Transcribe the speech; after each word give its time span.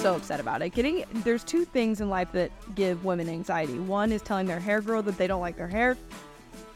so 0.00 0.16
upset 0.16 0.40
about 0.40 0.62
it. 0.62 0.70
Getting 0.70 1.04
there's 1.12 1.44
two 1.44 1.64
things 1.64 2.00
in 2.00 2.08
life 2.08 2.32
that 2.32 2.50
give 2.74 3.04
women 3.04 3.28
anxiety. 3.28 3.78
One 3.78 4.12
is 4.12 4.22
telling 4.22 4.46
their 4.46 4.60
hair 4.60 4.80
girl 4.80 5.02
that 5.02 5.18
they 5.18 5.26
don't 5.26 5.40
like 5.40 5.56
their 5.56 5.68
hair, 5.68 5.96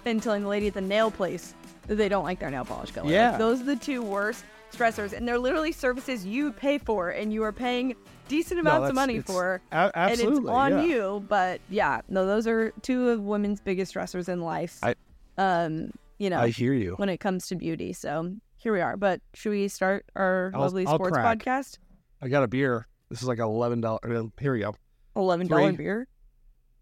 and 0.04 0.22
telling 0.22 0.43
the 0.43 0.49
lady 0.49 0.67
at 0.69 0.74
the 0.74 0.81
nail 0.81 1.11
place 1.11 1.54
that 1.87 1.95
they 1.97 2.08
don't 2.08 2.24
like 2.24 2.38
their 2.38 2.51
nail 2.51 2.65
polish 2.65 2.90
color. 2.90 3.06
Like, 3.06 3.13
Yeah. 3.13 3.37
those 3.38 3.60
are 3.60 3.65
the 3.65 3.76
two 3.76 4.03
worst 4.03 4.45
stressors, 4.72 5.13
and 5.13 5.26
they're 5.26 5.38
literally 5.38 5.72
services 5.72 6.26
you 6.26 6.53
pay 6.53 6.79
for, 6.79 7.10
and 7.10 7.33
you 7.33 7.42
are 7.45 7.53
paying 7.53 7.95
decent 8.29 8.58
amounts 8.60 8.88
of 8.88 8.95
money 8.95 9.21
for, 9.21 9.61
a- 9.72 9.91
and 9.95 10.21
it's 10.21 10.22
on 10.49 10.72
yeah. 10.72 10.83
you. 10.83 11.25
But 11.29 11.61
yeah, 11.71 12.01
no, 12.09 12.27
those 12.27 12.47
are 12.47 12.72
two 12.83 13.11
of 13.11 13.21
women's 13.22 13.61
biggest 13.61 13.95
stressors 13.95 14.29
in 14.29 14.41
life. 14.43 14.79
I- 14.83 14.95
um, 15.38 15.91
you 16.19 16.29
know, 16.30 16.41
I 16.41 16.48
hear 16.48 16.73
you. 16.75 16.95
when 16.97 17.09
it 17.09 17.19
comes 17.19 17.47
to 17.48 17.56
beauty. 17.56 17.93
So 17.93 18.34
here 18.56 18.73
we 18.73 18.80
are. 18.80 18.97
But 18.97 19.20
should 19.34 19.51
we 19.51 19.69
start 19.69 20.05
our 20.16 20.51
I'll- 20.55 20.61
lovely 20.62 20.87
I'll 20.87 20.95
sports 20.97 21.16
crack. 21.16 21.38
podcast? 21.38 21.79
I 22.23 22.29
got 22.29 22.43
a 22.43 22.48
beer. 22.48 22.87
This 23.11 23.23
is 23.23 23.29
like 23.29 23.39
eleven 23.39 23.81
dollars. 23.81 24.31
Here 24.41 24.53
we 24.53 24.61
go. 24.61 24.75
Eleven 25.17 25.47
dollar 25.47 25.73
beer. 25.73 26.09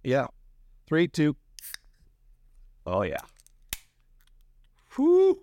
Yeah. 0.03 0.29
Three, 0.87 1.09
two. 1.09 1.37
Oh 2.87 3.03
yeah. 3.03 3.19
Whew. 4.97 5.41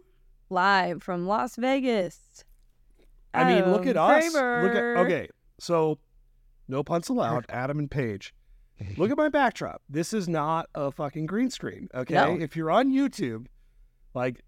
live 0.50 1.02
from 1.02 1.28
Las 1.28 1.56
Vegas. 1.56 2.44
I 3.34 3.44
mean, 3.44 3.72
look 3.72 3.86
at 3.86 3.96
Adam 3.96 4.28
us. 4.28 4.34
Look 4.34 4.76
at 4.76 4.98
okay. 4.98 5.30
So, 5.60 6.00
no 6.68 6.84
punts 6.84 7.10
allowed. 7.10 7.46
Adam 7.50 7.80
and 7.80 7.90
Paige. 7.90 8.34
Look 8.98 9.12
at 9.12 9.18
my 9.18 9.30
backdrop. 9.30 9.82
This 9.90 10.14
is 10.14 10.30
not 10.30 10.70
a 10.74 10.92
fucking 10.92 11.26
green 11.26 11.50
screen. 11.50 11.90
Okay. 11.94 12.14
No. 12.14 12.38
If 12.40 12.56
you're 12.56 12.72
on 12.72 12.92
YouTube, 12.92 13.48
like, 14.14 14.42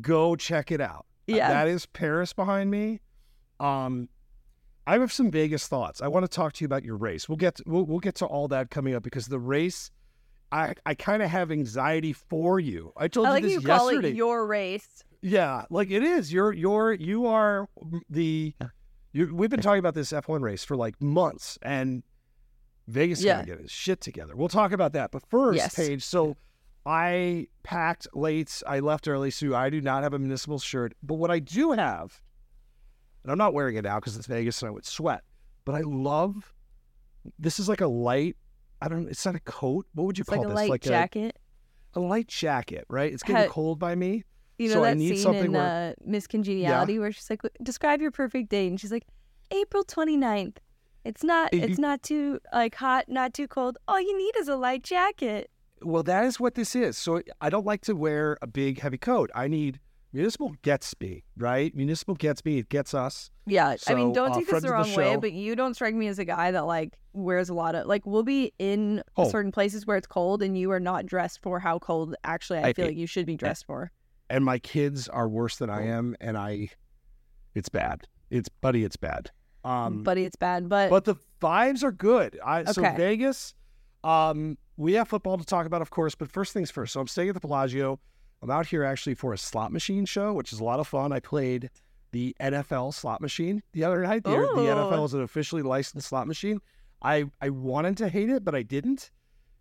go 0.00 0.34
check 0.34 0.72
it 0.72 0.80
out. 0.80 1.06
Yeah. 1.26 1.48
That 1.48 1.68
is 1.68 1.86
Paris 1.86 2.32
behind 2.32 2.70
me. 2.70 3.00
Um, 3.60 4.08
I 4.86 4.98
have 4.98 5.12
some 5.12 5.30
Vegas 5.30 5.66
thoughts. 5.66 6.00
I 6.00 6.08
want 6.08 6.24
to 6.24 6.28
talk 6.28 6.52
to 6.54 6.62
you 6.62 6.66
about 6.66 6.84
your 6.84 6.96
race. 6.96 7.28
We'll 7.28 7.36
get 7.36 7.56
to, 7.56 7.64
we'll, 7.66 7.84
we'll 7.84 7.98
get 7.98 8.14
to 8.16 8.26
all 8.26 8.46
that 8.48 8.70
coming 8.70 8.94
up 8.94 9.02
because 9.02 9.26
the 9.26 9.38
race, 9.38 9.90
I 10.52 10.74
I 10.86 10.94
kind 10.94 11.22
of 11.22 11.30
have 11.30 11.50
anxiety 11.50 12.12
for 12.12 12.60
you. 12.60 12.92
I 12.96 13.08
told 13.08 13.26
I 13.26 13.38
you 13.38 13.42
this 13.42 13.52
you 13.54 13.60
call 13.62 13.90
yesterday. 13.92 14.10
it 14.10 14.16
your 14.16 14.46
race. 14.46 15.02
Yeah, 15.22 15.64
like 15.70 15.90
it 15.90 16.04
is. 16.04 16.32
You're 16.32 16.52
you're 16.52 16.92
you 16.92 17.26
are 17.26 17.68
the. 18.08 18.54
You, 19.12 19.34
we've 19.34 19.48
been 19.50 19.62
talking 19.62 19.78
about 19.78 19.94
this 19.94 20.12
F1 20.12 20.40
race 20.42 20.62
for 20.62 20.76
like 20.76 21.00
months, 21.02 21.58
and 21.62 22.02
Vegas 22.86 23.22
Yeah. 23.24 23.36
gonna 23.36 23.46
get 23.46 23.60
his 23.60 23.70
shit 23.72 24.00
together. 24.00 24.36
We'll 24.36 24.48
talk 24.48 24.70
about 24.72 24.92
that. 24.92 25.10
But 25.10 25.22
first, 25.28 25.56
Yes. 25.56 25.74
Paige. 25.74 26.04
So 26.04 26.36
I 26.84 27.48
packed 27.64 28.06
late. 28.14 28.62
I 28.66 28.78
left 28.80 29.08
early, 29.08 29.30
so 29.32 29.54
I 29.54 29.70
do 29.70 29.80
not 29.80 30.02
have 30.04 30.12
a 30.14 30.18
municipal 30.18 30.58
shirt. 30.60 30.94
But 31.02 31.14
what 31.14 31.30
I 31.32 31.38
do 31.40 31.72
have, 31.72 32.20
and 33.26 33.32
I'm 33.32 33.38
not 33.38 33.52
wearing 33.54 33.74
it 33.74 33.82
now 33.82 33.96
because 33.98 34.16
it's 34.16 34.28
Vegas 34.28 34.62
and 34.62 34.68
I 34.68 34.70
would 34.70 34.86
sweat. 34.86 35.22
But 35.64 35.74
I 35.74 35.80
love. 35.80 36.54
This 37.40 37.58
is 37.58 37.68
like 37.68 37.80
a 37.80 37.88
light. 37.88 38.36
I 38.80 38.86
don't. 38.86 39.02
Know, 39.02 39.08
it's 39.08 39.26
not 39.26 39.34
a 39.34 39.40
coat. 39.40 39.84
What 39.94 40.04
would 40.04 40.16
you 40.16 40.22
It's 40.22 40.30
call 40.30 40.38
like 40.38 40.46
a 40.46 40.48
this? 40.50 40.54
light 40.54 40.70
like 40.70 40.80
jacket. 40.82 41.36
A, 41.94 41.98
a 41.98 42.00
light 42.00 42.28
jacket, 42.28 42.84
right? 42.88 43.12
It's 43.12 43.24
getting 43.24 43.48
Ha- 43.48 43.52
cold 43.52 43.80
by 43.80 43.96
me. 43.96 44.22
You 44.58 44.68
know 44.68 44.74
so 44.74 44.84
I 44.84 44.90
that 44.90 44.96
need 44.98 45.08
scene 45.08 45.16
something 45.18 45.44
in 45.46 45.52
where- 45.52 45.90
uh, 45.90 46.04
Miss 46.08 46.28
Congeniality 46.28 47.00
where 47.00 47.10
she's 47.10 47.28
like, 47.28 47.40
"Describe 47.62 48.00
your 48.00 48.12
perfect 48.12 48.48
date," 48.48 48.68
and 48.68 48.80
she's 48.80 48.92
like, 48.92 49.06
"April 49.50 49.82
29th. 49.84 50.58
It's 51.04 51.24
not. 51.24 51.52
It's 51.52 51.78
not 51.80 52.02
too 52.04 52.38
like 52.52 52.76
hot, 52.76 53.08
not 53.08 53.34
too 53.34 53.48
cold. 53.48 53.76
All 53.88 54.00
you 54.00 54.16
need 54.16 54.36
is 54.38 54.46
a 54.46 54.54
light 54.56 54.84
jacket." 54.84 55.50
Well, 55.82 56.02
that 56.04 56.24
is 56.24 56.38
what 56.38 56.54
this 56.54 56.76
is. 56.76 56.96
So 56.96 57.22
I 57.40 57.50
don't 57.50 57.66
like 57.66 57.80
to 57.82 57.94
wear 57.96 58.38
a 58.40 58.46
big 58.46 58.80
heavy 58.80 58.98
coat. 58.98 59.30
I 59.34 59.46
need 59.48 59.80
municipal 60.16 60.54
gets 60.62 60.94
me, 61.00 61.24
right? 61.36 61.74
Municipal 61.76 62.14
gets 62.14 62.44
me, 62.44 62.58
it 62.58 62.68
gets 62.68 62.94
us. 62.94 63.30
Yeah, 63.46 63.76
I 63.86 63.94
mean, 63.94 64.12
don't 64.12 64.32
uh, 64.32 64.34
take 64.34 64.46
this 64.46 64.50
the 64.50 64.56
of 64.56 64.62
the 64.62 64.70
wrong 64.72 64.94
way, 64.94 65.16
but 65.16 65.32
you 65.32 65.54
don't 65.54 65.74
strike 65.74 65.94
me 65.94 66.08
as 66.08 66.18
a 66.18 66.24
guy 66.24 66.50
that 66.50 66.66
like 66.66 66.98
wears 67.12 67.48
a 67.48 67.54
lot 67.54 67.74
of 67.74 67.86
like. 67.86 68.06
We'll 68.06 68.22
be 68.22 68.52
in 68.58 69.02
Oh. 69.16 69.28
certain 69.28 69.52
places 69.52 69.86
where 69.86 69.96
it's 69.96 70.06
cold, 70.06 70.42
and 70.42 70.56
you 70.58 70.70
are 70.72 70.80
not 70.80 71.06
dressed 71.06 71.42
for 71.42 71.60
how 71.60 71.78
cold. 71.78 72.14
Actually, 72.24 72.60
I, 72.60 72.68
I- 72.68 72.72
feel 72.72 72.86
like 72.86 72.96
you 72.96 73.06
should 73.06 73.26
be 73.26 73.36
dressed 73.36 73.66
for. 73.66 73.92
And 74.28 74.44
my 74.44 74.58
kids 74.58 75.08
are 75.08 75.28
worse 75.28 75.56
than 75.56 75.70
I 75.70 75.86
am, 75.86 76.16
and 76.20 76.36
I 76.36 76.70
it's 77.54 77.68
bad. 77.68 78.08
It's 78.30 78.48
buddy, 78.48 78.82
it's 78.84 78.96
bad. 78.96 79.30
Um 79.64 80.02
Buddy, 80.02 80.24
it's 80.24 80.36
bad, 80.36 80.68
but, 80.68 80.90
but 80.90 81.04
the 81.04 81.16
vibes 81.40 81.82
are 81.84 81.92
good. 81.92 82.38
I 82.44 82.64
so 82.64 82.82
Vegas, 82.82 83.54
um, 84.02 84.58
we 84.76 84.94
have 84.94 85.08
football 85.08 85.38
to 85.38 85.44
talk 85.44 85.66
about, 85.66 85.82
of 85.82 85.90
course, 85.90 86.14
but 86.14 86.30
first 86.30 86.52
things 86.52 86.70
first. 86.70 86.92
So 86.92 87.00
I'm 87.00 87.06
staying 87.06 87.28
at 87.28 87.34
the 87.34 87.40
Bellagio. 87.40 88.00
I'm 88.42 88.50
out 88.50 88.66
here 88.66 88.84
actually 88.84 89.14
for 89.14 89.32
a 89.32 89.38
slot 89.38 89.72
machine 89.72 90.04
show, 90.04 90.32
which 90.32 90.52
is 90.52 90.60
a 90.60 90.64
lot 90.64 90.80
of 90.80 90.86
fun. 90.86 91.12
I 91.12 91.20
played 91.20 91.70
the 92.12 92.36
NFL 92.40 92.94
slot 92.94 93.20
machine 93.20 93.62
the 93.72 93.84
other 93.84 94.02
night. 94.02 94.24
The, 94.24 94.30
the 94.30 94.62
NFL 94.62 95.04
is 95.06 95.14
an 95.14 95.22
officially 95.22 95.62
licensed 95.62 96.08
slot 96.08 96.26
machine. 96.26 96.60
I 97.02 97.24
I 97.40 97.50
wanted 97.50 97.96
to 97.98 98.08
hate 98.08 98.30
it, 98.30 98.44
but 98.44 98.54
I 98.54 98.62
didn't. 98.62 99.10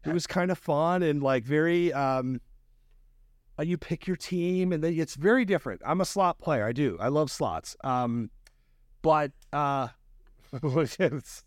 It 0.05 0.13
was 0.13 0.27
kind 0.27 0.51
of 0.51 0.59
fun 0.59 1.01
and 1.01 1.23
like 1.23 1.43
very 1.43 1.91
um 1.91 2.39
uh, 3.57 3.63
you 3.63 3.77
pick 3.77 4.05
your 4.05 4.17
team 4.17 4.71
and 4.71 4.83
then 4.83 4.93
it's 4.99 5.15
very 5.15 5.45
different. 5.45 5.81
I'm 5.85 5.99
a 6.01 6.05
slot 6.05 6.39
player. 6.39 6.65
I 6.65 6.73
do. 6.73 6.97
I 6.99 7.07
love 7.07 7.31
slots. 7.31 7.75
Um 7.83 8.29
but 9.01 9.31
uh 9.51 9.89
it's 10.63 11.43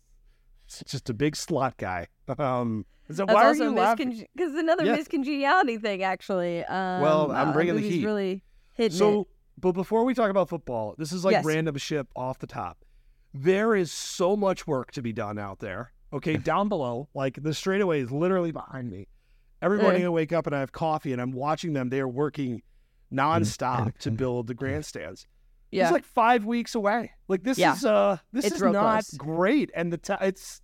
just 0.87 1.09
a 1.09 1.13
big 1.13 1.35
slot 1.35 1.77
guy. 1.77 2.07
Um 2.37 2.85
so 3.11 3.25
that's 3.25 3.33
why 3.35 3.43
are 3.45 3.47
also 3.49 3.63
you 3.63 3.71
laughing? 3.75 4.25
because 4.35 4.53
another 4.53 4.85
Yeah. 4.85 4.95
Miss 4.95 5.07
Congeniality 5.07 5.77
thing 5.79 6.03
actually. 6.03 6.63
Um, 6.65 7.01
Well, 7.01 7.31
I'm 7.31 7.49
uh, 7.49 7.53
bringing 7.53 7.73
the 7.75 7.81
movie's 7.81 7.95
heat. 7.97 8.05
Really 8.05 8.43
hitting 8.75 8.97
So, 8.97 9.21
it. 9.21 9.27
but 9.57 9.71
before 9.71 10.03
we 10.05 10.13
talk 10.13 10.29
about 10.29 10.47
football, 10.47 10.93
this 10.97 11.11
is 11.11 11.25
like 11.25 11.33
Yes. 11.33 11.43
random 11.45 11.75
ship 11.77 12.07
off 12.15 12.37
the 12.37 12.45
top. 12.47 12.85
There 13.33 13.75
is 13.75 13.91
so 13.91 14.35
much 14.37 14.67
work 14.67 14.91
to 14.91 15.01
be 15.01 15.11
done 15.11 15.39
out 15.39 15.57
there. 15.59 15.91
Okay, 16.13 16.37
down 16.51 16.69
below, 16.69 17.09
like 17.15 17.41
the 17.41 17.53
straightaway 17.53 18.01
is 18.01 18.11
literally 18.11 18.51
behind 18.51 18.91
me. 18.91 19.07
Every 19.61 19.79
morning 19.79 20.05
I 20.05 20.09
wake 20.09 20.31
up 20.31 20.45
and 20.47 20.55
I 20.55 20.59
have 20.59 20.71
coffee 20.71 21.11
and 21.11 21.19
I'm 21.21 21.31
watching 21.31 21.73
them. 21.73 21.89
They 21.89 21.99
are 22.01 22.07
working 22.07 22.61
nonstop 23.11 23.97
to 23.99 24.11
build 24.11 24.47
the 24.47 24.53
grandstands. 24.53 25.25
Yeah, 25.71 25.83
It's 25.83 25.91
like 25.91 26.05
five 26.05 26.45
weeks 26.45 26.73
away. 26.75 27.11
Like 27.27 27.43
this 27.43 27.57
Yeah. 27.57 27.73
is 27.73 27.85
uh 27.85 28.17
this 28.31 28.45
It's 28.45 28.55
is 28.55 28.61
not 28.61 28.73
close. 29.05 29.09
great. 29.11 29.71
And 29.75 29.93
the 29.93 29.97
t- 29.97 30.13
it's 30.21 30.61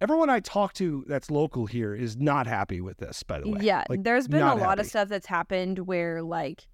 everyone 0.00 0.30
I 0.30 0.40
talk 0.40 0.72
to 0.74 1.04
that's 1.06 1.30
local 1.30 1.66
here 1.66 1.94
is 1.94 2.16
not 2.16 2.46
happy 2.46 2.80
with 2.80 2.98
this. 2.98 3.22
By 3.22 3.40
the 3.40 3.48
way, 3.50 3.58
Yeah, 3.62 3.84
Like, 3.88 4.02
there's 4.02 4.26
been 4.26 4.42
a 4.42 4.54
lot 4.56 4.80
of 4.80 4.86
stuff 4.86 5.08
that's 5.08 5.26
happened 5.26 5.80
where 5.80 6.22
like 6.22 6.66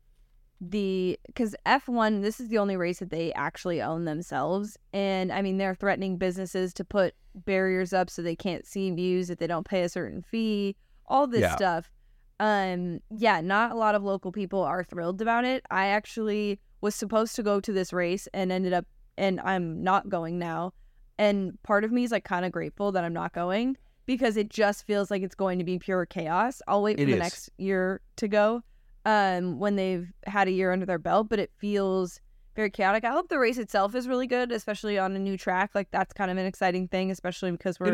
the 0.61 1.19
because 1.27 1.55
F1 1.67 2.23
this 2.23 2.41
is 2.41 2.49
the 2.49 2.59
only 2.59 2.77
race 2.77 2.99
that 2.99 3.11
they 3.11 3.33
actually 3.35 3.81
own 3.81 4.07
themselves 4.07 4.77
and 4.93 5.31
I 5.31 5.41
mean 5.41 5.57
they're 5.57 5.75
threatening 5.77 6.17
businesses 6.17 6.75
to 6.75 6.85
put 6.85 7.15
barriers 7.35 7.93
up 7.93 8.11
so 8.11 8.23
they 8.23 8.35
can't 8.35 8.67
see 8.67 8.91
views 8.91 9.31
if 9.31 9.39
they 9.39 9.47
don't 9.47 9.69
pay 9.69 9.83
a 9.83 9.89
certain 9.89 10.21
fee 10.21 10.75
all 11.07 11.29
this 11.29 11.43
Yeah. 11.43 11.55
stuff 11.55 11.93
um 12.41 12.99
yeah 13.09 13.41
not 13.41 13.71
a 13.71 13.77
lot 13.77 13.95
of 13.95 14.03
local 14.03 14.33
people 14.33 14.63
are 14.65 14.83
thrilled 14.83 15.23
about 15.23 15.45
it 15.45 15.65
I 15.71 15.87
actually 15.89 16.59
was 16.81 16.95
supposed 16.95 17.35
to 17.37 17.43
go 17.43 17.61
to 17.61 17.73
this 17.73 17.93
race 17.93 18.29
and 18.33 18.53
ended 18.53 18.73
up 18.73 18.87
and 19.17 19.41
I'm 19.41 19.83
not 19.83 20.09
going 20.09 20.39
now 20.39 20.73
and 21.19 21.61
part 21.63 21.83
of 21.85 21.91
me 21.91 22.05
is 22.05 22.13
like 22.13 22.25
kind 22.25 22.45
of 22.45 22.53
grateful 22.53 22.93
that 22.93 23.05
I'm 23.05 23.13
not 23.13 23.33
going 23.33 23.77
because 24.07 24.37
it 24.37 24.49
just 24.49 24.87
feels 24.87 25.11
like 25.11 25.23
it's 25.23 25.35
going 25.35 25.59
to 25.59 25.65
be 25.65 25.79
pure 25.79 26.07
chaos. 26.07 26.63
I'll 26.69 26.83
wait 26.83 26.97
for 26.97 27.03
It 27.03 27.07
the 27.07 27.13
is. 27.15 27.19
next 27.19 27.51
year 27.59 28.01
to 28.17 28.29
go 28.29 28.63
um 29.05 29.59
when 29.59 29.77
they've 29.77 30.13
had 30.27 30.49
a 30.49 30.51
year 30.51 30.73
under 30.73 30.87
their 30.87 30.99
belt, 30.99 31.29
but 31.29 31.39
it 31.39 31.51
feels 31.59 32.21
very 32.57 32.71
chaotic. 32.71 33.05
I 33.05 33.11
hope 33.11 33.29
the 33.29 33.39
race 33.39 33.59
itself 33.59 33.95
is 33.95 34.09
really 34.09 34.27
good, 34.27 34.51
especially 34.51 34.99
on 34.99 35.15
a 35.15 35.19
new 35.19 35.37
track. 35.37 35.71
Like 35.75 35.91
that's 35.91 36.13
kind 36.13 36.31
of 36.31 36.37
an 36.37 36.47
exciting 36.47 36.89
thing, 36.89 37.11
especially 37.11 37.51
because 37.53 37.79
we're 37.79 37.93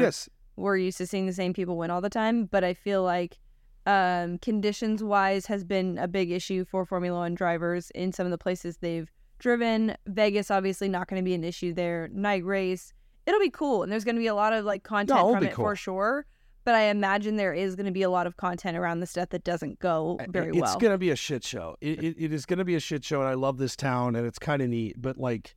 we're 0.57 0.77
used 0.77 0.99
to 0.99 1.07
seeing 1.07 1.27
the 1.27 1.33
same 1.33 1.53
people 1.53 1.77
win 1.77 1.91
all 1.91 2.01
the 2.01 2.09
time. 2.09 2.47
But 2.47 2.65
I 2.65 2.75
feel 2.75 3.03
like 3.03 3.39
um 3.87 4.39
conditions 4.39 5.03
wise 5.03 5.47
has 5.47 5.65
been 5.65 5.99
a 5.99 6.09
big 6.09 6.31
issue 6.31 6.65
for 6.65 6.85
Formula 6.85 7.19
One 7.19 7.35
drivers 7.35 7.91
in 7.91 8.13
some 8.13 8.27
of 8.27 8.31
the 8.31 8.39
places 8.39 8.79
they've 8.79 9.11
driven. 9.39 9.97
Vegas 10.07 10.51
obviously 10.51 10.89
not 10.89 11.09
going 11.09 11.21
to 11.21 11.25
be 11.25 11.35
an 11.35 11.45
issue 11.45 11.73
there. 11.73 12.09
Night 12.13 12.45
race, 12.45 12.93
it'll 13.27 13.41
be 13.41 13.51
cool, 13.51 13.83
and 13.83 13.93
there's 13.93 14.05
going 14.05 14.17
to 14.17 14.21
be 14.21 14.27
a 14.27 14.35
lot 14.35 14.53
of 14.53 14.65
like 14.65 14.83
content 14.83 15.19
from 15.19 15.45
it 15.45 15.53
cool. 15.53 15.65
for 15.65 15.77
sure. 15.77 16.27
But 16.65 16.75
I 16.75 16.85
imagine 16.85 17.37
there 17.37 17.53
is 17.53 17.77
going 17.77 17.87
to 17.87 17.93
be 17.93 18.01
a 18.03 18.09
lot 18.09 18.27
of 18.27 18.39
content 18.39 18.79
around 18.79 19.01
the 19.01 19.07
stuff 19.07 19.29
that 19.31 19.45
doesn't 19.45 19.81
go 19.81 20.19
very 20.31 20.49
it's 20.49 20.57
well. 20.57 20.65
It's 20.65 20.83
gonna 20.83 20.97
be 20.97 21.11
a 21.11 21.17
shit 21.17 21.45
show. 21.45 21.77
It, 21.83 22.03
it, 22.03 22.17
it 22.19 22.33
is 22.33 22.47
gonna 22.47 22.65
be 22.65 22.75
a 22.75 22.81
shit 22.81 23.05
show, 23.05 23.21
and 23.21 23.29
I 23.29 23.35
love 23.35 23.59
this 23.59 23.77
town, 23.77 24.17
and 24.17 24.27
it's 24.27 24.39
kind 24.39 24.63
of 24.63 24.71
neat. 24.71 24.95
But 24.97 25.19
like, 25.19 25.57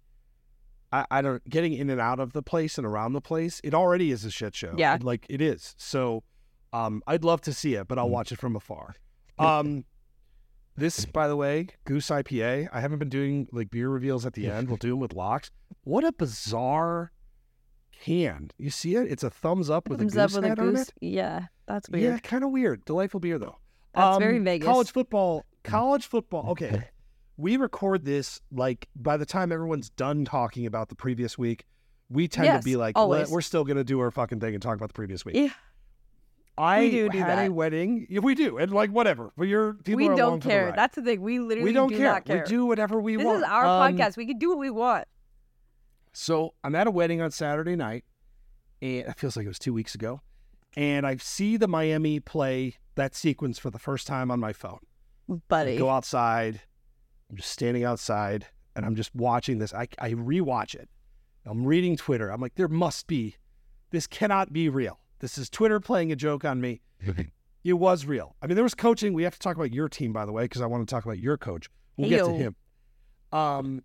I, 0.91 1.05
I 1.09 1.21
don't 1.21 1.47
getting 1.49 1.71
in 1.71 1.89
and 1.89 2.01
out 2.01 2.19
of 2.19 2.33
the 2.33 2.43
place 2.43 2.77
and 2.77 2.85
around 2.85 3.13
the 3.13 3.21
place. 3.21 3.61
It 3.63 3.73
already 3.73 4.11
is 4.11 4.25
a 4.25 4.31
shit 4.31 4.53
show. 4.53 4.73
Yeah. 4.77 4.97
Like 5.01 5.25
it 5.29 5.41
is. 5.41 5.75
So, 5.77 6.23
um, 6.85 7.01
I'd 7.07 7.23
love 7.23 7.41
to 7.41 7.53
see 7.53 7.73
it, 7.75 7.87
but 7.87 7.97
Mm. 7.97 8.01
I'll 8.01 8.09
watch 8.09 8.31
it 8.31 8.39
from 8.39 8.55
afar. 8.55 8.95
Um, 9.39 9.85
this, 10.75 11.05
by 11.05 11.27
the 11.27 11.35
way, 11.35 11.67
Goose 11.85 12.09
IPA. 12.09 12.69
I 12.71 12.81
haven't 12.81 12.99
been 12.99 13.09
doing 13.09 13.47
like 13.51 13.71
beer 13.71 13.89
reveals 13.89 14.25
at 14.25 14.33
the 14.33 14.47
end. 14.49 14.67
We'll 14.67 14.77
do 14.77 14.89
them 14.91 14.99
with 14.99 15.13
locks. 15.13 15.49
What 15.83 16.03
a 16.03 16.11
bizarre 16.11 17.11
can. 18.03 18.51
You 18.57 18.69
see 18.69 18.95
it? 18.95 19.11
It's 19.11 19.23
a 19.23 19.29
thumbs 19.29 19.69
up 19.69 19.89
with 19.89 19.99
Thumbs 19.99 20.15
a 20.15 20.21
up 20.23 20.27
goose 20.29 20.35
with 20.35 20.45
a 20.45 20.47
head 20.49 20.59
on 20.59 20.75
it. 20.75 20.93
Yeah, 21.01 21.45
that's 21.67 21.89
weird. 21.89 22.03
Yeah, 22.03 22.19
kind 22.19 22.43
of 22.43 22.51
weird. 22.51 22.85
Delightful 22.85 23.19
beer 23.19 23.39
though. 23.39 23.57
That's 23.95 24.19
very 24.19 24.37
Vegas. 24.39 24.65
College 24.67 24.91
football. 24.91 25.45
College 25.63 26.05
football. 26.05 26.51
Okay, 26.51 26.89
we 27.37 27.57
record 27.57 28.05
this 28.05 28.39
like 28.51 28.87
by 28.95 29.17
the 29.17 29.25
time 29.25 29.51
everyone's 29.51 29.89
done 29.89 30.25
talking 30.25 30.65
about 30.67 30.89
the 30.89 30.95
previous 30.95 31.37
week, 31.37 31.65
We 32.09 32.27
tend 32.27 32.45
Yes, 32.45 32.63
to 32.63 32.65
be 32.65 32.75
like, 32.75 32.95
always. 32.97 33.29
We're 33.31 33.41
still 33.41 33.63
gonna 33.63 33.83
do 33.83 33.99
our 33.99 34.11
fucking 34.11 34.39
thing 34.39 34.53
and 34.53 34.61
talk 34.61 34.75
about 34.75 34.89
the 34.89 34.93
previous 34.93 35.25
week. 35.25 35.35
Yeah. 35.35 35.49
I 36.57 36.89
do 36.89 37.09
do 37.09 37.17
had 37.19 37.39
a 37.39 37.41
that. 37.43 37.51
wedding. 37.53 38.07
Yeah, 38.09 38.19
we 38.21 38.33
do, 38.35 38.57
and 38.57 38.71
like 38.71 38.89
whatever. 38.89 39.31
But 39.37 39.47
you're 39.47 39.73
people 39.73 39.97
we 39.97 40.09
are 40.09 40.15
don't 40.15 40.41
for 40.41 40.47
the 40.47 40.53
care. 40.53 40.65
ride. 40.67 40.75
That's 40.75 40.95
the 40.95 41.01
thing. 41.03 41.21
We 41.21 41.39
literally 41.39 41.69
we 41.69 41.73
don't 41.73 41.89
do 41.89 41.97
care. 41.97 42.07
not 42.07 42.25
care. 42.25 42.43
We 42.43 42.49
do 42.49 42.65
whatever 42.65 42.99
we 42.99 43.17
want. 43.17 43.19
this 43.19 43.25
want. 43.25 43.37
is 43.43 43.49
our 43.49 43.65
Um, 43.89 43.95
podcast. 43.97 44.17
We 44.17 44.25
can 44.25 44.37
do 44.39 44.49
what 44.49 44.57
we 44.57 44.69
want. 44.69 45.05
So 46.13 46.53
I'm 46.63 46.75
at 46.75 46.87
a 46.87 46.91
wedding 46.91 47.21
on 47.21 47.31
Saturday 47.31 47.75
night, 47.75 48.03
and 48.81 49.07
it 49.07 49.19
feels 49.19 49.37
like 49.37 49.45
it 49.45 49.49
was 49.49 49.59
two 49.59 49.73
weeks 49.73 49.93
ago. 49.95 50.21
And 50.75 51.05
I 51.05 51.17
see 51.17 51.57
the 51.57 51.67
Miami 51.67 52.19
play 52.19 52.75
that 52.95 53.15
sequence 53.15 53.59
for 53.59 53.69
the 53.69 53.79
first 53.79 54.07
time 54.07 54.31
on 54.31 54.39
my 54.39 54.53
phone. 54.53 54.79
I 55.31 55.35
Buddy. 55.47 55.77
go 55.77 55.89
outside. 55.89 56.61
I'm 57.29 57.35
just 57.35 57.49
standing 57.51 57.83
outside, 57.83 58.47
and 58.75 58.85
I'm 58.85 58.95
just 58.95 59.13
watching 59.13 59.59
this. 59.59 59.73
I 59.73 59.87
I 59.99 60.13
rewatch 60.13 60.73
it. 60.75 60.89
I'm 61.45 61.65
reading 61.65 61.97
Twitter. 61.97 62.29
I'm 62.29 62.41
like, 62.41 62.55
there 62.55 62.67
must 62.67 63.07
be. 63.07 63.35
This 63.91 64.07
cannot 64.07 64.51
be 64.51 64.67
real. 64.69 64.99
This 65.19 65.37
is 65.37 65.49
Twitter 65.49 65.79
playing 65.79 66.11
a 66.11 66.15
joke 66.15 66.45
on 66.45 66.61
me. 66.61 66.81
It 67.63 67.73
was 67.73 68.05
real. 68.05 68.33
I 68.41 68.47
mean, 68.47 68.55
there 68.55 68.63
was 68.63 68.75
coaching. 68.75 69.11
We 69.11 69.23
have 69.23 69.33
to 69.33 69.39
talk 69.39 69.57
about 69.57 69.73
your 69.73 69.89
team, 69.89 70.13
by 70.13 70.25
the 70.25 70.31
way, 70.31 70.43
because 70.45 70.61
I 70.61 70.67
want 70.67 70.87
to 70.87 70.93
talk 70.95 71.03
about 71.03 71.19
your 71.19 71.35
coach. 71.37 71.67
We'll 71.97 72.07
get 72.09 72.23
to 72.23 72.31
him. 72.31 72.55
Um, 73.33 73.81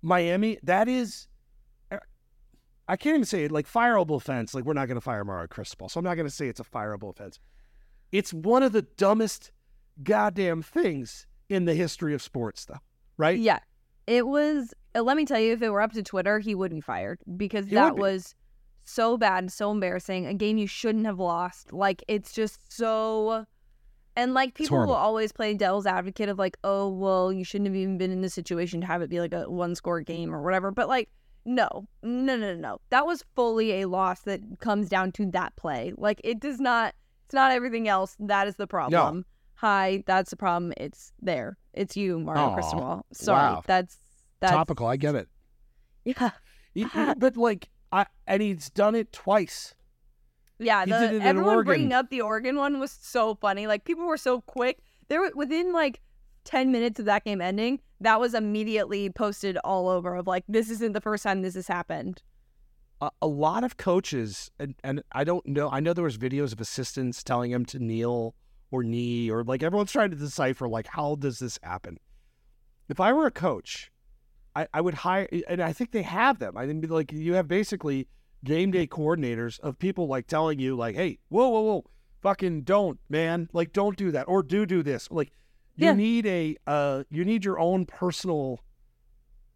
Miami, 0.00 0.58
that 0.62 0.88
is, 0.88 1.28
uh, 1.90 1.98
I 2.88 2.96
can't 2.96 3.16
even 3.16 3.26
say 3.26 3.44
it 3.44 3.52
like 3.52 3.70
fireable 3.70 4.16
offense. 4.16 4.54
Like 4.54 4.64
we're 4.64 4.72
not 4.72 4.86
going 4.86 4.96
to 4.96 5.02
fire 5.02 5.24
Mario 5.24 5.46
Cristobal, 5.46 5.90
so 5.90 5.98
I'm 5.98 6.04
not 6.04 6.14
going 6.14 6.26
to 6.28 6.34
say 6.34 6.48
it's 6.48 6.60
a 6.60 6.64
fireable 6.64 7.10
offense. 7.10 7.38
It's 8.12 8.32
one 8.32 8.62
of 8.62 8.72
the 8.72 8.82
dumbest 8.82 9.52
goddamn 10.02 10.62
things 10.62 11.26
in 11.50 11.66
the 11.66 11.74
history 11.74 12.14
of 12.14 12.22
sports, 12.22 12.64
though. 12.64 12.78
Right? 13.18 13.38
Yeah. 13.38 13.58
It 14.06 14.26
was, 14.26 14.72
uh, 14.94 15.02
let 15.02 15.18
me 15.18 15.26
tell 15.26 15.38
you, 15.38 15.52
if 15.52 15.60
it 15.60 15.68
were 15.68 15.82
up 15.82 15.92
to 15.92 16.02
Twitter, 16.02 16.38
he 16.38 16.54
would 16.54 16.70
be 16.70 16.80
fired 16.80 17.18
because 17.36 17.66
He 17.66 17.74
that 17.74 17.92
would 17.92 17.96
be. 17.96 18.00
was 18.00 18.34
so 18.90 19.16
bad, 19.16 19.50
so 19.52 19.70
embarrassing. 19.70 20.26
A 20.26 20.34
game 20.34 20.58
you 20.58 20.66
shouldn't 20.66 21.06
have 21.06 21.18
lost. 21.18 21.72
Like, 21.72 22.02
it's 22.08 22.32
just 22.32 22.72
so. 22.72 23.46
And 24.16 24.34
like, 24.34 24.54
people 24.54 24.78
will 24.78 24.92
always 24.92 25.32
play 25.32 25.54
devil's 25.54 25.86
advocate 25.86 26.28
of 26.28 26.38
like, 26.38 26.56
oh, 26.64 26.88
well, 26.88 27.32
you 27.32 27.44
shouldn't 27.44 27.68
have 27.68 27.76
even 27.76 27.96
been 27.96 28.10
in 28.10 28.20
this 28.20 28.34
situation 28.34 28.80
to 28.80 28.86
have 28.86 29.02
it 29.02 29.08
be 29.08 29.20
like 29.20 29.32
a 29.32 29.48
one 29.48 29.74
score 29.74 30.00
game 30.00 30.34
or 30.34 30.42
whatever. 30.42 30.70
But 30.70 30.88
like, 30.88 31.08
no, 31.44 31.86
no, 32.02 32.36
no, 32.36 32.54
no. 32.54 32.80
That 32.90 33.06
was 33.06 33.24
fully 33.34 33.80
a 33.80 33.88
loss 33.88 34.22
that 34.22 34.40
comes 34.58 34.88
down 34.88 35.12
to 35.12 35.26
that 35.30 35.54
play. 35.56 35.92
Like, 35.96 36.20
it 36.24 36.40
does 36.40 36.60
not, 36.60 36.94
it's 37.26 37.34
not 37.34 37.52
everything 37.52 37.88
else. 37.88 38.16
That 38.18 38.48
is 38.48 38.56
the 38.56 38.66
problem. 38.66 39.24
Hi, 39.54 40.02
that's 40.06 40.30
the 40.30 40.36
problem. 40.36 40.72
It's 40.76 41.12
there. 41.22 41.56
It's 41.72 41.96
you, 41.96 42.18
Mario 42.18 42.54
Cristobal. 42.54 43.06
Sorry, 43.12 43.54
wow. 43.54 43.62
that's 43.66 43.98
that's 44.40 44.52
Topical. 44.52 44.86
I 44.86 44.96
get 44.96 45.14
it. 45.14 45.28
Yeah, 46.74 47.14
but 47.18 47.36
like, 47.36 47.68
I 47.92 48.06
and 48.26 48.42
he's 48.42 48.70
done 48.70 48.94
it 48.94 49.12
twice. 49.12 49.74
yeah. 50.58 50.84
He 50.84 50.90
The, 50.92 50.98
did 50.98 51.12
it 51.14 51.22
everyone 51.22 51.64
bringing 51.64 51.92
up 51.92 52.10
the 52.10 52.20
Oregon 52.20 52.56
one 52.56 52.78
was 52.80 52.92
so 52.92 53.34
funny. 53.34 53.66
Like 53.66 53.84
people 53.84 54.06
were 54.06 54.16
so 54.16 54.40
quick. 54.42 54.78
There 55.08 55.20
were 55.20 55.30
within 55.34 55.72
like 55.72 56.00
ten 56.44 56.70
minutes 56.72 57.00
of 57.00 57.06
that 57.06 57.24
game 57.24 57.40
ending. 57.40 57.80
That 58.00 58.20
was 58.20 58.32
immediately 58.34 59.10
posted 59.10 59.56
all 59.58 59.88
over 59.88 60.14
of 60.14 60.26
like 60.26 60.44
this 60.48 60.70
isn't 60.70 60.92
the 60.92 61.00
first 61.00 61.24
time 61.24 61.42
this 61.42 61.54
has 61.54 61.68
happened. 61.68 62.22
a, 63.02 63.10
a 63.22 63.26
lot 63.26 63.64
of 63.64 63.76
coaches 63.76 64.50
and, 64.58 64.74
and 64.84 65.02
I 65.12 65.24
don't 65.24 65.44
know 65.46 65.68
I 65.70 65.80
know 65.80 65.92
there 65.92 66.04
was 66.04 66.16
videos 66.18 66.52
of 66.52 66.60
assistants 66.60 67.22
telling 67.22 67.50
him 67.50 67.64
to 67.66 67.78
kneel 67.78 68.34
or 68.70 68.82
knee 68.84 69.30
or 69.30 69.42
like 69.42 69.62
everyone's 69.62 69.90
trying 69.92 70.10
to 70.10 70.16
decipher 70.16 70.68
like 70.68 70.86
how 70.86 71.14
does 71.16 71.38
this 71.40 71.58
happen 71.62 71.98
if 72.88 73.00
I 73.00 73.12
were 73.12 73.26
a 73.26 73.30
coach 73.30 73.90
I, 74.56 74.66
I 74.74 74.80
would 74.80 74.94
hire 74.94 75.28
and 75.48 75.62
I 75.62 75.72
think 75.72 75.92
they 75.92 76.02
have 76.02 76.38
them 76.38 76.56
I 76.56 76.66
think 76.66 76.88
like 76.90 77.12
you 77.12 77.34
have 77.34 77.46
basically 77.48 78.08
game 78.44 78.70
day 78.70 78.86
coordinators 78.86 79.60
of 79.60 79.78
people 79.78 80.06
like 80.08 80.26
telling 80.26 80.58
you 80.58 80.74
like 80.76 80.96
hey 80.96 81.18
whoa 81.28 81.48
whoa 81.48 81.60
whoa 81.60 81.84
fucking 82.22 82.62
don't 82.62 82.98
man 83.08 83.48
like 83.52 83.72
don't 83.72 83.96
do 83.96 84.10
that 84.12 84.24
or 84.28 84.42
do 84.42 84.66
do 84.66 84.82
this 84.82 85.08
like 85.10 85.30
you 85.76 85.86
Yeah. 85.86 85.92
need 85.94 86.26
a 86.26 86.56
uh 86.66 87.04
you 87.10 87.24
need 87.24 87.44
your 87.44 87.58
own 87.58 87.86
personal 87.86 88.60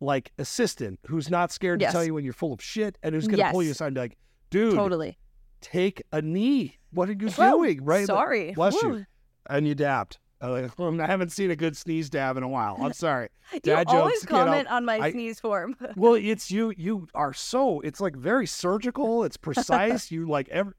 like 0.01 0.33
assistant 0.39 0.99
who's 1.07 1.31
not 1.31 1.51
scared 1.53 1.81
Yes. 1.81 1.93
to 1.93 1.97
tell 1.99 2.05
you 2.05 2.15
when 2.15 2.25
you're 2.25 2.33
full 2.33 2.53
of 2.53 2.63
shit 2.63 2.99
and 3.03 3.15
who's 3.15 3.27
gonna 3.29 3.51
pull 3.51 3.63
you 3.63 3.71
aside 3.71 3.87
and 3.87 3.95
be 3.95 4.01
like, 4.03 4.17
dude, 4.51 4.75
Totally. 4.75 5.19
take 5.61 6.03
a 6.13 6.21
knee. 6.21 6.79
What 6.91 7.09
are 7.09 7.13
you 7.13 7.29
Whoa, 7.29 7.51
doing? 7.59 7.83
Right? 7.85 8.07
Sorry. 8.07 8.53
bless 8.53 8.81
Woo. 8.83 8.97
you. 8.99 9.07
And 9.49 9.67
you 9.67 9.75
dabbed. 9.75 10.19
I'm 10.45 10.63
like, 10.63 10.75
"Hmm, 10.75 11.01
I 11.01 11.07
haven't 11.07 11.33
seen 11.33 11.51
a 11.51 11.57
good 11.57 11.77
sneeze 11.77 12.11
dab 12.11 12.37
in 12.37 12.43
a 12.43 12.49
while. 12.49 12.77
I'm 12.81 12.93
sorry. 12.93 13.29
You 13.53 13.61
Dad 13.61 13.87
always 13.89 14.21
jokes, 14.21 14.25
you 14.25 14.37
know, 14.39 14.45
comment 14.45 14.69
on 14.69 14.85
my 14.85 14.99
I- 14.99 15.13
sneeze 15.13 15.39
form. 15.39 15.77
well, 15.97 16.15
it's 16.15 16.51
you. 16.51 16.73
You 16.77 17.09
are 17.15 17.33
so. 17.33 17.81
It's 17.81 18.01
like 18.01 18.17
very 18.17 18.47
surgical. 18.47 19.25
It's 19.25 19.37
precise. 19.37 20.11
you 20.11 20.29
like 20.29 20.49
every. 20.49 20.75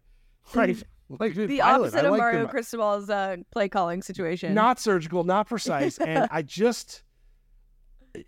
Right. 0.53 0.81
Like 1.07 1.35
the 1.35 1.59
pilot. 1.59 1.81
opposite 1.93 1.97
I 1.99 2.05
of 2.07 2.11
like 2.13 2.17
Mario 2.17 2.39
them. 2.39 2.47
Cristobal's 2.49 3.11
uh, 3.11 3.37
play 3.51 3.69
calling 3.69 4.01
situation. 4.01 4.55
Not 4.55 4.79
surgical, 4.79 5.23
not 5.23 5.47
precise, 5.47 5.99
and 5.99 6.27
I 6.31 6.41
just 6.41 7.03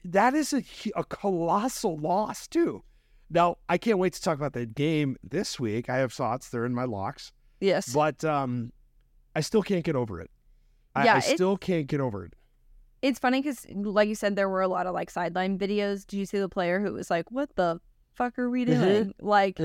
that 0.05 0.35
is 0.35 0.53
a 0.53 0.63
a 0.95 1.03
colossal 1.03 1.97
loss 1.97 2.47
too. 2.47 2.83
Now 3.31 3.57
I 3.67 3.79
can't 3.79 3.97
wait 3.97 4.13
to 4.13 4.21
talk 4.21 4.37
about 4.37 4.53
the 4.53 4.67
game 4.67 5.17
this 5.23 5.59
week. 5.59 5.89
I 5.89 5.97
have 5.97 6.13
thoughts; 6.13 6.49
they're 6.49 6.65
in 6.65 6.75
my 6.75 6.83
locks, 6.85 7.31
yes. 7.59 7.91
but 7.93 8.23
um, 8.23 8.71
I 9.35 9.41
still 9.41 9.63
can't 9.63 9.83
get 9.83 9.95
over 9.95 10.21
it. 10.21 10.29
I, 10.97 11.05
Yeah, 11.05 11.15
I 11.15 11.19
still 11.19 11.57
can't 11.57 11.87
get 11.87 11.99
over 12.01 12.25
it. 12.25 12.33
It's 13.01 13.19
funny 13.19 13.41
because, 13.41 13.65
like 13.73 14.09
you 14.09 14.15
said, 14.15 14.35
there 14.35 14.49
were 14.49 14.61
a 14.61 14.67
lot 14.67 14.87
of 14.87 14.93
like 14.93 15.09
sideline 15.09 15.57
videos. 15.57 16.05
Did 16.05 16.17
you 16.17 16.25
see 16.25 16.39
the 16.39 16.49
player 16.49 16.79
who 16.81 16.93
was 16.93 17.09
like, 17.11 17.29
"What 17.31 17.55
the 17.55 17.79
fuck 18.15 18.37
are 18.39 18.49
we 18.49 18.65
Mhm. 18.65 18.79
doing?" 18.81 19.13
Like, 19.21 19.59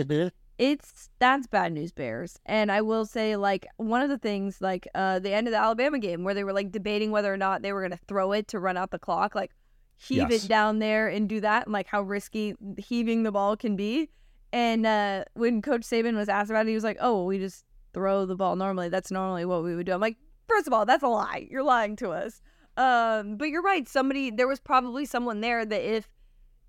it's 0.59 1.09
that's 1.19 1.47
bad 1.47 1.73
news 1.73 1.93
bears. 1.93 2.39
And 2.45 2.71
I 2.71 2.83
will 2.83 3.07
say, 3.07 3.37
like, 3.37 3.67
one 3.79 4.03
of 4.03 4.11
the 4.11 4.19
things, 4.19 4.61
like, 4.61 4.87
uh, 4.95 5.19
the 5.19 5.33
end 5.33 5.49
of 5.49 5.53
the 5.53 5.59
Alabama 5.59 5.99
game 5.99 6.25
where 6.25 6.35
they 6.35 6.45
were 6.45 6.53
like 6.53 6.71
debating 6.71 7.11
whether 7.11 7.33
or 7.33 7.39
not 7.39 7.63
they 7.63 7.73
were 7.73 7.83
gonna 7.83 7.99
throw 8.07 8.33
it 8.33 8.49
to 8.49 8.61
run 8.61 8.77
out 8.77 8.91
the 8.91 8.99
clock, 8.99 9.35
like, 9.35 9.53
heave 9.97 10.31
Yes. 10.31 10.45
it 10.45 10.49
down 10.49 10.79
there 10.79 11.09
and 11.09 11.29
do 11.29 11.41
that, 11.41 11.65
and 11.67 11.73
like 11.73 11.87
how 11.87 12.03
risky 12.03 12.55
heaving 12.77 13.23
the 13.23 13.33
ball 13.33 13.57
can 13.57 13.77
be. 13.77 14.11
And 14.53 14.85
uh, 14.85 15.25
when 15.35 15.63
Coach 15.63 15.83
Saban 15.83 16.15
was 16.17 16.29
asked 16.29 16.51
about 16.51 16.67
it, 16.67 16.69
he 16.69 16.75
was 16.75 16.85
like, 16.85 16.99
"Oh, 17.01 17.15
well, 17.15 17.27
we 17.27 17.39
just 17.39 17.65
throw 17.95 18.27
the 18.27 18.37
ball 18.37 18.57
normally. 18.57 18.91
That's 18.91 19.11
normally 19.11 19.47
what 19.47 19.65
we 19.65 19.75
would 19.75 19.87
do." 19.87 19.93
I'm 19.93 20.01
like, 20.01 20.19
first 20.55 20.67
of 20.67 20.73
all, 20.73 20.85
that's 20.87 21.03
a 21.03 21.09
lie. 21.09 21.47
You're 21.51 21.63
lying 21.63 21.97
to 21.97 22.11
us. 22.11 22.41
Um, 22.77 23.37
but 23.37 23.49
you're 23.49 23.63
right. 23.63 23.87
Somebody 23.89 24.31
there 24.31 24.49
was 24.49 24.61
probably 24.61 25.05
someone 25.05 25.41
there 25.41 25.65
that 25.65 25.83
if 25.83 26.09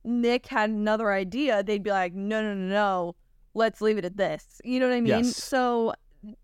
Nick 0.03 0.47
had 0.47 0.69
another 0.69 1.11
idea, 1.11 1.63
they'd 1.63 1.83
be 1.83 1.91
like, 1.91 2.13
"No, 2.13 2.41
no, 2.41 2.53
no, 2.53 2.67
no. 2.67 3.15
Let's 3.53 3.81
leave 3.81 3.97
it 3.97 4.05
at 4.05 4.17
this." 4.17 4.61
You 4.63 4.79
know 4.79 4.89
what 4.89 4.95
I 4.95 5.01
mean? 5.01 5.25
Yes. 5.25 5.37
So 5.37 5.93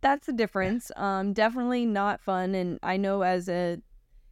that's 0.02 0.28
the 0.28 0.34
difference. 0.34 0.92
Um, 0.96 1.34
definitely 1.34 1.86
not 1.86 2.22
fun. 2.22 2.56
And 2.56 2.80
I 2.84 2.98
know 2.98 3.22
as 3.22 3.50
a 3.50 3.80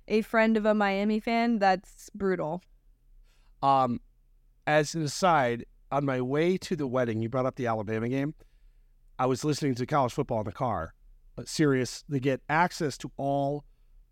a 0.07 0.21
friend 0.21 0.55
of 0.55 0.65
a 0.65 0.73
Miami 0.73 1.19
fan, 1.19 1.59
that's 1.59 2.09
brutal. 2.15 2.61
Um, 3.61 3.99
as 4.65 4.95
an 4.95 5.03
aside, 5.03 5.65
on 5.91 6.05
my 6.05 6.21
way 6.21 6.57
to 6.57 6.75
the 6.75 6.87
wedding, 6.87 7.21
you 7.21 7.27
brought 7.27 7.45
up 7.45 7.55
the 7.55 7.67
Alabama 7.67 8.07
game. 8.07 8.33
I 9.19 9.25
was 9.25 9.43
listening 9.43 9.75
to 9.75 9.85
college 9.85 10.13
football 10.13 10.39
in 10.39 10.45
the 10.45 10.51
car. 10.51 10.93
But 11.37 11.47
serious, 11.47 12.03
they 12.09 12.19
get 12.19 12.41
access 12.49 12.97
to 12.97 13.11
all 13.15 13.63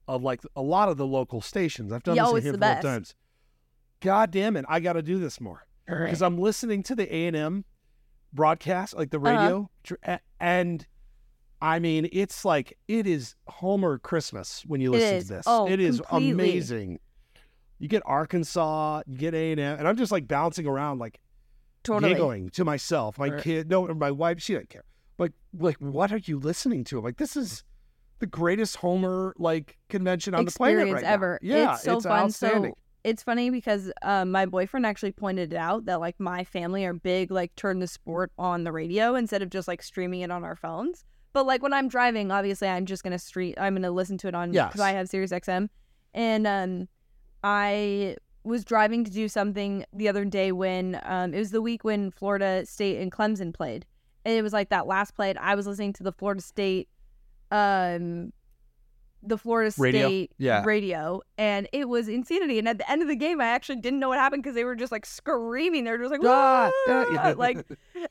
of 0.07 0.21
like 0.23 0.41
a 0.55 0.61
lot 0.61 0.87
of 0.89 0.95
the 0.97 1.05
local 1.07 1.41
stations. 1.41 1.91
I've 1.91 2.03
done 2.03 2.15
Yeah, 2.15 2.25
this 2.31 2.45
a 2.45 2.47
handful 2.51 2.69
of 2.69 2.81
times. 2.81 3.15
God 3.99 4.29
damn 4.31 4.55
it, 4.55 4.63
I 4.69 4.79
got 4.79 4.93
to 4.93 5.01
do 5.01 5.17
this 5.19 5.41
more 5.41 5.65
because 5.87 6.21
I'm 6.21 6.37
listening 6.37 6.83
to 6.83 6.95
the 6.95 7.13
A 7.13 7.27
and 7.27 7.35
M 7.35 7.65
broadcast, 8.31 8.95
like 8.95 9.09
the 9.09 9.17
Uh-huh. 9.19 9.29
radio, 9.31 9.69
and 10.39 10.85
I 11.61 11.79
mean, 11.79 12.07
it's 12.11 12.45
like 12.45 12.77
it 12.87 13.07
is 13.07 13.33
Homer 13.47 13.97
Christmas 13.97 14.61
when 14.67 14.79
you 14.81 14.91
listen 14.91 15.19
to 15.21 15.25
this. 15.27 15.45
Oh, 15.47 15.67
it 15.67 15.79
is 15.79 16.01
completely. 16.01 16.31
amazing. 16.31 16.99
You 17.79 17.87
get 17.87 18.03
Arkansas, 18.05 19.01
you 19.07 19.17
get 19.17 19.33
A 19.33 19.51
and 19.51 19.59
M, 19.59 19.79
and 19.79 19.87
I'm 19.87 19.97
just 19.97 20.11
like 20.11 20.27
bouncing 20.27 20.67
around, 20.67 20.99
like 20.99 21.19
Totally. 21.83 22.13
giggling 22.13 22.49
to 22.51 22.63
myself. 22.63 23.17
My 23.17 23.29
Right. 23.29 23.41
kid, 23.43 23.69
no, 23.69 23.87
my 23.95 24.11
wife, 24.11 24.39
she 24.41 24.53
didn't 24.53 24.69
care. 24.69 24.83
Like, 25.17 25.31
like, 25.57 25.77
what 25.77 26.11
are 26.11 26.17
you 26.17 26.39
listening 26.39 26.83
to? 26.85 26.99
Like, 26.99 27.17
this 27.17 27.35
is 27.37 27.63
the 28.19 28.25
greatest 28.27 28.77
Homer 28.77 29.33
like 29.37 29.77
convention 29.89 30.33
on 30.33 30.45
the 30.45 30.51
planet 30.51 30.77
experience 30.79 30.95
right 30.95 31.03
now. 31.07 31.13
ever. 31.13 31.39
Yeah, 31.41 31.73
it's 31.73 31.83
so 31.83 31.97
it's 31.97 32.05
fun. 32.05 32.31
So 32.31 32.73
it's 33.03 33.21
funny 33.23 33.49
because 33.49 33.91
uh, 34.01 34.25
my 34.25 34.45
boyfriend 34.45 34.85
actually 34.85 35.11
pointed 35.11 35.53
it 35.53 35.57
out 35.57 35.85
that 35.85 35.99
like 35.99 36.19
my 36.19 36.43
family 36.43 36.85
are 36.85 36.93
big 36.93 37.29
like 37.29 37.55
turn 37.55 37.79
the 37.79 37.87
sport 37.87 38.31
on 38.37 38.63
the 38.63 38.71
radio 38.71 39.15
instead 39.15 39.41
of 39.41 39.49
just 39.49 39.67
like 39.67 39.83
streaming 39.83 40.21
it 40.21 40.31
on 40.31 40.43
our 40.43 40.55
phones. 40.55 41.03
But 41.33 41.45
like 41.45 41.61
when 41.61 41.73
I'm 41.73 41.87
driving, 41.89 42.31
obviously 42.31 42.67
I'm 42.67 42.85
just 42.85 43.03
gonna 43.03 43.19
stream. 43.19 43.53
I'm 43.57 43.75
gonna 43.75 43.91
listen 43.91 44.17
to 44.19 44.27
it 44.27 44.35
on 44.35 44.51
because 44.51 44.75
Yes. 44.75 44.79
I 44.79 44.91
have 44.91 45.09
Sirius 45.09 45.31
XM, 45.31 45.69
and 46.13 46.47
um, 46.47 46.87
I 47.43 48.15
was 48.43 48.63
driving 48.63 49.03
to 49.03 49.11
do 49.11 49.27
something 49.27 49.85
the 49.91 50.07
other 50.07 50.23
day 50.23 50.51
when 50.51 50.99
um, 51.03 51.33
it 51.33 51.39
was 51.39 51.51
the 51.51 51.61
week 51.61 51.83
when 51.83 52.11
Florida 52.11 52.65
State 52.65 52.99
and 53.01 53.11
Clemson 53.11 53.53
played, 53.53 53.85
and 54.25 54.35
it 54.35 54.41
was 54.41 54.51
like 54.53 54.69
that 54.69 54.87
last 54.87 55.15
play. 55.15 55.29
And 55.29 55.39
I 55.39 55.55
was 55.55 55.65
listening 55.67 55.93
to 55.93 56.03
the 56.03 56.11
Florida 56.11 56.41
State 56.41 56.89
um 57.51 58.31
the 59.27 59.37
Florida 59.39 59.73
Radio? 59.79 60.07
State 60.07 60.31
Yeah. 60.37 60.63
radio, 60.63 61.19
and 61.37 61.67
it 61.73 61.89
was 61.89 62.07
insanity. 62.07 62.59
And 62.59 62.67
at 62.67 62.77
the 62.77 62.89
end 62.91 63.01
of 63.01 63.07
the 63.07 63.15
game, 63.15 63.41
I 63.41 63.45
actually 63.47 63.77
didn't 63.77 63.99
know 63.99 64.09
what 64.09 64.19
happened 64.19 64.43
because 64.43 64.53
they 64.53 64.63
were 64.65 64.75
just 64.75 64.91
like 64.91 65.03
screaming. 65.05 65.83
They're 65.83 65.97
just 65.97 66.11
like, 66.11 66.21
Ah, 66.23 66.69
yeah. 66.87 67.33
like, 67.37 67.65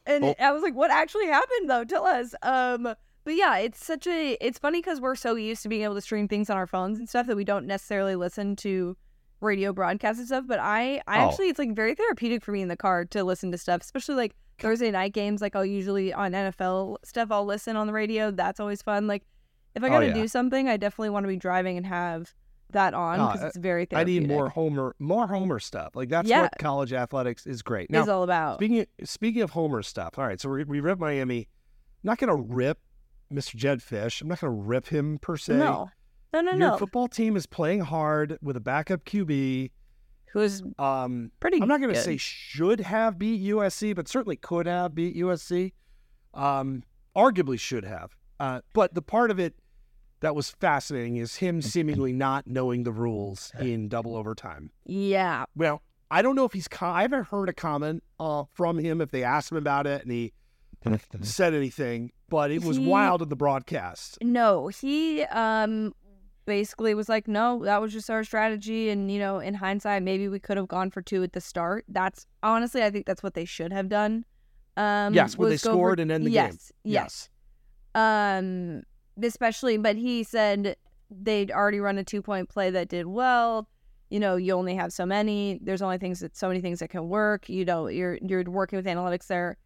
and 0.06 0.24
Oh. 0.24 0.34
I 0.40 0.50
was 0.50 0.62
like, 0.64 0.74
what 0.74 0.90
actually 0.90 1.26
happened 1.26 1.70
though? 1.70 1.84
Tell 1.84 2.04
us. 2.04 2.34
Um, 2.42 2.82
but 3.24 3.34
yeah, 3.36 3.58
it's 3.58 3.84
such 3.84 4.06
a. 4.08 4.36
It's 4.40 4.58
funny 4.58 4.78
because 4.80 5.00
we're 5.00 5.14
so 5.14 5.36
used 5.36 5.62
to 5.62 5.68
being 5.68 5.82
able 5.82 5.94
to 5.94 6.00
stream 6.00 6.26
things 6.26 6.50
on 6.50 6.56
our 6.56 6.66
phones 6.66 6.98
and 6.98 7.08
stuff 7.08 7.26
that 7.28 7.36
we 7.36 7.44
don't 7.44 7.66
necessarily 7.66 8.16
listen 8.16 8.56
to 8.56 8.96
radio 9.40 9.72
broadcasts 9.72 10.18
and 10.18 10.26
stuff. 10.26 10.44
But 10.48 10.58
I, 10.58 11.00
I 11.06 11.22
Oh. 11.24 11.28
actually, 11.28 11.48
it's 11.48 11.58
like 11.60 11.76
very 11.76 11.94
therapeutic 11.94 12.42
for 12.42 12.50
me 12.50 12.60
in 12.60 12.68
the 12.68 12.76
car 12.76 13.04
to 13.04 13.22
listen 13.22 13.52
to 13.52 13.58
stuff, 13.58 13.82
especially 13.82 14.16
like 14.16 14.34
Thursday 14.58 14.90
night 14.90 15.12
games. 15.12 15.40
Like 15.42 15.56
I'll 15.56 15.64
usually 15.64 16.12
on 16.12 16.32
NFL 16.32 16.96
stuff, 17.04 17.30
I'll 17.30 17.44
listen 17.44 17.76
on 17.76 17.86
the 17.86 17.92
radio. 17.92 18.30
That's 18.30 18.60
always 18.60 18.82
fun. 18.82 19.06
Like 19.06 19.22
if 19.74 19.82
I 19.82 19.86
Oh, 19.88 19.90
gotta 19.90 20.06
yeah. 20.08 20.14
do 20.14 20.28
something, 20.28 20.68
I 20.68 20.76
definitely 20.76 21.10
want 21.10 21.24
to 21.24 21.28
be 21.28 21.36
driving 21.36 21.76
and 21.76 21.86
have 21.86 22.34
that 22.70 22.94
on 22.94 23.20
ah, 23.20 23.26
because 23.28 23.42
I- 23.42 23.44
uh, 23.44 23.48
it's 23.48 23.56
very 23.56 23.86
I 23.92 24.04
need 24.04 24.26
more 24.26 24.48
Homer, 24.48 24.96
more 24.98 25.26
Homer 25.28 25.58
stuff. 25.60 25.94
Like 25.94 26.08
that's 26.08 26.28
Yeah. 26.28 26.42
what 26.42 26.52
college 26.58 26.92
athletics 26.92 27.46
is 27.46 27.62
great. 27.62 27.88
Is 27.90 28.08
all 28.08 28.22
about. 28.22 28.58
speaking 28.58 28.86
speaking 29.04 29.42
of 29.42 29.50
Homer 29.50 29.82
stuff, 29.82 30.18
all 30.18 30.26
right. 30.26 30.40
So 30.40 30.48
we, 30.48 30.64
we 30.64 30.80
rip 30.80 30.98
Miami. 30.98 31.48
I'm 32.02 32.08
not 32.08 32.18
going 32.18 32.28
to 32.36 32.54
rip 32.54 32.78
Mr. 33.32 33.54
Jedd 33.56 33.80
Fisch. 33.80 34.20
I'm 34.22 34.28
not 34.28 34.40
going 34.40 34.52
to 34.52 34.60
rip 34.62 34.88
him 34.88 35.18
per 35.18 35.36
se. 35.36 35.54
No, 35.56 35.90
no, 36.32 36.40
no, 36.42 36.50
Your 36.50 36.58
no. 36.58 36.76
football 36.76 37.08
team 37.08 37.36
is 37.36 37.46
playing 37.46 37.80
hard 37.80 38.38
with 38.42 38.56
a 38.56 38.60
backup 38.60 39.04
QB. 39.04 39.70
Who's 40.34 40.62
Um, 40.78 41.30
pretty? 41.40 41.62
I'm 41.62 41.68
not 41.68 41.80
going 41.80 41.94
to 41.94 42.00
say 42.00 42.16
should 42.18 42.80
have 42.80 43.18
beat 43.18 43.42
USC, 43.42 43.94
but 43.96 44.06
certainly 44.08 44.36
could 44.36 44.66
have 44.66 44.94
beat 44.94 45.16
USC. 45.16 45.72
Um, 46.34 46.82
arguably 47.16 47.58
should 47.58 47.84
have. 47.84 48.16
Uh, 48.40 48.60
but 48.72 48.94
the 48.94 49.00
part 49.02 49.30
of 49.30 49.38
it 49.38 49.54
that 50.20 50.34
was 50.34 50.50
fascinating 50.50 51.16
is 51.16 51.36
him 51.36 51.62
seemingly 51.74 52.12
not 52.12 52.46
knowing 52.46 52.82
the 52.82 52.92
rules 52.92 53.52
in 53.60 53.88
double 53.88 54.16
overtime. 54.16 54.70
Yeah, 54.84 55.44
Well, 55.54 55.82
I 56.10 56.20
don't 56.22 56.36
know 56.36 56.44
if 56.44 56.52
he's. 56.52 56.68
Com- 56.68 56.94
I 56.94 57.02
haven't 57.02 57.28
heard 57.28 57.48
a 57.48 57.52
comment 57.52 58.02
uh, 58.20 58.44
from 58.52 58.78
him 58.78 59.00
if 59.00 59.10
they 59.10 59.22
asked 59.24 59.50
him 59.50 59.56
about 59.58 59.86
it 59.86 60.02
and 60.02 60.12
he 60.12 60.32
said 61.22 61.54
anything. 61.54 62.10
But 62.28 62.50
it 62.50 62.62
was 62.64 62.76
He- 62.76 62.86
wild 62.86 63.22
in 63.22 63.28
the 63.28 63.36
broadcast. 63.36 64.18
No, 64.22 64.68
he 64.68 65.22
um 65.24 65.94
basically 66.44 66.94
was 66.94 67.08
like, 67.08 67.28
no, 67.28 67.64
that 67.64 67.80
was 67.80 67.92
just 67.92 68.10
our 68.10 68.24
strategy, 68.24 68.90
and 68.90 69.10
you 69.10 69.18
know, 69.18 69.38
in 69.38 69.54
hindsight, 69.54 70.02
maybe 70.02 70.28
we 70.28 70.38
could 70.38 70.56
have 70.56 70.68
gone 70.68 70.90
for 70.90 71.02
two 71.02 71.22
at 71.22 71.32
the 71.32 71.40
start. 71.40 71.84
That's 71.88 72.26
honestly, 72.42 72.82
I 72.82 72.90
think 72.90 73.06
that's 73.06 73.22
what 73.22 73.34
they 73.34 73.44
should 73.44 73.72
have 73.72 73.88
done. 73.88 74.24
Um, 74.76 75.14
yes, 75.14 75.38
when 75.38 75.50
they 75.50 75.56
go 75.56 75.58
for- 75.58 75.70
scored 75.70 76.00
and 76.00 76.10
end 76.10 76.26
the 76.26 76.30
yes, 76.30 76.72
game. 76.84 76.92
Yes, 76.92 77.28
Um, 77.94 78.82
especially, 79.22 79.76
but 79.76 79.96
he 79.96 80.24
said 80.24 80.76
they'd 81.10 81.50
already 81.50 81.80
run 81.80 81.98
a 81.98 82.04
two 82.04 82.22
point 82.22 82.48
play 82.48 82.70
that 82.70 82.88
did 82.88 83.06
well. 83.06 83.68
You 84.10 84.20
know, 84.20 84.36
you 84.36 84.52
only 84.52 84.74
have 84.74 84.92
so 84.92 85.06
many. 85.06 85.58
There's 85.62 85.82
only 85.82 85.98
things 85.98 86.20
that 86.20 86.36
so 86.36 86.48
many 86.48 86.60
things 86.60 86.80
that 86.80 86.88
can 86.90 87.08
work. 87.08 87.48
You 87.48 87.64
know, 87.64 87.88
you're 87.88 88.18
you're 88.22 88.44
working 88.44 88.76
with 88.76 88.86
analytics 88.86 89.26
there. 89.26 89.56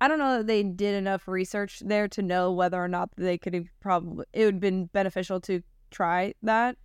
I 0.00 0.06
don't 0.06 0.18
know 0.18 0.38
that 0.38 0.46
they 0.46 0.62
did 0.62 0.94
enough 0.94 1.26
research 1.26 1.82
there 1.84 2.06
to 2.08 2.22
know 2.22 2.52
whether 2.52 2.82
or 2.82 2.88
not 2.88 3.10
they 3.16 3.36
could 3.36 3.54
have 3.54 3.66
probably 3.80 4.24
it 4.32 4.44
would 4.44 4.54
have 4.54 4.60
been 4.60 4.86
beneficial 4.86 5.40
to 5.42 5.62
try 5.90 6.34
that. 6.42 6.76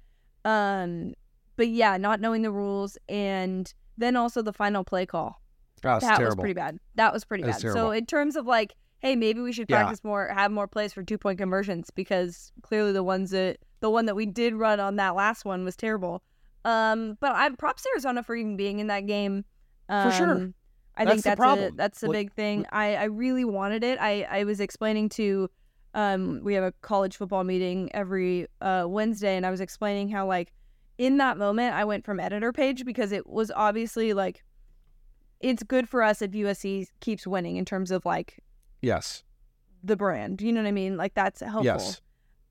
Um, 0.45 1.13
but 1.55 1.67
yeah, 1.67 1.97
not 1.97 2.19
knowing 2.19 2.41
the 2.41 2.51
rules 2.51 2.97
and 3.07 3.73
then 3.97 4.15
also 4.15 4.41
the 4.41 4.53
final 4.53 4.83
play 4.83 5.05
call 5.05 5.39
That's 5.81 6.03
that 6.03 6.21
was 6.21 6.35
pretty 6.35 6.53
bad. 6.53 6.79
That 6.95 7.13
was 7.13 7.23
pretty 7.23 7.43
bad. 7.43 7.61
So 7.61 7.91
in 7.91 8.05
terms 8.05 8.35
of 8.35 8.45
like, 8.45 8.73
hey, 8.99 9.15
maybe 9.15 9.39
we 9.41 9.53
should 9.53 9.69
Yeah. 9.69 9.77
practice 9.77 10.03
more, 10.03 10.27
have 10.33 10.51
more 10.51 10.67
plays 10.67 10.93
for 10.93 11.03
two 11.03 11.17
point 11.17 11.37
conversions 11.37 11.89
because 11.91 12.51
clearly 12.61 12.91
the 12.91 13.03
ones 13.03 13.31
that 13.31 13.57
the 13.81 13.89
one 13.89 14.05
that 14.07 14.15
we 14.15 14.25
did 14.25 14.55
run 14.55 14.79
on 14.79 14.95
that 14.97 15.15
last 15.15 15.45
one 15.45 15.63
was 15.63 15.75
terrible. 15.75 16.23
Um, 16.65 17.17
but 17.19 17.33
I'm 17.35 17.55
props 17.55 17.83
to 17.83 17.89
Arizona 17.93 18.23
for 18.23 18.35
even 18.35 18.55
being 18.57 18.79
in 18.79 18.87
that 18.87 19.05
game. 19.05 19.45
Um, 19.89 20.01
For 20.09 20.11
sure. 20.11 20.49
I 20.95 21.05
That's 21.05 21.23
think 21.23 21.23
the 21.23 21.29
that's 21.41 21.59
a 21.59 21.71
that's 21.75 22.03
a 22.03 22.07
Like, 22.07 22.13
big 22.13 22.33
thing. 22.33 22.65
I 22.71 22.95
I 22.95 23.03
really 23.05 23.45
wanted 23.45 23.83
it. 23.83 23.97
I 23.99 24.23
I 24.29 24.43
was 24.45 24.59
explaining 24.59 25.09
to 25.09 25.49
um 25.93 26.39
we 26.43 26.53
have 26.55 26.63
a 26.63 26.71
college 26.81 27.15
football 27.17 27.43
meeting 27.43 27.89
every 27.93 28.47
uh 28.61 28.85
Wednesday 28.87 29.35
and 29.37 29.45
I 29.45 29.51
was 29.51 29.61
explaining 29.61 30.09
how 30.09 30.25
like 30.27 30.51
in 30.97 31.17
that 31.17 31.37
moment 31.37 31.75
I 31.75 31.83
went 31.85 32.05
from 32.05 32.19
editor 32.19 32.51
Paige 32.51 32.85
because 32.85 33.11
it 33.11 33.27
was 33.27 33.51
obviously 33.55 34.13
like 34.13 34.43
it's 35.39 35.63
good 35.63 35.89
for 35.89 36.01
us 36.03 36.21
if 36.21 36.31
USC 36.31 36.87
keeps 37.01 37.27
winning 37.27 37.57
in 37.57 37.65
terms 37.65 37.91
of 37.91 38.05
like 38.05 38.39
Yes. 38.81 39.23
the 39.83 39.95
brand. 39.95 40.41
You 40.41 40.51
know 40.53 40.61
what 40.61 40.67
I 40.67 40.71
mean? 40.71 40.97
Like 40.97 41.13
that's 41.13 41.41
helpful. 41.41 41.63
Yes. 41.65 42.01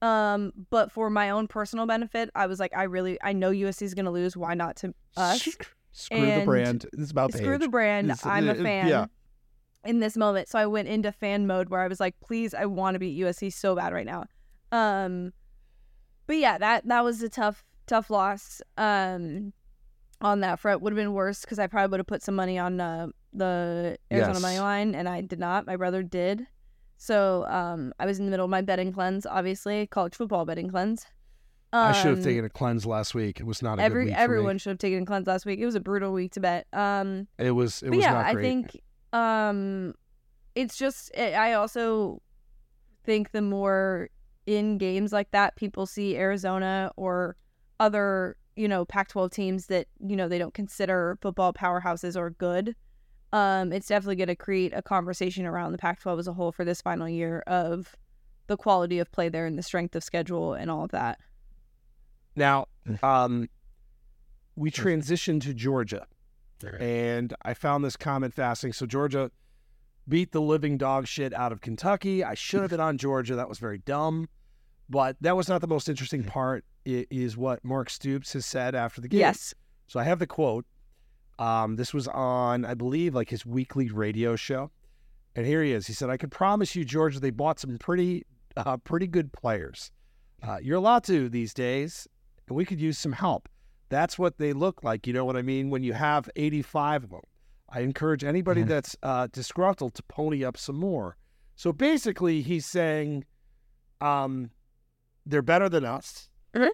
Um, 0.03 0.53
but 0.71 0.91
for 0.91 1.09
my 1.11 1.31
own 1.31 1.47
personal 1.47 1.87
benefit, 1.87 2.29
I 2.35 2.47
was 2.47 2.59
like, 2.59 2.77
I 2.77 2.83
really, 2.85 3.19
I 3.23 3.33
know 3.33 3.51
USC 3.53 3.83
is 3.83 3.95
going 3.95 4.05
to 4.07 4.11
lose. 4.11 4.37
Why 4.37 4.55
not 4.55 4.77
to 4.77 4.93
us? 5.17 5.47
Screw 5.93 6.21
the 6.21 6.33
And 6.33 6.45
brand. 6.45 6.87
It's 6.95 7.11
about 7.13 7.33
Screw 7.33 7.57
the 7.59 7.69
brand. 7.69 8.07
It's- 8.11 8.27
I'm 8.27 8.49
a 8.49 8.53
it- 8.53 8.63
fan. 8.63 8.89
yeah. 8.89 9.07
In 9.85 9.99
this 10.01 10.17
moment, 10.17 10.49
so 10.49 10.59
I 10.59 10.67
went 10.67 10.87
into 10.89 11.11
fan 11.11 11.47
mode 11.47 11.69
where 11.69 11.81
I 11.81 11.89
was 11.89 11.99
like, 11.99 12.15
please, 12.21 12.55
I 12.55 12.67
want 12.67 12.95
to 12.95 12.99
beat 13.01 13.19
USC 13.21 13.53
so 13.53 13.75
bad 13.75 13.93
right 13.93 14.07
now. 14.07 14.25
Um, 14.71 15.33
but 16.29 16.37
yeah, 16.37 16.57
that 16.59 16.87
that 16.87 17.03
was 17.03 17.21
a 17.23 17.29
tough, 17.29 17.65
tough 17.87 18.09
loss. 18.11 18.63
Um, 18.79 19.53
on 20.21 20.39
that 20.41 20.61
front 20.61 20.83
would 20.83 20.93
have 20.93 20.97
been 20.97 21.15
worse 21.15 21.41
because 21.41 21.59
I 21.59 21.67
probably 21.67 21.91
would 21.91 21.99
have 22.01 22.07
put 22.07 22.23
some 22.23 22.37
money 22.37 22.57
on 22.59 22.81
uh, 22.81 23.09
the 23.33 23.99
Arizona 24.13 24.35
Yes. 24.35 24.43
money 24.43 24.59
line, 24.61 24.95
and 24.95 25.09
I 25.09 25.21
did 25.21 25.41
not. 25.41 25.67
My 25.67 25.75
brother 25.77 26.05
did. 26.05 26.47
So 26.97 27.45
um, 27.49 27.93
I 27.99 28.07
was 28.07 28.21
in 28.21 28.27
the 28.27 28.31
middle 28.31 28.45
of 28.45 28.51
my 28.51 28.61
betting 28.63 28.93
cleanse, 28.93 29.27
obviously 29.27 29.89
college 29.89 30.15
football 30.15 30.45
betting 30.45 30.71
cleanse. 30.71 31.07
I 31.73 31.91
should 31.91 32.11
have 32.11 32.19
Um, 32.19 32.25
taken 32.25 32.45
a 32.45 32.49
cleanse 32.51 32.87
last 32.87 33.15
week. 33.17 33.41
It 33.41 33.47
was 33.47 33.63
not 33.63 33.81
a 33.81 33.83
every 33.83 34.05
good 34.05 34.11
week 34.11 34.17
for 34.17 34.23
everyone 34.23 34.59
should 34.59 34.71
have 34.71 34.79
taken 34.79 35.03
a 35.03 35.07
cleanse 35.07 35.27
last 35.27 35.45
week. 35.45 35.59
It 35.59 35.67
was 35.67 35.75
a 35.75 35.81
brutal 35.81 36.13
week 36.13 36.33
to 36.35 36.41
bet. 36.41 36.69
Um, 36.73 37.27
It 37.39 37.51
was. 37.51 37.83
It 37.83 37.87
but 37.89 37.97
was 37.97 38.05
yeah, 38.05 38.13
not 38.13 38.27
I 38.27 38.35
think 38.37 38.81
um, 39.13 39.95
it's 40.55 40.77
just 40.77 41.11
it, 41.15 41.35
I 41.35 41.55
also 41.55 42.21
think 43.05 43.33
the 43.33 43.43
more 43.43 44.09
in 44.47 44.79
games 44.79 45.13
like 45.13 45.31
that 45.31 45.57
people 45.57 45.87
see 45.87 46.17
Arizona 46.17 46.91
or 46.97 47.37
other 47.81 48.37
you 48.57 48.69
know 48.69 48.85
Pac-12 48.85 49.31
teams 49.33 49.67
that 49.67 49.87
you 50.01 50.17
know 50.17 50.29
they 50.29 50.39
don't 50.39 50.55
consider 50.55 51.19
football 51.21 51.53
powerhouses 51.53 52.17
or 52.17 52.31
good. 52.31 52.75
Um, 53.33 53.73
it's 53.73 53.89
definitely 53.89 54.17
going 54.17 54.29
to 54.29 54.37
create 54.37 54.75
a 54.75 54.83
conversation 54.83 55.47
around 55.47 55.73
the 55.73 55.79
Pac-12 55.79 56.19
as 56.19 56.29
a 56.29 56.35
whole 56.35 56.53
for 56.53 56.67
this 56.67 56.83
final 56.83 57.09
year 57.09 57.43
of 57.47 57.97
the 58.47 58.59
quality 58.59 58.99
of 58.99 59.11
play 59.11 59.31
there 59.31 59.47
and 59.47 59.59
the 59.59 59.63
strength 59.63 59.97
of 59.97 60.05
schedule 60.05 60.53
and 60.53 60.71
all 60.71 60.85
of 60.85 60.91
that. 60.91 61.19
Now, 62.37 62.67
um, 63.03 63.49
we 64.55 64.71
transitioned 64.71 65.43
to 65.43 65.55
Georgia, 65.55 66.07
and 66.81 67.35
I 67.43 67.55
found 67.55 67.85
this 67.85 67.97
comment 67.97 68.35
fascinating. 68.35 68.73
So 68.75 68.87
Georgia 68.87 69.31
beat 70.09 70.33
the 70.33 70.41
living 70.41 70.77
dog 70.79 71.07
shit 71.07 71.33
out 71.35 71.53
of 71.53 71.61
Kentucky. 71.61 72.25
I 72.25 72.35
should 72.35 72.61
have 72.63 72.71
been 72.71 72.81
on 72.81 72.99
Georgia. 72.99 73.37
That 73.37 73.49
was 73.49 73.59
very 73.59 73.79
dumb, 73.79 74.29
but 74.89 75.17
that 75.21 75.37
was 75.37 75.49
not 75.49 75.61
the 75.61 75.69
most 75.69 75.89
interesting 75.89 76.25
part. 76.25 76.65
i- 76.87 77.07
Is 77.11 77.37
what 77.37 77.65
Mark 77.65 77.89
Stoops 77.91 78.33
has 78.33 78.45
said 78.45 78.75
after 78.75 79.01
the 79.01 79.09
game. 79.09 79.21
Yes. 79.21 79.55
So 79.87 80.01
I 80.01 80.05
have 80.05 80.19
the 80.19 80.27
quote. 80.27 80.67
Um, 81.39 81.77
this 81.77 81.95
was 81.95 82.09
on, 82.09 82.65
I 82.65 82.75
believe, 82.75 83.15
like 83.15 83.31
his 83.31 83.47
weekly 83.47 83.89
radio 83.91 84.37
show, 84.37 84.71
and 85.35 85.47
here 85.47 85.63
he 85.63 85.73
is. 85.73 85.87
He 85.87 85.93
said, 85.93 86.11
"I 86.11 86.17
can 86.17 86.29
promise 86.31 86.75
you, 86.77 86.85
Georgia, 86.85 87.19
they 87.21 87.31
bought 87.31 87.59
some 87.61 87.79
pretty, 87.79 88.25
uh, 88.57 88.77
pretty 88.79 89.07
good 89.07 89.33
players. 89.33 89.91
Uh, 90.43 90.59
you're 90.63 90.77
allowed 90.77 91.05
to 91.05 91.29
these 91.29 91.55
days, 91.55 92.07
and 92.49 92.57
we 92.57 92.65
could 92.65 92.81
use 92.81 92.99
some 92.99 93.13
help. 93.13 93.49
That's 93.93 94.19
what 94.19 94.39
they 94.39 94.55
look 94.55 94.83
like. 94.83 95.07
You 95.07 95.13
know 95.13 95.27
what 95.27 95.37
I 95.37 95.43
mean? 95.43 95.69
When 95.69 95.83
you 95.83 95.93
have 95.93 96.31
85 96.35 97.05
of 97.05 97.11
them, 97.11 97.21
I 97.69 97.81
encourage 97.81 98.25
anybody 98.25 98.63
Mhm. 98.63 98.69
that's 98.69 98.97
uh, 99.03 99.27
disgruntled 99.31 99.93
to 99.97 100.03
pony 100.05 100.43
up 100.43 100.57
some 100.57 100.77
more. 100.77 101.19
So 101.57 101.75
basically, 101.75 102.41
he's 102.41 102.65
saying, 102.65 103.27
um, 104.01 104.51
they're 105.27 105.43
better 105.43 105.69
than 105.69 105.85
us. 105.85 106.31
Mhm. 106.55 106.71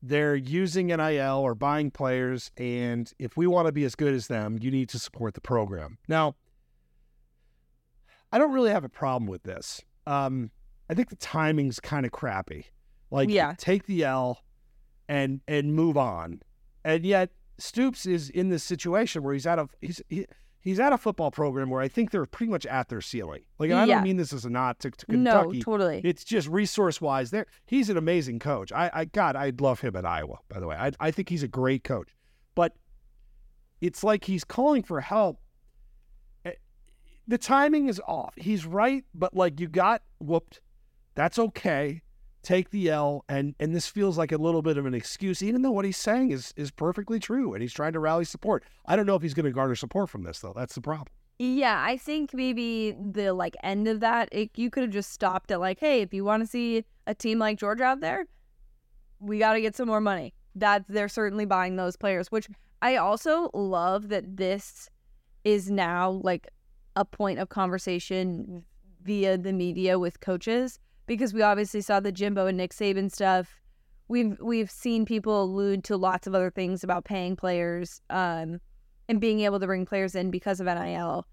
They're 0.00 0.34
using 0.34 0.86
NIL 0.90 1.36
or 1.40 1.54
buying 1.54 1.90
players, 1.90 2.50
and 2.56 3.12
if 3.18 3.36
we 3.36 3.46
want 3.46 3.66
to 3.66 3.72
be 3.72 3.84
as 3.84 3.94
good 3.94 4.14
as 4.14 4.28
them, 4.28 4.58
you 4.58 4.70
need 4.70 4.88
to 4.88 4.98
support 4.98 5.34
the 5.34 5.42
program. 5.42 5.98
Now, 6.08 6.36
I 8.32 8.38
don't 8.38 8.52
really 8.52 8.70
have 8.70 8.82
a 8.84 8.88
problem 8.88 9.28
with 9.30 9.42
this. 9.42 9.82
Um, 10.06 10.50
I 10.88 10.94
think 10.94 11.10
the 11.10 11.16
timing's 11.16 11.80
kind 11.80 12.06
of 12.06 12.12
crappy. 12.12 12.68
Like, 13.10 13.28
Yeah. 13.28 13.54
take 13.58 13.84
the 13.84 14.04
L 14.04 14.42
and 15.06 15.42
and 15.46 15.74
move 15.74 15.98
on. 15.98 16.40
And 16.84 17.04
yet, 17.04 17.30
Stoops 17.58 18.06
is 18.06 18.30
in 18.30 18.48
this 18.48 18.64
situation 18.64 19.22
where 19.22 19.34
he's 19.34 19.46
out 19.46 19.58
of 19.58 19.70
he's 19.80 20.02
he, 20.08 20.26
he's 20.60 20.80
at 20.80 20.92
a 20.92 20.98
football 20.98 21.30
program 21.30 21.70
where 21.70 21.80
I 21.80 21.86
think 21.88 22.10
they're 22.10 22.26
pretty 22.26 22.50
much 22.50 22.66
at 22.66 22.88
their 22.88 23.00
ceiling. 23.00 23.42
Like, 23.58 23.70
and 23.70 23.78
I 23.78 23.84
Yeah. 23.84 23.94
don't 23.96 24.04
mean 24.04 24.16
this 24.16 24.32
as 24.32 24.44
a 24.44 24.50
nod 24.50 24.78
to, 24.80 24.90
to 24.90 25.16
No, 25.16 25.42
Kentucky. 25.42 25.60
totally. 25.62 26.00
It's 26.04 26.24
just 26.24 26.48
resource 26.48 27.00
wise. 27.00 27.30
There, 27.30 27.46
he's 27.66 27.88
an 27.90 27.96
amazing 27.96 28.38
coach. 28.40 28.72
I, 28.72 28.90
I, 28.92 29.04
God, 29.04 29.36
I'd 29.36 29.60
love 29.60 29.80
him 29.80 29.94
at 29.96 30.04
Iowa. 30.04 30.38
By 30.48 30.58
the 30.60 30.66
way, 30.66 30.76
I, 30.76 30.90
I 30.98 31.10
think 31.10 31.28
he's 31.28 31.42
a 31.42 31.48
great 31.48 31.84
coach. 31.84 32.08
But 32.54 32.74
it's 33.80 34.02
like 34.02 34.24
he's 34.24 34.44
calling 34.44 34.82
for 34.82 35.00
help. 35.00 35.40
Eh, 36.44 36.52
The 37.28 37.38
timing 37.38 37.88
is 37.88 38.00
off. 38.08 38.34
He's 38.36 38.66
right, 38.66 39.04
but 39.14 39.34
like 39.36 39.60
you 39.60 39.68
got 39.68 40.02
whooped. 40.20 40.60
That's 41.14 41.38
okay. 41.38 42.02
Take 42.42 42.70
the 42.70 42.90
L, 42.90 43.24
and 43.28 43.54
and 43.58 43.74
this 43.74 43.86
feels 43.86 44.18
like 44.18 44.32
a 44.32 44.36
little 44.36 44.62
bit 44.62 44.76
of 44.76 44.86
an 44.86 44.94
excuse, 44.94 45.42
even 45.42 45.62
though 45.62 45.70
what 45.70 45.84
he's 45.84 45.96
saying 45.96 46.30
is 46.30 46.52
is 46.56 46.70
perfectly 46.70 47.18
true, 47.18 47.54
and 47.54 47.62
he's 47.62 47.72
trying 47.72 47.92
to 47.92 47.98
rally 47.98 48.24
support. 48.24 48.64
I 48.86 48.96
don't 48.96 49.06
know 49.06 49.14
if 49.14 49.22
he's 49.22 49.34
going 49.34 49.46
to 49.46 49.52
garner 49.52 49.74
support 49.74 50.10
from 50.10 50.24
this 50.24 50.40
though. 50.40 50.52
That's 50.54 50.74
the 50.74 50.80
problem. 50.80 51.08
Yeah, 51.38 51.82
I 51.84 51.96
think 51.96 52.34
maybe 52.34 52.92
the 52.92 53.32
like 53.32 53.56
end 53.62 53.88
of 53.88 54.00
that, 54.00 54.28
it, 54.30 54.50
you 54.56 54.70
could 54.70 54.82
have 54.84 54.92
just 54.92 55.12
stopped 55.12 55.50
at 55.50 55.60
like, 55.60 55.80
hey, 55.80 56.00
if 56.02 56.12
you 56.12 56.24
want 56.24 56.42
to 56.42 56.46
see 56.46 56.84
a 57.06 57.14
team 57.14 57.38
like 57.38 57.58
Georgia 57.58 57.84
out 57.84 58.00
there, 58.00 58.26
we 59.18 59.38
got 59.38 59.54
to 59.54 59.60
get 59.60 59.74
some 59.74 59.88
more 59.88 60.00
money. 60.00 60.34
That 60.54 60.84
they're 60.88 61.08
certainly 61.08 61.46
buying 61.46 61.76
those 61.76 61.96
players, 61.96 62.30
which 62.30 62.48
I 62.82 62.96
also 62.96 63.50
love 63.54 64.08
that 64.10 64.36
this 64.36 64.90
is 65.44 65.70
now 65.70 66.10
like 66.10 66.48
a 66.94 67.04
point 67.04 67.38
of 67.38 67.48
conversation 67.48 68.64
via 69.02 69.38
the 69.38 69.52
media 69.52 69.98
with 69.98 70.20
coaches 70.20 70.78
because 71.06 71.32
we 71.34 71.42
obviously 71.42 71.80
saw 71.80 72.00
the 72.00 72.12
Jimbo 72.12 72.46
and 72.46 72.56
Nick 72.56 72.72
Saban 72.72 73.10
stuff. 73.10 73.60
We've 74.08 74.36
we've 74.40 74.70
seen 74.70 75.04
people 75.04 75.42
allude 75.44 75.84
to 75.84 75.96
lots 75.96 76.26
of 76.26 76.34
other 76.34 76.50
things 76.50 76.84
about 76.84 77.04
paying 77.04 77.36
players 77.36 78.00
um, 78.10 78.60
and 79.08 79.20
being 79.20 79.40
able 79.40 79.58
to 79.60 79.66
bring 79.66 79.86
players 79.86 80.14
in 80.14 80.30
because 80.30 80.60
of 80.60 80.66
NIL. 80.66 81.26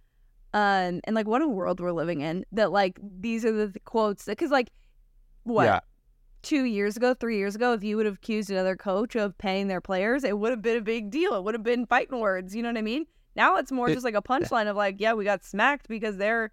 Um, 0.53 1.01
and 1.03 1.13
like 1.13 1.27
what 1.27 1.41
a 1.41 1.47
world 1.47 1.79
we're 1.79 1.91
living 1.91 2.21
in 2.21 2.43
that 2.53 2.71
like 2.71 2.97
these 3.19 3.45
are 3.45 3.51
the, 3.51 3.79
quotes 3.85 4.25
because 4.25 4.49
like 4.49 4.69
what 5.43 5.65
Yeah. 5.65 5.79
two 6.41 6.63
years 6.63 6.97
ago, 6.97 7.13
three 7.13 7.37
years 7.37 7.55
ago, 7.55 7.73
if 7.73 7.83
you 7.83 7.97
would 7.97 8.05
have 8.07 8.15
accused 8.15 8.49
another 8.49 8.75
coach 8.75 9.15
of 9.15 9.37
paying 9.37 9.67
their 9.67 9.81
players, 9.81 10.23
it 10.23 10.39
would 10.39 10.49
have 10.51 10.61
been 10.61 10.77
a 10.77 10.81
big 10.81 11.11
deal. 11.11 11.35
It 11.35 11.43
would 11.43 11.53
have 11.53 11.63
been 11.63 11.85
fighting 11.85 12.19
words. 12.19 12.55
You 12.55 12.63
know 12.63 12.69
what 12.69 12.77
I 12.77 12.81
mean? 12.81 13.05
Now 13.35 13.57
it's 13.57 13.71
more 13.71 13.89
It- 13.89 13.93
just 13.93 14.03
like 14.05 14.15
a 14.15 14.21
punchline 14.23 14.67
of 14.67 14.75
like, 14.75 14.95
yeah, 14.99 15.13
we 15.13 15.23
got 15.23 15.43
smacked 15.43 15.87
because 15.87 16.17
they're 16.17 16.51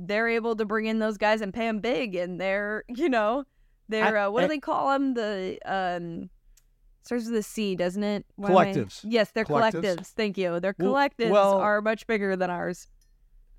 they're 0.00 0.28
able 0.28 0.54
to 0.56 0.64
bring 0.64 0.86
in 0.86 1.00
those 1.00 1.18
guys 1.18 1.40
and 1.40 1.52
pay 1.52 1.66
them 1.66 1.80
big, 1.80 2.14
and 2.14 2.40
they're 2.40 2.84
you 2.88 3.08
know 3.08 3.44
they're 3.88 4.16
uh, 4.16 4.30
what 4.30 4.42
do 4.42 4.48
they 4.48 4.58
call 4.60 4.90
them? 4.92 5.14
The 5.14 5.58
um 5.66 6.30
starts 7.02 7.24
with 7.26 7.36
a 7.36 7.42
C, 7.42 7.74
doesn't 7.74 8.02
it? 8.04 8.24
Why 8.36 8.48
I- 8.48 8.52
Collectives. 8.72 9.00
Yes, 9.02 9.30
they're 9.32 9.44
Collectives. 9.44 9.82
collectives. 9.98 10.06
Thank 10.12 10.38
you. 10.38 10.60
Their 10.60 10.74
Well- 10.78 10.92
collectives 10.94 11.30
well- 11.30 11.58
are 11.58 11.80
much 11.82 12.06
bigger 12.06 12.36
than 12.36 12.50
ours. 12.50 12.86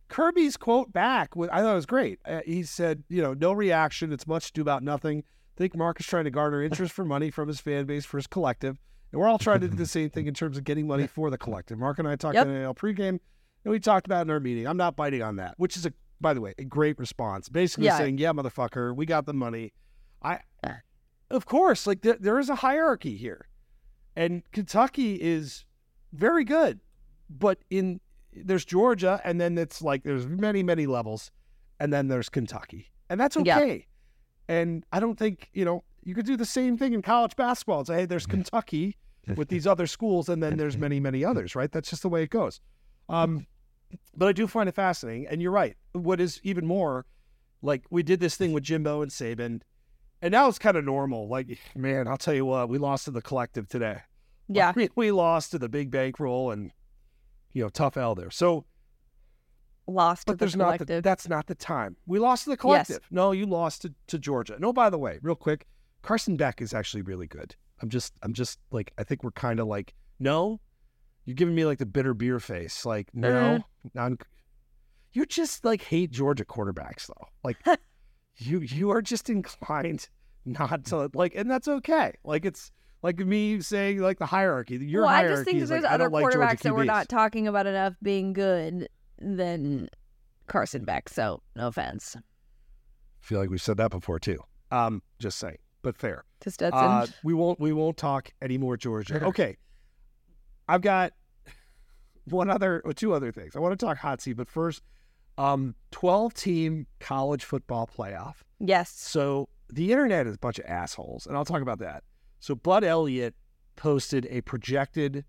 Kirby's 0.08 0.58
quote 0.58 0.92
back, 0.92 1.34
I 1.38 1.62
thought 1.62 1.72
it 1.72 1.76
was 1.76 1.86
great. 1.86 2.20
Uh, 2.26 2.42
he 2.46 2.64
said, 2.64 3.04
you 3.10 3.22
know, 3.22 3.34
no 3.36 3.52
reaction. 3.54 4.12
It's 4.12 4.26
much 4.26 4.50
ado 4.50 4.62
about 4.62 4.82
nothing. 4.82 5.20
I 5.20 5.58
think 5.58 5.76
Mark 5.76 6.00
is 6.00 6.08
trying 6.08 6.24
to 6.24 6.32
garner 6.32 6.64
interest 6.64 6.94
for 6.94 7.06
money 7.06 7.30
from 7.30 7.48
his 7.48 7.60
fan 7.60 7.86
base 7.86 8.06
for 8.06 8.18
his 8.18 8.26
collective. 8.26 8.80
And 9.12 9.22
we're 9.22 9.28
all 9.28 9.38
trying 9.38 9.60
to 9.62 9.68
do 9.68 9.76
the 9.76 9.86
same 9.86 10.10
thing 10.10 10.26
in 10.26 10.34
terms 10.34 10.58
of 10.58 10.64
getting 10.64 10.88
money 10.88 11.06
for 11.06 11.30
the 11.30 11.38
collective. 11.38 11.78
Mark 11.78 12.00
and 12.00 12.08
I 12.08 12.16
talked 12.16 12.36
Yep. 12.36 12.48
in 12.48 12.54
NL 12.54 12.74
pregame, 12.76 13.20
and 13.64 13.72
we 13.72 13.80
talked 13.80 14.08
about 14.08 14.20
it 14.20 14.22
in 14.24 14.30
our 14.32 14.40
meeting. 14.40 14.66
I'm 14.68 14.78
not 14.78 14.96
biting 14.96 15.22
on 15.22 15.36
that, 15.36 15.54
which 15.58 15.78
is 15.78 15.86
a, 15.86 15.94
by 16.22 16.34
the 16.34 16.42
way, 16.42 16.54
a 16.58 16.64
great 16.64 16.98
response. 17.00 17.50
Basically 17.50 17.86
Yeah. 17.86 17.98
saying, 17.98 18.18
yeah, 18.18 18.32
motherfucker, 18.34 18.96
we 18.96 19.06
got 19.06 19.26
the 19.26 19.34
money. 19.34 19.74
I, 20.22 20.40
of 21.32 21.46
course, 21.46 21.86
like 21.88 22.02
there, 22.02 22.18
there 22.20 22.40
is 22.40 22.50
a 22.50 22.56
hierarchy 22.56 23.16
here, 23.16 23.48
and 24.16 24.44
Kentucky 24.52 25.16
is 25.16 25.66
very 26.12 26.44
good, 26.44 26.80
but 27.30 27.60
in 27.70 28.02
there's 28.34 28.66
Georgia, 28.66 29.22
and 29.24 29.40
then 29.40 29.58
it's 29.58 29.82
like 29.82 30.04
there's 30.04 30.28
many, 30.28 30.62
many 30.64 30.86
levels, 30.88 31.32
and 31.80 31.92
then 31.94 32.08
there's 32.08 32.30
Kentucky, 32.30 32.92
and 33.10 33.20
that's 33.20 33.38
Yeah. 33.38 33.60
okay. 33.60 33.88
And 34.48 34.84
I 34.92 35.00
don't 35.00 35.18
think 35.18 35.50
you 35.54 35.64
know 35.66 35.84
you 36.04 36.16
could 36.16 36.26
do 36.26 36.36
the 36.36 36.46
same 36.46 36.78
thing 36.78 36.94
in 36.94 37.02
college 37.02 37.36
basketball 37.36 37.80
and 37.80 37.88
say, 37.88 37.96
hey, 38.00 38.06
there's 38.06 38.26
Kentucky 38.36 38.98
with 39.36 39.48
these 39.50 39.68
other 39.68 39.86
schools, 39.88 40.28
and 40.30 40.42
then 40.42 40.58
there's 40.58 40.78
many, 40.78 41.00
many 41.00 41.24
others, 41.24 41.56
right? 41.56 41.72
That's 41.72 41.90
just 41.92 42.02
the 42.02 42.10
way 42.10 42.24
it 42.24 42.30
goes. 42.32 42.60
Um, 43.10 43.46
but 44.16 44.28
I 44.28 44.32
do 44.32 44.48
find 44.48 44.70
it 44.70 44.76
fascinating, 44.76 45.28
and 45.28 45.42
you're 45.42 45.52
right. 45.52 45.76
What 45.94 46.20
is 46.20 46.40
even 46.44 46.66
more, 46.66 47.06
like 47.62 47.84
we 47.90 48.04
did 48.04 48.20
this 48.20 48.36
thing 48.36 48.54
with 48.54 48.64
Jimbo 48.64 49.02
and 49.02 49.12
Saban, 49.12 49.62
and 50.22 50.32
now 50.32 50.48
it's 50.48 50.60
kind 50.60 50.78
of 50.78 50.86
normal. 50.86 51.28
Like, 51.28 51.60
man, 51.76 52.08
I'll 52.08 52.18
tell 52.18 52.34
you 52.34 52.46
what, 52.46 52.70
we 52.70 52.78
lost 52.78 53.06
to 53.06 53.12
the 53.12 53.22
collective 53.22 53.68
today. 53.68 54.00
Yeah. 54.48 54.74
we, 54.76 54.90
we 54.96 55.12
lost 55.12 55.52
to 55.52 55.60
the 55.60 55.70
big 55.70 55.92
bankroll, 55.92 56.52
and 56.52 56.72
you 57.54 57.64
know, 57.64 57.70
tough 57.70 57.98
L 57.98 58.16
there. 58.16 58.32
So, 58.32 58.66
Lost 59.90 60.28
to 60.28 60.34
but 60.34 60.40
the 60.40 60.46
there's 60.46 60.56
not 60.56 60.80
the, 60.86 61.02
that's 61.02 61.28
not 61.28 61.48
the 61.48 61.56
time. 61.56 61.96
We 62.06 62.20
lost 62.20 62.44
to 62.44 62.52
the 62.52 62.54
Yes. 62.54 62.62
collective. 62.62 63.00
No, 63.12 63.32
you 63.32 63.46
lost 63.46 63.82
to, 63.84 63.94
to 64.08 64.20
Georgia. 64.20 64.58
No, 64.60 64.70
oh, 64.70 64.74
by 64.74 64.90
the 64.90 65.00
way, 65.00 65.20
real 65.22 65.36
quick, 65.36 65.66
Carson 66.04 66.38
Beck 66.38 66.62
is 66.62 66.74
actually 66.74 67.02
really 67.02 67.28
good. 67.28 67.56
I'm 67.82 67.90
just 67.90 68.14
I'm 68.22 68.34
just 68.34 68.60
like 68.72 68.94
I 68.98 69.04
think 69.04 69.24
we're 69.24 69.32
kind 69.32 69.60
of 69.60 69.68
like 69.68 69.94
no, 70.20 70.60
you're 71.30 71.36
giving 71.36 71.54
me 71.54 71.64
like 71.64 71.78
the 71.78 71.86
bitter 71.86 72.16
beer 72.16 72.40
face. 72.40 72.86
Like 72.88 73.08
no, 73.14 73.30
Mhm. 73.30 73.64
non. 73.94 74.18
You 75.14 75.28
just 75.28 75.64
like 75.64 75.84
hate 75.84 76.10
Georgia 76.10 76.44
quarterbacks 76.44 77.06
though. 77.06 77.28
Like 77.44 77.58
you 78.38 78.62
you 78.62 78.90
are 78.90 79.04
just 79.04 79.30
inclined 79.30 80.10
not 80.44 80.86
to 80.86 81.12
like, 81.14 81.36
and 81.36 81.50
that's 81.52 81.68
okay. 81.68 82.14
Like 82.24 82.46
it's 82.46 82.72
like 83.04 83.20
me 83.20 83.62
saying 83.62 84.00
like 84.00 84.18
the 84.18 84.26
hierarchy. 84.26 84.78
Your 84.78 85.04
well, 85.04 85.12
I 85.12 85.28
just 85.28 85.44
think 85.46 85.62
is 85.62 85.70
there's 85.70 85.84
like, 85.84 85.92
other 85.92 86.06
don't 86.06 86.14
like 86.14 86.26
quarterbacks 86.26 86.62
that 86.62 86.76
we're 86.76 86.84
not 86.86 87.10
talking 87.10 87.48
about 87.48 87.68
enough 87.68 87.94
being 88.02 88.34
good 88.34 88.90
than 89.20 89.88
Carson 90.48 90.84
Beck. 90.84 91.10
So 91.10 91.44
no 91.56 91.68
offense 91.68 92.16
feel 93.20 93.40
like 93.40 93.50
we've 93.52 93.62
said 93.62 93.78
that 93.78 93.92
before 93.92 94.18
too. 94.18 94.40
Um, 94.72 95.04
just 95.20 95.38
saying, 95.38 95.58
but 95.84 95.96
fair. 95.96 96.24
to 96.40 96.50
Stetson. 96.50 96.80
Uh, 96.80 97.06
we 97.24 97.34
won't 97.36 97.60
we 97.60 97.72
won't 97.74 97.98
talk 97.98 98.32
anymore, 98.42 98.78
Georgia. 98.78 99.24
Okay, 99.26 99.58
I've 100.68 100.82
got 100.82 101.14
one 102.32 102.50
other 102.50 102.82
or 102.86 102.94
two 102.94 103.14
other 103.14 103.32
things. 103.32 103.56
I 103.56 103.60
want 103.60 103.78
to 103.78 103.86
talk 103.86 103.98
hot 103.98 104.22
seat, 104.22 104.34
but 104.34 104.50
first, 104.50 104.82
um, 105.38 105.76
twelve 105.92 106.34
team 106.34 106.88
college 107.00 107.44
football 107.44 107.88
playoff. 107.88 108.36
yes. 108.60 108.90
So 108.92 109.50
the 109.72 109.92
internet 109.92 110.26
is 110.28 110.36
a 110.36 110.40
bunch 110.40 110.60
of 110.60 110.66
assholes, 110.66 111.28
and 111.28 111.38
I'll 111.38 111.46
talk 111.46 111.62
about 111.62 111.80
that. 111.80 112.04
So 112.40 112.56
Bud 112.56 112.84
Elliott 112.84 113.36
posted 113.76 114.28
a 114.30 114.42
projected 114.42 115.26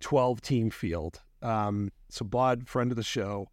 twelve 0.00 0.40
team 0.42 0.70
field. 0.70 1.22
Um, 1.42 1.90
so 2.08 2.24
Bud, 2.24 2.68
friend 2.68 2.90
of 2.92 2.96
the 2.96 3.02
show, 3.02 3.48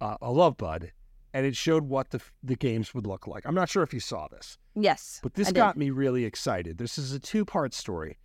uh, 0.00 0.16
I 0.20 0.28
love 0.30 0.56
Bud, 0.56 0.92
and 1.32 1.46
it 1.46 1.56
showed 1.56 1.84
what 1.88 2.10
the 2.10 2.20
the 2.42 2.56
games 2.56 2.94
would 2.94 3.06
look 3.06 3.26
like. 3.26 3.44
I'm 3.46 3.54
not 3.54 3.68
sure 3.68 3.82
if 3.82 3.92
you 3.94 4.00
saw 4.00 4.28
this. 4.28 4.58
Yes. 4.74 5.20
But 5.22 5.34
this 5.34 5.48
I 5.48 5.50
did. 5.52 5.56
got 5.56 5.76
me 5.76 5.90
really 5.90 6.24
excited. 6.24 6.78
This 6.78 6.98
is 6.98 7.12
a 7.12 7.18
two 7.18 7.44
part 7.44 7.72
story 7.74 8.18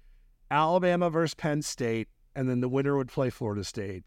Alabama 0.50 1.10
versus 1.10 1.34
Penn 1.34 1.62
State, 1.62 2.10
and 2.36 2.50
then 2.50 2.62
the 2.62 2.70
winner 2.70 2.98
would 2.98 3.10
play 3.10 3.30
Florida 3.30 3.64
State. 3.64 4.04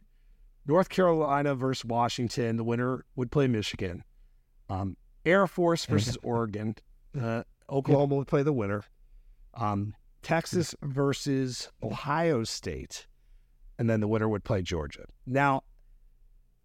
North 0.67 0.89
Carolina 0.89 1.55
versus 1.55 1.85
Washington, 1.85 2.57
the 2.57 2.65
winner 2.65 3.05
would 3.17 3.31
play 3.31 3.47
Michigan. 3.47 4.03
Um, 4.69 4.97
Air 5.27 5.47
Force 5.47 5.85
versus 5.85 6.17
Oregon, 6.23 6.75
uh, 7.21 7.43
Oklahoma 7.69 8.17
would 8.17 8.27
play 8.27 8.43
the 8.43 8.53
winner. 8.53 8.85
Um, 9.55 9.95
Texas 10.23 10.75
versus 10.83 11.71
Ohio 11.83 12.45
State, 12.45 13.07
and 13.79 13.89
then 13.89 14.01
the 14.01 14.09
winner 14.09 14.29
would 14.29 14.43
play 14.43 14.63
Georgia. 14.63 15.05
Now, 15.27 15.65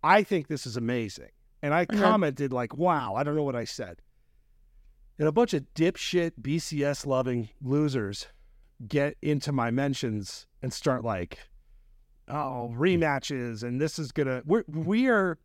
I 0.01 0.23
think 0.23 0.47
this 0.47 0.65
is 0.65 0.77
amazing. 0.77 1.29
And 1.61 1.73
I 1.73 1.85
commented, 1.85 2.53
like, 2.53 2.77
wow, 2.77 3.15
I 3.15 3.23
don't 3.23 3.35
know 3.35 3.43
what 3.43 3.55
I 3.55 3.65
said. 3.65 4.01
And 5.17 5.27
a 5.27 5.31
bunch 5.33 5.53
of 5.53 5.65
dipshit 5.75 6.31
BCS 6.41 7.05
loving 7.05 7.49
losers 7.61 8.27
get 8.87 9.15
into 9.21 9.51
my 9.51 9.71
mentions 9.71 10.47
and 10.61 10.71
start 10.73 11.03
like, 11.03 11.39
oh, 12.27 12.73
rematches, 12.77 13.63
and 13.63 13.79
this 13.79 13.99
is 13.99 14.11
gonna 14.11 14.41
we're 14.45 14.63
we 14.67 15.07
are 15.07 15.37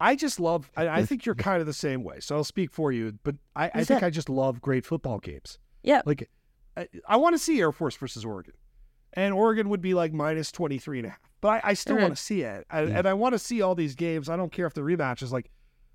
I 0.00 0.16
just 0.16 0.40
love 0.40 0.70
I, 0.76 0.88
I 0.88 1.04
think 1.04 1.24
you're 1.24 1.34
kind 1.34 1.60
of 1.60 1.66
the 1.66 1.72
same 1.72 2.02
way. 2.02 2.20
So 2.20 2.36
I'll 2.36 2.44
speak 2.44 2.72
for 2.72 2.90
you, 2.90 3.18
but 3.22 3.36
I, 3.54 3.70
I 3.74 3.84
think 3.84 4.02
I 4.02 4.10
just 4.10 4.28
love 4.28 4.60
great 4.60 4.84
football 4.84 5.18
games. 5.18 5.58
Yeah. 5.82 6.02
Like 6.04 6.28
I, 6.76 6.88
I 7.06 7.16
want 7.16 7.34
to 7.34 7.38
see 7.38 7.60
Air 7.60 7.72
Force 7.72 7.96
versus 7.96 8.24
Oregon. 8.24 8.54
And 9.14 9.34
Oregon 9.34 9.68
would 9.68 9.82
be 9.82 9.94
like 9.94 10.12
minus 10.12 10.50
23 10.50 11.00
and 11.00 11.06
a 11.06 11.10
half. 11.10 11.20
But 11.40 11.48
I, 11.48 11.70
I 11.70 11.74
still 11.74 11.98
want 11.98 12.16
to 12.16 12.22
see 12.22 12.42
it. 12.42 12.66
I, 12.70 12.82
And 12.82 13.06
I 13.06 13.14
want 13.14 13.34
to 13.34 13.38
see 13.38 13.60
all 13.60 13.74
these 13.74 13.94
games. 13.94 14.28
I 14.28 14.36
don't 14.36 14.52
care 14.52 14.66
if 14.66 14.74
the 14.74 14.80
rematch 14.80 15.22
is 15.22 15.32
like 15.32 15.50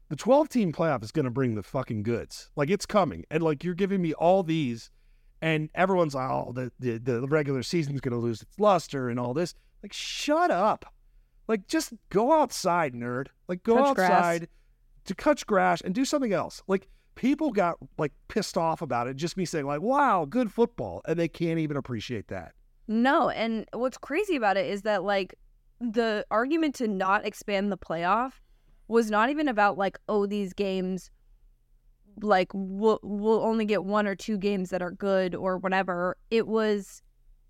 the 0.10 0.16
12 0.16 0.50
team 0.50 0.72
playoff 0.72 1.04
is 1.04 1.12
going 1.12 1.26
to 1.26 1.32
bring 1.32 1.56
the 1.56 1.64
fucking 1.64 2.04
goods. 2.04 2.52
Like 2.56 2.70
it's 2.70 2.86
coming. 2.86 3.26
And 3.32 3.42
like 3.42 3.64
you're 3.64 3.74
giving 3.74 4.02
me 4.02 4.14
all 4.14 4.44
these 4.44 4.92
and 5.42 5.70
everyone's 5.76 6.16
like, 6.16 6.30
oh, 6.30 6.52
the, 6.54 6.72
the, 6.80 6.98
the 6.98 7.28
regular 7.28 7.64
season's 7.64 8.02
going 8.02 8.14
to 8.14 8.20
lose 8.20 8.42
its 8.42 8.60
luster 8.60 9.10
and 9.10 9.20
all 9.20 9.34
this. 9.34 9.54
Like, 9.84 9.94
shut 9.94 10.52
up. 10.52 10.94
Like, 11.48 11.68
just 11.68 11.94
go 12.10 12.34
outside, 12.34 12.94
nerd. 12.94 13.28
Like, 13.48 13.64
go 13.64 13.78
Touch 13.78 13.96
grass. 13.96 14.12
outside 14.12 14.48
to 15.06 15.14
touch 15.14 15.46
grass 15.48 15.82
and 15.82 15.96
do 15.96 16.06
something 16.06 16.34
else. 16.34 16.62
Like, 16.68 16.88
people 17.16 17.52
got 17.52 17.78
like 17.98 18.14
pissed 18.28 18.58
off 18.58 18.82
about 18.82 19.08
it. 19.08 19.16
Just 19.16 19.38
me 19.38 19.46
saying, 19.46 19.66
like, 19.66 19.82
wow, 19.82 20.26
good 20.26 20.52
football. 20.52 21.02
And 21.06 21.20
they 21.20 21.28
can't 21.28 21.60
even 21.60 21.78
appreciate 21.78 22.28
that. 22.30 22.54
No, 22.88 23.30
and 23.30 23.66
what's 23.74 23.98
crazy 23.98 24.38
about 24.38 24.56
it 24.56 24.68
is 24.68 24.84
that 24.84 25.04
like 25.04 25.36
the 25.82 26.26
argument 26.32 26.76
to 26.76 26.88
not 26.88 27.26
expand 27.26 27.72
the 27.72 27.78
playoff 27.78 28.34
was 28.88 29.12
not 29.12 29.30
even 29.30 29.48
about 29.50 29.78
like 29.78 30.00
oh 30.08 30.26
these 30.26 30.54
games 30.54 31.12
like 32.22 32.50
we'll, 32.54 33.00
we'll 33.04 33.44
only 33.44 33.66
get 33.66 33.84
one 33.84 34.08
or 34.08 34.16
two 34.16 34.38
games 34.38 34.70
that 34.70 34.82
are 34.82 34.92
good 34.92 35.36
or 35.36 35.58
whatever. 35.58 36.18
It 36.32 36.48
was 36.48 37.02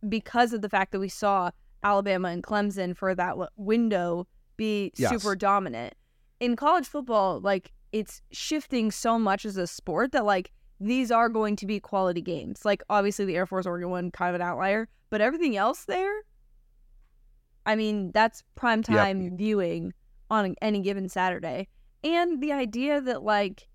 because 0.07 0.53
of 0.53 0.61
the 0.61 0.69
fact 0.69 0.91
that 0.91 0.99
we 0.99 1.09
saw 1.09 1.51
Alabama 1.83 2.29
and 2.29 2.43
Clemson 2.43 2.95
for 2.95 3.15
that 3.15 3.35
window 3.55 4.27
be 4.57 4.91
Yes. 4.95 5.09
super 5.09 5.35
dominant. 5.35 5.93
In 6.39 6.55
college 6.55 6.87
football, 6.87 7.39
like 7.39 7.71
it's 7.91 8.21
shifting 8.31 8.91
so 8.91 9.17
much 9.17 9.45
as 9.45 9.57
a 9.57 9.67
sport 9.67 10.11
that 10.11 10.25
like 10.25 10.51
these 10.79 11.11
are 11.11 11.29
going 11.29 11.55
to 11.55 11.65
be 11.65 11.79
quality 11.79 12.21
games. 12.21 12.65
Like 12.65 12.83
obviously 12.89 13.25
the 13.25 13.35
Air 13.35 13.45
Force 13.45 13.65
Oregon 13.65 13.89
one 13.89 14.11
kind 14.11 14.29
of 14.29 14.35
an 14.41 14.47
outlier, 14.47 14.87
but 15.09 15.21
everything 15.21 15.57
else 15.57 15.85
there, 15.85 16.21
I 17.65 17.75
mean, 17.75 18.11
that's 18.13 18.43
prime 18.55 18.83
time 18.83 19.21
yep. 19.21 19.33
viewing 19.33 19.93
on 20.29 20.55
any 20.61 20.81
given 20.81 21.09
Saturday. 21.09 21.67
And 22.03 22.41
the 22.41 22.51
idea 22.51 23.01
that 23.01 23.23
like 23.23 23.67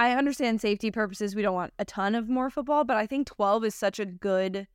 I 0.00 0.12
understand 0.12 0.62
safety 0.62 0.90
purposes, 0.90 1.36
we 1.36 1.42
don't 1.42 1.54
want 1.54 1.74
a 1.78 1.84
ton 1.84 2.14
of 2.14 2.26
more 2.26 2.48
football, 2.48 2.84
but 2.84 2.96
I 2.96 3.06
think 3.06 3.26
12 3.26 3.66
is 3.66 3.74
such 3.74 4.00
a 4.00 4.06
good 4.06 4.66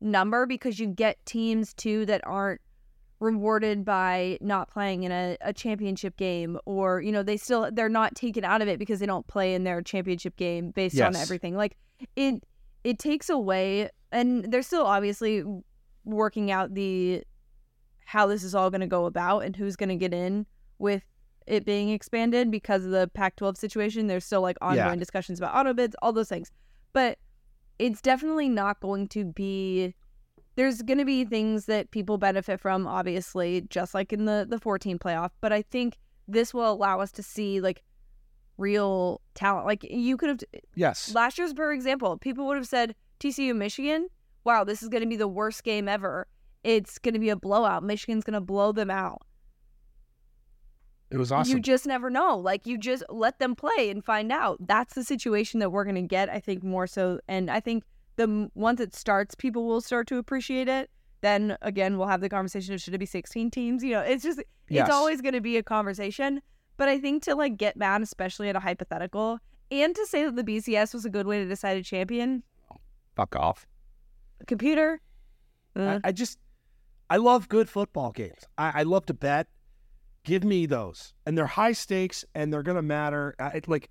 number 0.00 0.46
because 0.46 0.80
you 0.80 0.88
get 0.88 1.24
teams 1.24 1.72
too 1.74 2.04
that 2.06 2.20
aren't 2.24 2.60
rewarded 3.20 3.84
by 3.84 4.36
not 4.40 4.68
playing 4.68 5.04
in 5.04 5.12
a, 5.12 5.36
a 5.42 5.52
championship 5.52 6.16
game 6.16 6.58
or 6.66 7.00
you 7.00 7.12
know 7.12 7.22
they 7.22 7.36
still 7.36 7.70
they're 7.72 7.88
not 7.88 8.16
taken 8.16 8.44
out 8.44 8.60
of 8.60 8.66
it 8.66 8.80
because 8.80 8.98
they 8.98 9.06
don't 9.06 9.28
play 9.28 9.54
in 9.54 9.62
their 9.62 9.80
championship 9.80 10.34
game 10.34 10.72
based 10.72 10.96
yes. 10.96 11.06
on 11.06 11.14
everything 11.14 11.56
like 11.56 11.76
it 12.16 12.42
it 12.82 12.98
takes 12.98 13.30
away 13.30 13.88
and 14.10 14.50
they're 14.50 14.60
still 14.60 14.84
obviously 14.84 15.44
working 16.04 16.50
out 16.50 16.74
the 16.74 17.22
how 18.04 18.26
this 18.26 18.42
is 18.42 18.56
all 18.56 18.70
going 18.70 18.80
to 18.80 18.88
go 18.88 19.06
about 19.06 19.44
and 19.44 19.54
who's 19.54 19.76
going 19.76 19.88
to 19.88 19.96
get 19.96 20.12
in 20.12 20.44
with 20.80 21.04
it 21.46 21.64
being 21.64 21.90
expanded 21.90 22.50
because 22.50 22.84
of 22.84 22.90
the 22.90 23.10
Pac-12 23.14 23.56
situation. 23.56 24.06
There's 24.06 24.24
still 24.24 24.40
like 24.40 24.56
ongoing 24.60 24.90
yeah. 24.90 24.96
discussions 24.96 25.38
about 25.38 25.54
auto 25.54 25.74
bids, 25.74 25.96
all 26.02 26.12
those 26.12 26.28
things. 26.28 26.50
But 26.92 27.18
it's 27.78 28.00
definitely 28.00 28.48
not 28.48 28.80
going 28.80 29.08
to 29.08 29.24
be 29.24 29.94
there's 30.56 30.82
going 30.82 30.98
to 30.98 31.04
be 31.04 31.24
things 31.24 31.66
that 31.66 31.90
people 31.90 32.16
benefit 32.16 32.60
from 32.60 32.86
obviously 32.86 33.62
just 33.62 33.94
like 33.94 34.12
in 34.12 34.24
the 34.24 34.46
the 34.48 34.58
14 34.58 34.98
playoff, 34.98 35.30
but 35.40 35.52
I 35.52 35.62
think 35.62 35.98
this 36.28 36.54
will 36.54 36.70
allow 36.70 37.00
us 37.00 37.12
to 37.12 37.22
see 37.22 37.60
like 37.60 37.82
real 38.56 39.20
talent. 39.34 39.66
Like 39.66 39.84
you 39.84 40.16
could 40.16 40.28
have 40.28 40.38
Yes. 40.74 41.14
Last 41.14 41.38
year's 41.38 41.52
for 41.52 41.72
example, 41.72 42.16
people 42.16 42.46
would 42.46 42.56
have 42.56 42.68
said 42.68 42.94
TCU 43.20 43.54
Michigan, 43.54 44.08
wow, 44.44 44.64
this 44.64 44.82
is 44.82 44.88
going 44.88 45.02
to 45.02 45.08
be 45.08 45.16
the 45.16 45.28
worst 45.28 45.64
game 45.64 45.88
ever. 45.88 46.26
It's 46.62 46.98
going 46.98 47.14
to 47.14 47.20
be 47.20 47.28
a 47.28 47.36
blowout. 47.36 47.82
Michigan's 47.82 48.24
going 48.24 48.34
to 48.34 48.40
blow 48.40 48.72
them 48.72 48.90
out. 48.90 49.22
It 51.14 51.18
was 51.18 51.30
awesome. 51.30 51.56
You 51.56 51.62
just 51.62 51.86
never 51.86 52.10
know. 52.10 52.36
Like 52.36 52.66
you 52.66 52.76
just 52.76 53.04
let 53.08 53.38
them 53.38 53.54
play 53.54 53.88
and 53.88 54.04
find 54.04 54.32
out. 54.32 54.58
That's 54.58 54.94
the 54.94 55.04
situation 55.04 55.60
that 55.60 55.70
we're 55.70 55.84
going 55.84 55.94
to 55.94 56.02
get, 56.02 56.28
I 56.28 56.40
think, 56.40 56.64
more 56.64 56.88
so. 56.88 57.20
And 57.28 57.48
I 57.48 57.60
think 57.60 57.84
the 58.16 58.50
once 58.56 58.80
it 58.80 58.96
starts, 58.96 59.36
people 59.36 59.64
will 59.64 59.80
start 59.80 60.08
to 60.08 60.18
appreciate 60.18 60.66
it. 60.66 60.90
Then 61.20 61.56
again, 61.62 61.98
we'll 61.98 62.08
have 62.08 62.20
the 62.20 62.28
conversation 62.28 62.74
of 62.74 62.80
should 62.80 62.94
it 62.94 62.98
be 62.98 63.06
16 63.06 63.48
teams? 63.52 63.84
You 63.84 63.92
know, 63.92 64.00
it's 64.00 64.24
just, 64.24 64.42
yes. 64.68 64.88
it's 64.88 64.94
always 64.94 65.20
going 65.20 65.34
to 65.34 65.40
be 65.40 65.56
a 65.56 65.62
conversation. 65.62 66.42
But 66.76 66.88
I 66.88 66.98
think 66.98 67.22
to 67.24 67.36
like 67.36 67.58
get 67.58 67.76
mad, 67.76 68.02
especially 68.02 68.48
at 68.48 68.56
a 68.56 68.60
hypothetical, 68.60 69.38
and 69.70 69.94
to 69.94 70.06
say 70.06 70.24
that 70.24 70.34
the 70.34 70.42
BCS 70.42 70.94
was 70.94 71.04
a 71.04 71.10
good 71.10 71.28
way 71.28 71.38
to 71.38 71.48
decide 71.48 71.76
a 71.76 71.82
champion. 71.84 72.42
Fuck 73.14 73.36
off. 73.36 73.68
Computer. 74.48 75.00
Uh. 75.76 76.00
I, 76.02 76.08
I, 76.08 76.12
just, 76.12 76.40
I 77.08 77.18
love 77.18 77.48
good 77.48 77.68
football 77.68 78.10
games. 78.10 78.48
I, 78.58 78.80
I 78.80 78.82
love 78.82 79.06
to 79.06 79.14
bet. 79.14 79.46
Give 80.24 80.42
me 80.42 80.66
those, 80.66 81.12
and 81.26 81.36
they're 81.36 81.46
high 81.46 81.72
stakes, 81.72 82.24
and 82.34 82.52
they're 82.52 82.62
gonna 82.62 82.82
matter. 82.82 83.34
I, 83.38 83.60
like, 83.66 83.90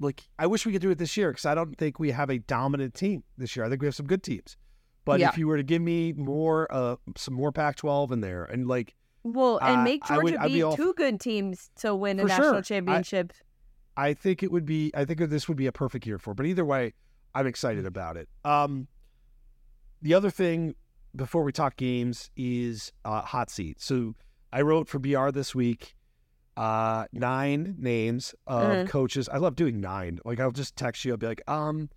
like 0.00 0.28
I 0.38 0.46
wish 0.46 0.66
we 0.66 0.72
could 0.72 0.82
do 0.82 0.90
it 0.90 0.98
this 0.98 1.16
year 1.16 1.30
because 1.30 1.46
I 1.46 1.54
don't 1.54 1.76
think 1.76 1.98
we 1.98 2.10
have 2.10 2.30
a 2.30 2.38
dominant 2.38 2.94
team 2.94 3.22
this 3.38 3.54
year. 3.54 3.64
I 3.64 3.68
think 3.68 3.80
we 3.80 3.86
have 3.86 3.94
some 3.94 4.06
good 4.06 4.22
teams, 4.22 4.56
but 5.04 5.20
yeah. 5.20 5.28
if 5.28 5.38
you 5.38 5.46
were 5.46 5.56
to 5.56 5.62
give 5.62 5.80
me 5.80 6.12
more, 6.12 6.66
uh, 6.70 6.96
some 7.16 7.34
more 7.34 7.52
Pac-12 7.52 8.10
in 8.10 8.20
there, 8.20 8.44
and 8.44 8.66
like, 8.66 8.94
well, 9.22 9.58
and 9.58 9.84
make 9.84 10.04
Georgia 10.04 10.36
would, 10.40 10.52
beat 10.52 10.76
two 10.76 10.94
good 10.94 11.20
teams 11.20 11.70
to 11.76 11.94
win 11.94 12.18
a 12.20 12.24
national 12.24 12.54
sure. 12.54 12.62
championship. 12.62 13.32
I, 13.96 14.08
I, 14.08 14.14
think 14.14 14.42
it 14.42 14.50
would 14.50 14.66
be. 14.66 14.90
I 14.94 15.04
think 15.04 15.20
this 15.20 15.48
would 15.48 15.56
be 15.56 15.66
a 15.66 15.72
perfect 15.72 16.06
year 16.06 16.18
for. 16.18 16.34
But 16.34 16.46
either 16.46 16.64
way, 16.64 16.92
I'm 17.34 17.46
excited 17.46 17.84
mm. 17.84 17.88
about 17.88 18.16
it. 18.16 18.28
Um, 18.44 18.88
the 20.02 20.14
other 20.14 20.30
thing 20.30 20.74
before 21.14 21.42
we 21.42 21.52
talk 21.52 21.76
games 21.76 22.30
is 22.36 22.92
uh, 23.04 23.22
hot 23.22 23.50
seat. 23.50 23.80
So 23.80 24.14
I 24.52 24.62
wrote 24.62 24.88
for 24.88 24.98
BR 24.98 25.30
this 25.30 25.54
week 25.54 25.96
uh, 26.56 27.04
nine 27.12 27.76
names 27.78 28.34
of 28.46 28.62
mm-hmm. 28.62 28.86
coaches. 28.86 29.28
I 29.28 29.38
love 29.38 29.56
doing 29.56 29.80
nine. 29.80 30.18
Like 30.24 30.40
I'll 30.40 30.52
just 30.52 30.76
text 30.76 31.04
you. 31.04 31.12
I'll 31.12 31.18
be 31.18 31.26
like, 31.26 31.42
um, 31.48 31.90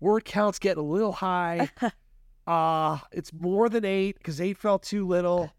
word 0.00 0.24
count's 0.24 0.58
getting 0.58 0.82
a 0.82 0.86
little 0.86 1.12
high. 1.12 1.70
uh, 2.46 2.98
it's 3.12 3.32
more 3.32 3.68
than 3.68 3.84
eight 3.84 4.18
because 4.18 4.40
eight 4.40 4.58
felt 4.58 4.82
too 4.82 5.06
little. 5.06 5.50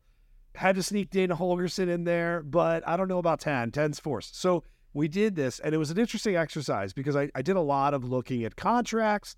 Had 0.55 0.75
to 0.75 0.83
sneak 0.83 1.09
Dana 1.09 1.35
Holgorsen 1.35 1.89
in 1.89 2.03
there, 2.03 2.43
but 2.43 2.87
I 2.87 2.97
don't 2.97 3.07
know 3.07 3.19
about 3.19 3.39
10. 3.39 3.71
10's 3.71 3.99
forced. 3.99 4.39
So 4.39 4.63
we 4.93 5.07
did 5.07 5.35
this, 5.35 5.59
and 5.59 5.73
it 5.73 5.77
was 5.77 5.91
an 5.91 5.97
interesting 5.97 6.35
exercise 6.35 6.91
because 6.91 7.15
I, 7.15 7.29
I 7.35 7.41
did 7.41 7.55
a 7.55 7.61
lot 7.61 7.93
of 7.93 8.03
looking 8.03 8.43
at 8.43 8.55
contracts 8.55 9.35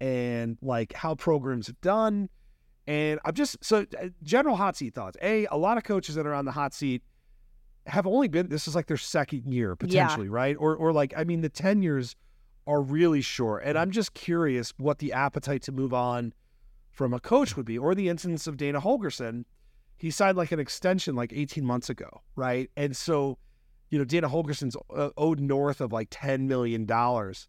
and 0.00 0.58
like 0.60 0.92
how 0.92 1.14
programs 1.14 1.68
have 1.68 1.80
done 1.80 2.28
and 2.88 3.20
I'm 3.22 3.34
just 3.34 3.62
so 3.62 3.84
uh, 4.00 4.08
general 4.22 4.56
hot 4.56 4.74
seat 4.74 4.94
thoughts. 4.94 5.18
A, 5.20 5.46
a 5.46 5.58
lot 5.58 5.76
of 5.76 5.84
coaches 5.84 6.14
that 6.14 6.26
are 6.26 6.32
on 6.32 6.46
the 6.46 6.52
hot 6.52 6.72
seat 6.72 7.02
have 7.86 8.06
only 8.06 8.28
been 8.28 8.48
this 8.48 8.66
is 8.66 8.74
like 8.74 8.86
their 8.86 8.96
second 8.96 9.52
year 9.52 9.76
potentially, 9.76 10.26
yeah. 10.26 10.32
right? 10.32 10.56
Or 10.58 10.74
or 10.74 10.92
like 10.92 11.12
I 11.14 11.24
mean 11.24 11.42
the 11.42 11.50
tenures 11.50 12.16
are 12.66 12.80
really 12.80 13.20
short. 13.20 13.62
And 13.64 13.78
I'm 13.78 13.90
just 13.90 14.14
curious 14.14 14.72
what 14.78 14.98
the 14.98 15.12
appetite 15.12 15.62
to 15.62 15.72
move 15.72 15.92
on 15.92 16.32
from 16.90 17.12
a 17.12 17.20
coach 17.20 17.56
would 17.56 17.66
be. 17.66 17.76
Or 17.76 17.94
the 17.94 18.08
instance 18.08 18.46
of 18.46 18.56
Dana 18.56 18.80
Holgorsen, 18.80 19.44
he 19.98 20.10
signed 20.10 20.38
like 20.38 20.52
an 20.52 20.58
extension 20.58 21.14
like 21.14 21.32
18 21.34 21.64
months 21.64 21.90
ago, 21.90 22.22
right? 22.36 22.70
And 22.74 22.96
so, 22.96 23.38
you 23.90 23.98
know, 23.98 24.04
Dana 24.04 24.30
Holgorsen's 24.30 24.76
uh, 24.94 25.10
owed 25.18 25.40
north 25.40 25.82
of 25.82 25.92
like 25.92 26.08
10 26.10 26.48
million 26.48 26.86
dollars. 26.86 27.48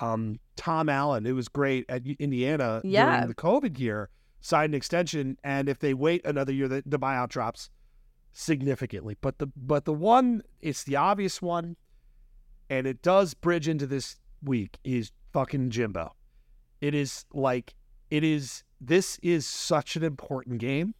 Um, 0.00 0.40
Tom 0.56 0.88
Allen, 0.88 1.26
it 1.26 1.32
was 1.32 1.48
great 1.48 1.84
at 1.88 2.06
Indiana 2.18 2.80
yeah. 2.82 3.16
during 3.16 3.28
the 3.28 3.34
COVID 3.34 3.78
year 3.78 4.08
sign 4.40 4.70
an 4.70 4.74
extension, 4.74 5.38
and 5.44 5.68
if 5.68 5.78
they 5.78 5.94
wait 5.94 6.24
another 6.24 6.52
year, 6.52 6.68
the, 6.68 6.82
the 6.86 6.98
buyout 6.98 7.28
drops 7.28 7.70
significantly. 8.32 9.16
But 9.20 9.38
the 9.38 9.48
but 9.56 9.84
the 9.84 9.92
one, 9.92 10.42
it's 10.60 10.84
the 10.84 10.96
obvious 10.96 11.40
one, 11.42 11.76
and 12.68 12.86
it 12.86 13.02
does 13.02 13.34
bridge 13.34 13.68
into 13.68 13.86
this 13.86 14.16
week 14.42 14.78
is 14.84 15.12
fucking 15.32 15.70
Jimbo. 15.70 16.14
It 16.80 16.94
is 16.94 17.24
like 17.32 17.74
it 18.10 18.24
is. 18.24 18.64
This 18.80 19.18
is 19.22 19.46
such 19.46 19.96
an 19.96 20.02
important 20.02 20.58
game. 20.58 20.94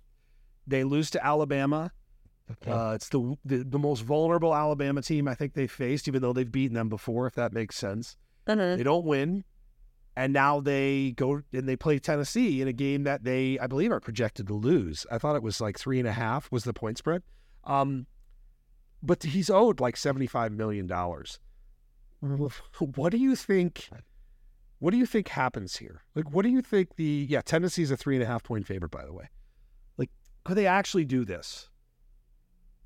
They 0.67 0.85
lose 0.85 1.11
to 1.11 1.25
Alabama. 1.25 1.93
Okay. 2.51 2.71
Uh, 2.71 2.93
it's 2.95 3.09
the, 3.09 3.37
the, 3.45 3.59
the 3.59 3.79
most 3.79 4.01
vulnerable 4.01 4.55
Alabama 4.55 5.01
team 5.01 5.29
I 5.29 5.35
think 5.35 5.55
they 5.55 5.67
faced, 5.67 6.09
even 6.09 6.21
though 6.21 6.33
they've 6.33 6.51
beaten 6.51 6.75
them 6.75 6.89
before. 6.89 7.27
If 7.27 7.35
that 7.37 7.53
makes 7.53 7.77
sense, 7.77 8.17
uh-huh. 8.47 8.77
they 8.77 8.83
don't 8.83 9.07
win 9.07 9.45
and 10.21 10.35
now 10.35 10.61
they 10.61 11.13
go 11.13 11.41
and 11.51 11.67
they 11.67 11.77
play 11.77 11.99
Tennessee 11.99 12.61
in 12.61 12.69
a 12.69 12.75
game 12.75 13.05
that 13.05 13.25
they, 13.25 13.59
I 13.59 13.67
believe, 13.67 13.91
are 13.91 14.01
projected 14.01 14.49
to 14.49 14.55
lose. 14.55 15.07
I 15.11 15.17
thought 15.17 15.35
it 15.35 15.43
was 15.43 15.63
like 15.63 15.79
three 15.79 15.99
and 15.99 16.07
a 16.07 16.13
half 16.13 16.53
was 16.53 16.65
the 16.65 16.75
point 16.75 16.99
spread. 16.99 17.23
Um, 17.65 18.07
but 19.03 19.23
he's 19.23 19.49
owed 19.49 19.81
like 19.81 19.97
seventy-five 19.97 20.53
million 20.53 20.87
dollars. 20.87 21.39
What 22.21 23.13
do 23.13 23.17
you 23.17 23.35
think? 23.35 23.89
What 24.79 24.91
do 24.91 24.99
you 24.99 25.07
think 25.07 25.29
happens 25.29 25.77
here? 25.77 26.03
Like, 26.15 26.31
what 26.31 26.43
do 26.43 26.51
you 26.51 26.61
think 26.61 26.97
the 26.97 27.27
yeah 27.27 27.41
Tennessee's 27.41 27.91
a 27.91 27.97
three 27.97 28.17
and 28.17 28.23
a 28.23 28.27
half 28.27 28.43
point 28.43 28.67
favorite, 28.67 28.91
by 28.91 29.07
the 29.07 29.15
way. 29.15 29.31
Like, 29.97 30.11
could 30.45 30.59
they 30.59 30.67
actually 30.67 31.07
do 31.07 31.25
this? 31.25 31.71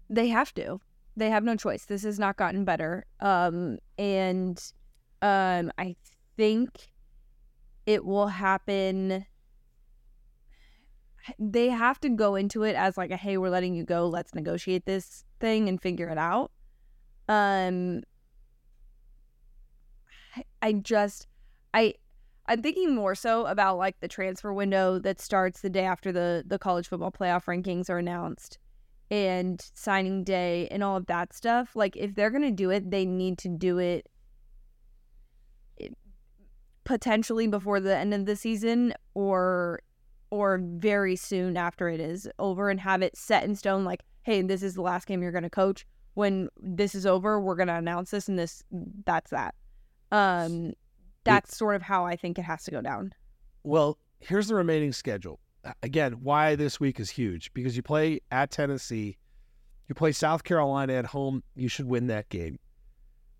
They 0.08 0.28
have 0.28 0.54
to. 0.54 0.80
They 1.16 1.30
have 1.30 1.42
no 1.42 1.56
choice. 1.56 1.86
This 1.86 2.04
has 2.04 2.20
not 2.20 2.36
gotten 2.36 2.64
better. 2.64 3.06
Um, 3.18 3.78
and 3.98 4.62
um, 5.20 5.72
I 5.78 5.96
think 6.36 6.93
it 7.86 8.04
will 8.04 8.28
happen. 8.28 9.26
They 11.38 11.68
have 11.68 12.00
to 12.00 12.08
go 12.08 12.34
into 12.34 12.62
it 12.64 12.76
as 12.76 12.96
like 12.96 13.10
a 13.10 13.16
hey 13.16 13.38
we're 13.38 13.50
letting 13.50 13.74
you 13.74 13.84
go. 13.84 14.06
Let's 14.06 14.34
negotiate 14.34 14.84
this 14.86 15.24
thing 15.40 15.68
and 15.68 15.80
figure 15.80 16.08
it 16.08 16.18
out. 16.18 16.50
Um 17.28 18.02
i 20.60 20.72
just 20.72 21.28
i 21.74 21.94
i'm 22.46 22.60
thinking 22.60 22.94
more 22.94 23.14
so 23.14 23.46
about 23.46 23.78
like 23.78 24.00
the 24.00 24.08
transfer 24.08 24.52
window 24.52 24.98
that 24.98 25.20
starts 25.20 25.60
the 25.60 25.70
day 25.70 25.84
after 25.84 26.10
the 26.10 26.42
the 26.46 26.58
college 26.58 26.88
football 26.88 27.12
playoff 27.12 27.44
rankings 27.44 27.88
are 27.88 27.98
announced 27.98 28.58
and 29.10 29.70
signing 29.74 30.24
day 30.24 30.66
and 30.70 30.82
all 30.82 30.96
of 30.96 31.06
that 31.06 31.32
stuff. 31.32 31.76
Like 31.76 31.96
if 31.96 32.14
they're 32.14 32.30
going 32.30 32.42
to 32.42 32.50
do 32.50 32.70
it 32.70 32.90
they 32.90 33.04
need 33.04 33.38
to 33.38 33.48
do 33.48 33.78
it 33.78 34.08
potentially 36.84 37.46
before 37.46 37.80
the 37.80 37.96
end 37.96 38.14
of 38.14 38.26
the 38.26 38.36
season 38.36 38.94
or 39.14 39.80
or 40.30 40.60
very 40.62 41.16
soon 41.16 41.56
after 41.56 41.88
it 41.88 42.00
is 42.00 42.28
over 42.38 42.70
and 42.70 42.80
have 42.80 43.02
it 43.02 43.16
set 43.16 43.44
in 43.44 43.54
stone 43.54 43.84
like 43.84 44.02
hey 44.22 44.42
this 44.42 44.62
is 44.62 44.74
the 44.74 44.82
last 44.82 45.06
game 45.06 45.22
you're 45.22 45.32
going 45.32 45.44
to 45.44 45.50
coach. 45.50 45.86
When 46.14 46.48
this 46.56 46.94
is 46.94 47.06
over 47.06 47.40
we're 47.40 47.56
going 47.56 47.68
to 47.68 47.74
announce 47.74 48.10
this 48.10 48.28
and 48.28 48.38
this 48.38 48.62
that's 49.04 49.30
that. 49.30 49.54
Um 50.12 50.74
that's 51.24 51.56
sort 51.56 51.74
of 51.74 51.80
how 51.80 52.04
i 52.04 52.16
think 52.16 52.38
it 52.38 52.42
has 52.42 52.64
to 52.64 52.70
go 52.70 52.80
down. 52.80 53.12
Well 53.62 53.98
here's 54.20 54.48
the 54.48 54.54
remaining 54.54 54.92
schedule. 54.92 55.40
Again 55.82 56.12
why 56.22 56.54
this 56.54 56.78
week 56.78 57.00
is 57.00 57.10
huge 57.10 57.52
because 57.54 57.76
you 57.76 57.82
play 57.82 58.20
at 58.30 58.50
tennessee 58.50 59.16
you 59.88 59.94
play 59.94 60.12
south 60.12 60.44
carolina 60.44 60.92
at 60.92 61.06
home 61.06 61.42
you 61.54 61.68
should 61.68 61.86
win 61.86 62.08
that 62.08 62.28
game. 62.28 62.58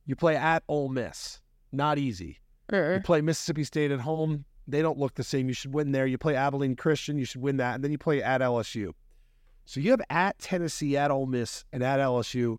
You 0.07 0.17
play 0.17 0.37
at 0.37 0.63
Ole 0.69 0.89
Miss 0.89 1.41
not 1.75 1.99
easy. 1.99 2.39
You 2.95 3.01
play 3.01 3.21
Mississippi 3.21 3.65
State 3.65 3.91
at 3.91 4.01
home, 4.01 4.45
they 4.67 4.83
don't 4.83 4.99
look 4.99 5.15
the 5.15 5.25
same. 5.25 5.49
You 5.49 5.55
should 5.55 5.75
win 5.75 5.93
there. 5.93 6.07
You 6.07 6.19
play 6.19 6.37
Abilene 6.37 6.77
Christian, 6.77 7.19
you 7.19 7.25
should 7.25 7.43
win 7.43 7.59
that, 7.59 7.75
and 7.75 7.85
then 7.85 7.93
you 7.93 7.99
play 7.99 8.23
at 8.23 8.41
LSU. 8.41 8.93
So 9.67 9.81
you 9.81 9.91
have 9.91 10.01
at 10.11 10.39
Tennessee, 10.39 10.97
at 10.97 11.11
Ole 11.11 11.27
Miss, 11.27 11.65
and 11.73 11.83
at 11.83 12.01
LSU 12.01 12.59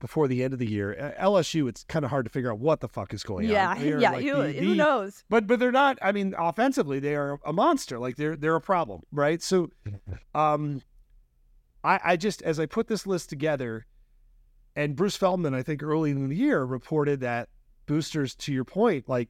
before 0.00 0.28
the 0.28 0.42
end 0.42 0.52
of 0.52 0.58
the 0.58 0.66
year. 0.66 1.14
Uh, 1.18 1.24
LSU, 1.24 1.68
it's 1.68 1.84
kind 1.84 2.04
of 2.04 2.10
hard 2.10 2.26
to 2.26 2.30
figure 2.30 2.52
out 2.52 2.58
what 2.58 2.80
the 2.80 2.88
fuck 2.88 3.14
is 3.14 3.22
going 3.22 3.48
yeah, 3.48 3.70
on. 3.70 3.80
They 3.80 3.92
are 3.92 4.00
yeah. 4.00 4.10
like 4.12 4.24
who, 4.24 4.42
the- 4.42 4.52
who 4.52 4.74
knows? 4.74 5.24
but 5.28 5.46
but 5.46 5.58
they're 5.58 5.72
not. 5.72 5.98
I 6.02 6.12
mean, 6.12 6.34
offensively, 6.36 7.00
they 7.00 7.14
are 7.14 7.38
a 7.44 7.52
monster. 7.52 7.98
Like 7.98 8.16
they're 8.16 8.36
they're 8.36 8.56
a 8.56 8.60
problem, 8.60 9.02
right? 9.12 9.42
So, 9.42 9.70
um, 10.34 10.82
I 11.82 12.00
I 12.04 12.16
just 12.16 12.42
as 12.42 12.60
I 12.60 12.66
put 12.66 12.88
this 12.88 13.06
list 13.06 13.30
together, 13.30 13.86
and 14.74 14.94
Bruce 14.94 15.16
Feldman, 15.16 15.54
I 15.54 15.62
think 15.62 15.82
early 15.82 16.10
in 16.10 16.28
the 16.28 16.36
year 16.36 16.62
reported 16.64 17.20
that 17.20 17.48
boosters, 17.86 18.34
to 18.36 18.52
your 18.52 18.64
point, 18.64 19.08
like 19.08 19.28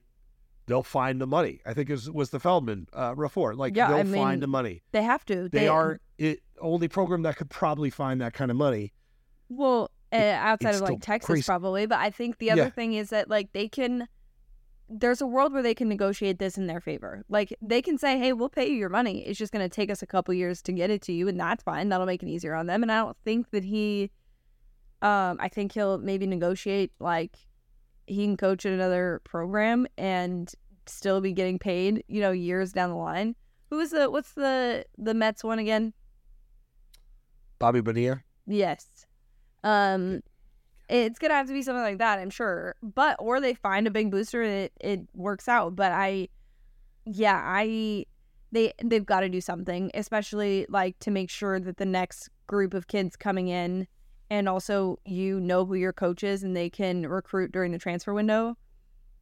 they'll 0.66 0.82
find 0.82 1.20
the 1.20 1.26
money. 1.26 1.60
I 1.64 1.74
think 1.74 1.88
it 1.88 1.92
was, 1.92 2.10
was 2.10 2.30
the 2.30 2.40
Feldman 2.40 2.88
uh, 2.92 3.14
report. 3.16 3.56
Like 3.56 3.76
Yeah, 3.76 3.88
they'll 3.88 3.98
I 3.98 4.18
find 4.18 4.42
the 4.42 4.46
money. 4.46 4.82
They 4.92 5.02
have 5.02 5.24
to. 5.26 5.48
They, 5.48 5.68
are 5.68 6.00
it 6.18 6.40
only 6.60 6.88
program 6.88 7.22
that 7.22 7.36
could 7.36 7.50
probably 7.50 7.90
find 7.90 8.20
that 8.20 8.32
kind 8.32 8.50
of 8.50 8.56
money. 8.56 8.92
Well, 9.48 9.90
uh, 10.12 10.16
outside 10.16 10.74
of 10.74 10.80
like 10.80 11.00
Texas, 11.00 11.26
crazy. 11.26 11.44
probably. 11.44 11.86
But 11.86 11.98
I 11.98 12.10
think 12.10 12.38
the 12.38 12.50
other 12.50 12.62
Yeah. 12.64 12.70
thing 12.70 12.94
is 12.94 13.10
that 13.10 13.28
like 13.28 13.52
they 13.52 13.68
can. 13.68 14.08
There's 14.88 15.20
a 15.20 15.26
world 15.26 15.52
where 15.52 15.64
they 15.64 15.74
can 15.74 15.88
negotiate 15.88 16.38
this 16.38 16.56
in 16.56 16.68
their 16.68 16.80
favor. 16.80 17.24
Like 17.28 17.52
they 17.60 17.82
can 17.82 17.98
say, 17.98 18.18
"Hey, 18.18 18.32
we'll 18.32 18.48
pay 18.48 18.68
you 18.68 18.76
your 18.76 18.88
money. 18.88 19.26
It's 19.26 19.38
just 19.38 19.52
going 19.52 19.68
to 19.68 19.74
take 19.74 19.90
us 19.90 20.00
a 20.00 20.06
couple 20.06 20.32
years 20.32 20.62
to 20.62 20.72
get 20.72 20.90
it 20.90 21.02
to 21.02 21.12
you, 21.12 21.26
and 21.26 21.38
that's 21.40 21.64
fine. 21.64 21.88
That'll 21.88 22.06
make 22.06 22.22
it 22.22 22.28
easier 22.28 22.54
on 22.54 22.66
them." 22.66 22.82
And 22.82 22.92
I 22.92 22.98
don't 23.02 23.16
think 23.24 23.50
that 23.50 23.64
he. 23.64 24.10
Um, 25.02 25.38
I 25.40 25.48
think 25.48 25.72
he'll 25.72 25.98
maybe 25.98 26.26
negotiate 26.26 26.92
like 27.00 27.36
he 28.06 28.24
can 28.24 28.36
coach 28.36 28.64
at 28.66 28.72
another 28.72 29.20
program 29.24 29.86
and 29.98 30.52
still 30.86 31.20
be 31.20 31.32
getting 31.32 31.58
paid. 31.58 32.04
You 32.08 32.20
know, 32.20 32.30
years 32.30 32.72
down 32.72 32.90
the 32.90 32.96
line. 32.96 33.34
Who 33.70 33.80
is 33.80 33.90
the 33.90 34.10
what's 34.10 34.32
the 34.32 34.84
the 34.96 35.14
Mets 35.14 35.42
one 35.42 35.58
again? 35.58 35.92
Bobby 37.58 37.80
Bonilla. 37.80 38.22
Yes. 38.46 39.06
Um 39.64 40.20
it's 40.88 41.18
gonna 41.18 41.34
have 41.34 41.48
to 41.48 41.52
be 41.52 41.62
something 41.62 41.82
like 41.82 41.98
that, 41.98 42.18
I'm 42.18 42.30
sure. 42.30 42.76
But 42.82 43.16
or 43.18 43.40
they 43.40 43.54
find 43.54 43.86
a 43.86 43.90
big 43.90 44.10
booster 44.10 44.42
and 44.42 44.52
it, 44.52 44.72
it 44.80 45.00
works 45.14 45.48
out. 45.48 45.74
But 45.74 45.92
I 45.92 46.28
yeah, 47.04 47.40
I 47.44 48.06
they 48.52 48.72
they've 48.82 49.04
got 49.04 49.20
to 49.20 49.28
do 49.28 49.40
something, 49.40 49.90
especially 49.94 50.66
like 50.68 50.98
to 51.00 51.10
make 51.10 51.30
sure 51.30 51.58
that 51.60 51.76
the 51.76 51.86
next 51.86 52.30
group 52.46 52.74
of 52.74 52.86
kids 52.86 53.16
coming 53.16 53.48
in 53.48 53.86
and 54.30 54.48
also 54.48 54.98
you 55.04 55.40
know 55.40 55.64
who 55.64 55.74
your 55.74 55.92
coach 55.92 56.24
is 56.24 56.42
and 56.42 56.56
they 56.56 56.70
can 56.70 57.06
recruit 57.06 57.52
during 57.52 57.72
the 57.72 57.78
transfer 57.78 58.14
window. 58.14 58.56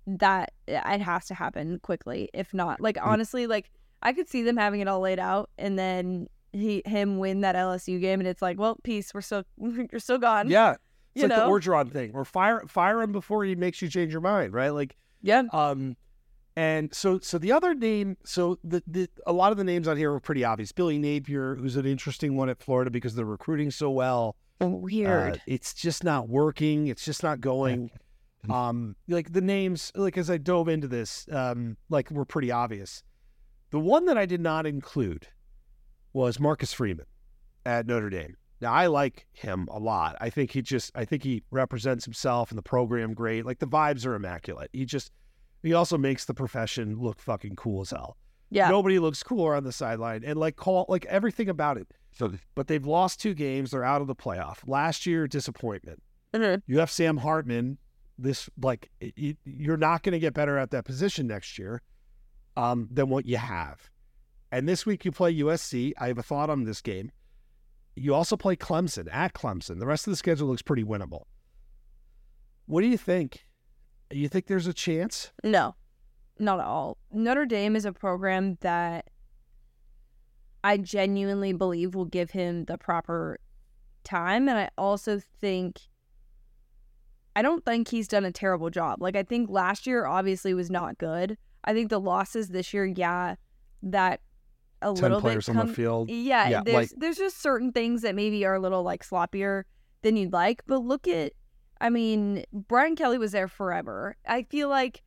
That 0.07 0.53
it 0.67 1.01
has 1.01 1.27
to 1.27 1.35
happen 1.35 1.79
quickly. 1.81 2.29
If 2.35 2.53
not, 2.53 2.81
like 2.81 2.99
honestly, 3.01 3.47
like 3.47 3.71
I 4.03 4.13
could 4.13 4.29
see 4.29 4.43
them 4.43 4.57
having 4.57 4.81
it 4.81 4.89
all 4.89 5.01
laid 5.01 5.19
out 5.19 5.51
and 5.57 5.79
then 5.79 6.29
he 6.53 6.83
him 6.85 7.19
win 7.19 7.41
that 7.41 7.57
LSU 7.57 8.01
game 8.01 8.21
and 8.21 8.29
it's 8.29 8.43
like, 8.43 8.59
well, 8.59 8.77
peace, 8.85 9.15
we're 9.15 9.23
still 9.23 9.45
you're 9.59 9.99
still 9.99 10.19
gone. 10.19 10.51
Yeah, 10.51 10.73
it's 10.73 10.81
You 11.15 11.23
like 11.23 11.31
know? 11.31 11.47
the 11.47 11.51
Orgeron 11.51 11.91
thing. 11.91 12.13
Or 12.15 12.25
fire 12.25 12.63
fire 12.69 13.01
him 13.01 13.13
before 13.13 13.45
he 13.45 13.55
makes 13.55 13.81
you 13.81 13.89
change 13.89 14.13
your 14.13 14.21
mind, 14.21 14.53
right? 14.53 14.71
Like 14.71 14.97
Yeah. 15.23 15.45
Um, 15.53 15.97
and 16.57 16.95
so 16.95 17.19
so 17.19 17.39
the 17.39 17.51
other 17.53 17.75
name, 17.75 18.17
so 18.25 18.59
the, 18.63 18.83
the 18.87 19.09
a 19.27 19.33
lot 19.33 19.51
of 19.53 19.59
the 19.59 19.65
names 19.65 19.89
on 19.89 19.97
here 19.97 20.13
are 20.13 20.21
pretty 20.21 20.45
obvious. 20.45 20.71
Billy 20.71 20.99
Napier, 20.99 21.57
who's 21.57 21.77
an 21.77 21.87
interesting 21.87 22.37
one 22.37 22.49
at 22.49 22.63
Florida 22.63 22.91
because 22.91 23.15
they're 23.15 23.25
recruiting 23.25 23.71
so 23.71 23.91
well. 23.91 24.37
Weird. 24.69 25.35
Uh, 25.35 25.41
it's 25.47 25.75
just 25.75 26.05
not 26.05 26.29
working. 26.29 26.89
It's 26.89 27.05
just 27.05 27.23
not 27.23 27.41
going. 27.41 27.91
Um, 28.51 28.95
like 29.09 29.33
the 29.33 29.41
names, 29.41 29.91
like 29.95 30.19
as 30.19 30.29
I 30.29 30.37
dove 30.37 30.69
into 30.69 30.87
this, 30.87 31.27
um, 31.33 31.77
like 31.89 32.11
were 32.11 32.27
pretty 32.27 32.51
obvious. 32.51 33.03
The 33.71 33.81
one 33.81 34.05
that 34.07 34.19
I 34.19 34.27
did 34.27 34.41
not 34.41 34.67
include 34.67 35.27
was 36.13 36.39
Marcus 36.39 36.73
Freeman 36.73 37.07
at 37.65 37.87
Notre 37.87 38.11
Dame. 38.11 38.37
Now 38.61 38.73
I 38.73 38.87
like 38.87 39.27
him 39.33 39.67
a 39.71 39.79
lot. 39.79 40.17
I 40.21 40.29
think 40.31 40.51
he 40.51 40.61
just, 40.63 40.93
I 40.95 41.05
think 41.07 41.23
he 41.23 41.43
represents 41.51 42.05
himself 42.05 42.51
and 42.51 42.59
the 42.59 42.63
program 42.63 43.15
great. 43.15 43.47
Like 43.47 43.59
the 43.59 43.67
vibes 43.67 44.05
are 44.07 44.15
immaculate. 44.15 44.71
He 44.73 44.85
just, 44.85 45.11
he 45.63 45.73
also 45.73 45.97
makes 45.97 46.27
the 46.27 46.35
profession 46.35 46.99
look 46.99 47.21
fucking 47.21 47.57
cool 47.57 47.81
as 47.81 47.91
hell. 47.91 48.19
yeah. 48.51 48.69
Nobody 48.69 48.99
looks 48.99 49.23
cooler 49.23 49.55
on 49.55 49.65
the 49.65 49.73
sideline, 49.73 50.23
and 50.23 50.39
like 50.39 50.57
call 50.57 50.85
like 50.89 51.07
everything 51.07 51.49
about 51.49 51.79
it. 51.79 51.89
So 52.15 52.33
But 52.55 52.69
they've 52.69 52.87
lost 52.87 53.21
two 53.21 53.35
games. 53.35 53.73
They're 53.73 53.85
out 53.85 54.01
of 54.01 54.07
the 54.07 54.15
playoff. 54.15 54.59
Last 54.67 55.05
year, 55.07 55.27
disappointment. 55.27 56.03
Mhm. 56.33 56.63
You 56.67 56.79
have 56.79 56.91
Sam 56.91 57.19
Hartman. 57.19 57.79
This 58.17 58.49
like 58.63 58.91
y- 59.01 59.37
you're 59.45 59.77
not 59.77 60.03
going 60.05 60.13
to 60.13 60.21
get 60.21 60.35
better 60.35 60.57
at 60.57 60.71
that 60.71 60.85
position 60.85 61.27
next 61.27 61.59
year 61.59 61.83
um, 62.57 62.89
than 62.91 63.09
what 63.09 63.27
you 63.27 63.37
have. 63.37 63.91
And 64.53 64.69
this 64.69 64.87
week 64.87 65.05
you 65.05 65.11
play 65.11 65.33
USC. 65.35 65.93
I 65.99 66.07
have 66.09 66.19
a 66.19 66.23
thought 66.23 66.49
on 66.51 66.63
this 66.63 66.81
game. 66.81 67.11
You 67.97 68.15
also 68.15 68.37
play 68.37 68.55
Clemson 68.55 69.09
at 69.13 69.35
Clemson. 69.35 69.81
The 69.81 69.87
rest 69.87 70.07
of 70.07 70.13
the 70.13 70.17
schedule 70.17 70.47
looks 70.49 70.63
pretty 70.63 70.85
winnable. 70.85 71.25
What 72.67 72.81
do 72.83 72.87
you 72.87 72.97
think? 72.97 73.47
You 74.11 74.29
think 74.29 74.47
there's 74.47 74.67
a 74.69 74.73
chance? 74.73 75.33
No, 75.43 75.75
not 76.39 76.61
at 76.61 76.67
all. 76.67 76.99
Notre 77.13 77.47
Dame 77.47 77.75
is 77.75 77.85
a 77.85 77.93
program 77.93 78.57
that 78.61 79.11
I 80.65 80.79
genuinely 80.79 81.53
believe 81.53 81.95
will 81.95 82.07
give 82.07 82.31
him 82.33 82.65
the 82.65 82.77
proper 82.79 83.39
time. 84.03 84.49
And 84.49 84.59
I 84.59 84.71
also 84.77 85.21
think, 85.41 85.83
I 87.37 87.43
don't 87.43 87.65
think 87.65 87.89
he's 87.89 88.09
done 88.09 88.25
a 88.25 88.33
terrible 88.33 88.71
job. 88.71 89.03
Like, 89.03 89.15
I 89.15 89.23
think 89.23 89.51
last 89.51 89.87
year 89.87 90.07
obviously 90.07 90.55
was 90.55 90.71
not 90.71 90.99
good. 90.99 91.37
I 91.65 91.73
think 91.75 91.91
the 91.91 92.01
losses 92.01 92.49
this 92.49 92.73
year, 92.73 92.87
yeah, 92.87 93.35
that 93.83 94.21
a 94.83 94.93
Ten 94.93 95.03
little 95.03 95.21
players 95.21 95.47
bit 95.47 95.53
on 95.53 95.57
come, 95.63 95.69
the 95.69 95.75
field. 95.75 96.11
Yeah, 96.11 96.49
Yeah, 96.49 96.63
there's 96.65 96.93
like- 96.93 97.01
there's 97.01 97.17
just 97.19 97.41
certain 97.41 97.71
things 97.73 98.03
that 98.03 98.15
maybe 98.15 98.45
are 98.45 98.55
a 98.55 98.61
little 98.61 98.83
like 98.83 99.05
sloppier 99.05 99.65
than 100.03 100.17
you'd 100.17 100.33
like. 100.33 100.63
But 100.67 100.79
look 100.79 101.07
at, 101.09 101.33
I 101.81 101.91
mean, 101.91 102.45
Brian 102.53 102.97
Kelly 102.97 103.19
was 103.19 103.33
there 103.33 103.49
forever. 103.49 104.17
I 104.27 104.45
feel 104.45 104.69
like 104.69 105.03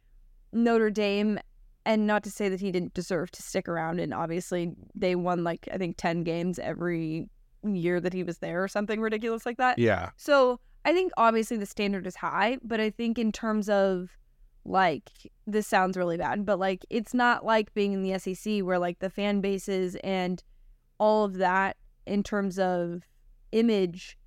Notre 0.54 0.90
Dame, 0.90 1.40
and 1.88 2.06
not 2.06 2.22
to 2.22 2.30
say 2.30 2.50
that 2.50 2.60
he 2.60 2.70
didn't 2.70 2.94
deserve 2.94 3.32
to 3.32 3.42
stick 3.42 3.70
around, 3.70 4.02
and 4.02 4.14
obviously 4.14 4.74
they 4.94 5.16
won 5.16 5.46
like 5.46 5.70
I 5.72 5.78
think 5.78 5.96
ten 5.96 6.24
games 6.24 6.60
every 6.60 7.30
year 7.64 8.02
that 8.02 8.14
he 8.14 8.24
was 8.24 8.40
there 8.40 8.62
or 8.62 8.68
something 8.68 9.00
ridiculous 9.00 9.46
like 9.46 9.58
that. 9.58 9.80
Yeah. 9.80 10.10
So 10.18 10.60
I 10.84 10.92
think 10.92 11.14
obviously 11.16 11.56
the 11.56 11.66
standard 11.66 12.06
is 12.06 12.18
high, 12.18 12.58
but 12.62 12.82
I 12.82 12.90
think 12.90 13.18
in 13.18 13.32
terms 13.32 13.70
of 13.70 14.10
like 14.66 15.10
this 15.48 15.66
sounds 15.66 15.96
really 15.96 16.18
bad, 16.18 16.46
but 16.46 16.60
like 16.60 16.86
it's 16.90 17.14
not 17.14 17.46
like 17.46 17.74
being 17.74 17.94
in 17.94 18.04
the 18.04 18.20
SEC 18.20 18.60
where 18.64 18.78
like 18.78 19.00
the 19.00 19.10
fan 19.10 19.40
bases 19.40 19.96
and 20.04 20.44
all 21.00 21.24
of 21.24 21.36
that 21.36 21.78
in 22.06 22.22
terms 22.22 22.60
of 22.60 23.04
image 23.54 24.18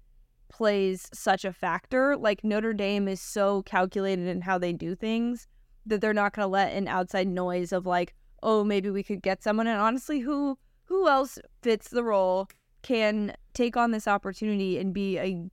plays 0.48 1.10
such 1.12 1.44
a 1.44 1.52
factor. 1.52 2.16
Like 2.16 2.42
Notre 2.42 2.72
Dame 2.72 3.06
is 3.06 3.20
so 3.20 3.62
calculated 3.64 4.28
in 4.28 4.40
how 4.40 4.56
they 4.56 4.72
do 4.72 4.94
things 4.94 5.46
that 5.86 6.00
they're 6.00 6.14
not 6.14 6.34
going 6.34 6.44
to 6.44 6.50
let 6.50 6.72
an 6.72 6.88
outside 6.88 7.28
noise 7.28 7.72
of 7.72 7.86
like, 7.86 8.14
oh, 8.42 8.64
maybe 8.64 8.90
we 8.90 9.02
could 9.02 9.22
get 9.22 9.42
someone. 9.42 9.66
And 9.66 9.80
honestly, 9.80 10.20
who 10.20 10.58
who 10.84 11.08
else 11.08 11.38
fits 11.62 11.88
the 11.88 12.02
role 12.02 12.48
can 12.82 13.34
take 13.54 13.76
on 13.76 13.90
this 13.90 14.08
opportunity 14.08 14.78
and 14.78 14.92
be 14.92 15.18
a 15.18 15.44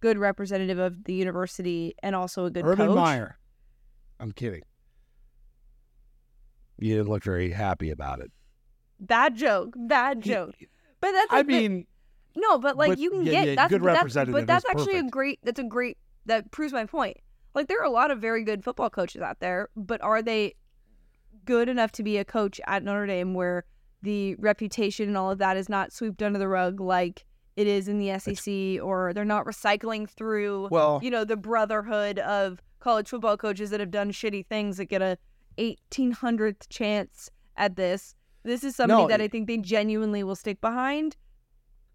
good 0.00 0.18
representative 0.18 0.78
of 0.78 1.04
the 1.04 1.14
university 1.14 1.94
and 2.02 2.16
also 2.16 2.46
a 2.46 2.50
good 2.50 2.64
Urban 2.64 2.88
coach? 2.88 2.96
Meyer. 2.96 3.38
I'm 4.18 4.32
kidding. 4.32 4.62
You 6.78 6.96
didn't 6.96 7.08
look 7.10 7.22
very 7.22 7.50
happy 7.50 7.90
about 7.90 8.20
it. 8.20 8.30
Bad 8.98 9.36
joke, 9.36 9.74
bad 9.76 10.22
joke. 10.22 10.54
But 11.00 11.12
that's 11.12 11.32
I 11.32 11.36
like 11.38 11.46
the- 11.46 11.52
mean, 11.68 11.86
No, 12.36 12.58
but 12.58 12.76
like 12.76 12.90
But, 12.90 12.98
you 12.98 13.10
can 13.10 13.24
yeah, 13.24 13.32
get 13.32 13.48
yeah, 13.48 13.54
that's 13.56 13.70
good 13.70 13.82
but 13.82 13.86
that's, 13.88 13.98
representative 13.98 14.32
but 14.34 14.46
that's 14.46 14.64
actually 14.66 14.98
a 14.98 15.02
great 15.04 15.38
that's 15.42 15.58
a 15.58 15.64
great 15.64 15.98
that 16.26 16.50
proves 16.50 16.72
my 16.72 16.84
point. 16.86 17.16
Like 17.54 17.68
there 17.68 17.80
are 17.80 17.84
a 17.84 17.90
lot 17.90 18.10
of 18.10 18.20
very 18.20 18.44
good 18.44 18.64
football 18.64 18.90
coaches 18.90 19.22
out 19.22 19.40
there, 19.40 19.68
but 19.76 20.00
are 20.02 20.22
they 20.22 20.54
good 21.44 21.68
enough 21.68 21.92
to 21.92 22.02
be 22.02 22.16
a 22.18 22.24
coach 22.24 22.60
at 22.66 22.82
Notre 22.82 23.06
Dame 23.06 23.34
where 23.34 23.64
the 24.02 24.34
reputation 24.36 25.08
and 25.08 25.16
all 25.16 25.30
of 25.30 25.38
that 25.38 25.56
is 25.56 25.68
not 25.68 25.92
swept 25.92 26.22
under 26.22 26.38
the 26.38 26.48
rug 26.48 26.80
like 26.80 27.26
it 27.56 27.66
is 27.66 27.88
in 27.88 27.98
the 27.98 28.18
SEC 28.18 28.82
or 28.82 29.12
they're 29.12 29.24
not 29.24 29.44
recycling 29.44 30.08
through 30.08 30.68
well, 30.70 31.00
you 31.02 31.10
know 31.10 31.24
the 31.24 31.36
brotherhood 31.36 32.18
of 32.20 32.62
college 32.78 33.08
football 33.08 33.36
coaches 33.36 33.70
that 33.70 33.80
have 33.80 33.90
done 33.90 34.10
shitty 34.10 34.46
things 34.46 34.78
that 34.78 34.86
get 34.86 35.02
a 35.02 35.18
1800th 35.58 36.68
chance 36.70 37.30
at 37.56 37.76
this. 37.76 38.14
This 38.42 38.64
is 38.64 38.74
somebody 38.74 39.02
No, 39.02 39.08
that 39.08 39.20
I 39.20 39.28
think 39.28 39.46
they 39.46 39.58
genuinely 39.58 40.22
will 40.22 40.36
stick 40.36 40.60
behind 40.60 41.16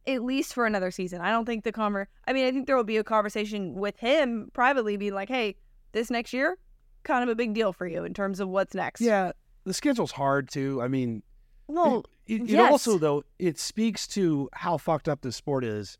at 0.07 0.23
least 0.23 0.53
for 0.53 0.65
another 0.65 0.91
season. 0.91 1.21
I 1.21 1.31
don't 1.31 1.45
think 1.45 1.63
the 1.63 1.73
conver 1.73 2.05
I 2.27 2.33
mean, 2.33 2.45
I 2.45 2.51
think 2.51 2.67
there 2.67 2.75
will 2.75 2.83
be 2.83 2.97
a 2.97 3.03
conversation 3.03 3.75
with 3.75 3.97
him 3.99 4.49
privately 4.53 4.97
being 4.97 5.13
like, 5.13 5.29
"Hey, 5.29 5.55
this 5.91 6.09
next 6.09 6.33
year 6.33 6.57
kind 7.03 7.23
of 7.23 7.29
a 7.29 7.35
big 7.35 7.53
deal 7.53 7.71
for 7.71 7.85
you 7.85 8.03
in 8.03 8.13
terms 8.13 8.39
of 8.39 8.49
what's 8.49 8.73
next." 8.73 9.01
yeah, 9.01 9.31
the 9.63 9.73
schedule's 9.73 10.11
hard 10.11 10.49
too. 10.49 10.81
I 10.81 10.87
mean, 10.87 11.23
Well, 11.67 12.05
it, 12.27 12.41
it 12.41 12.49
yes. 12.49 12.71
also 12.71 12.97
though 12.97 13.23
it 13.39 13.59
speaks 13.59 14.07
to 14.09 14.49
how 14.53 14.77
fucked 14.77 15.09
up 15.09 15.21
this 15.21 15.35
sport 15.35 15.63
is. 15.63 15.97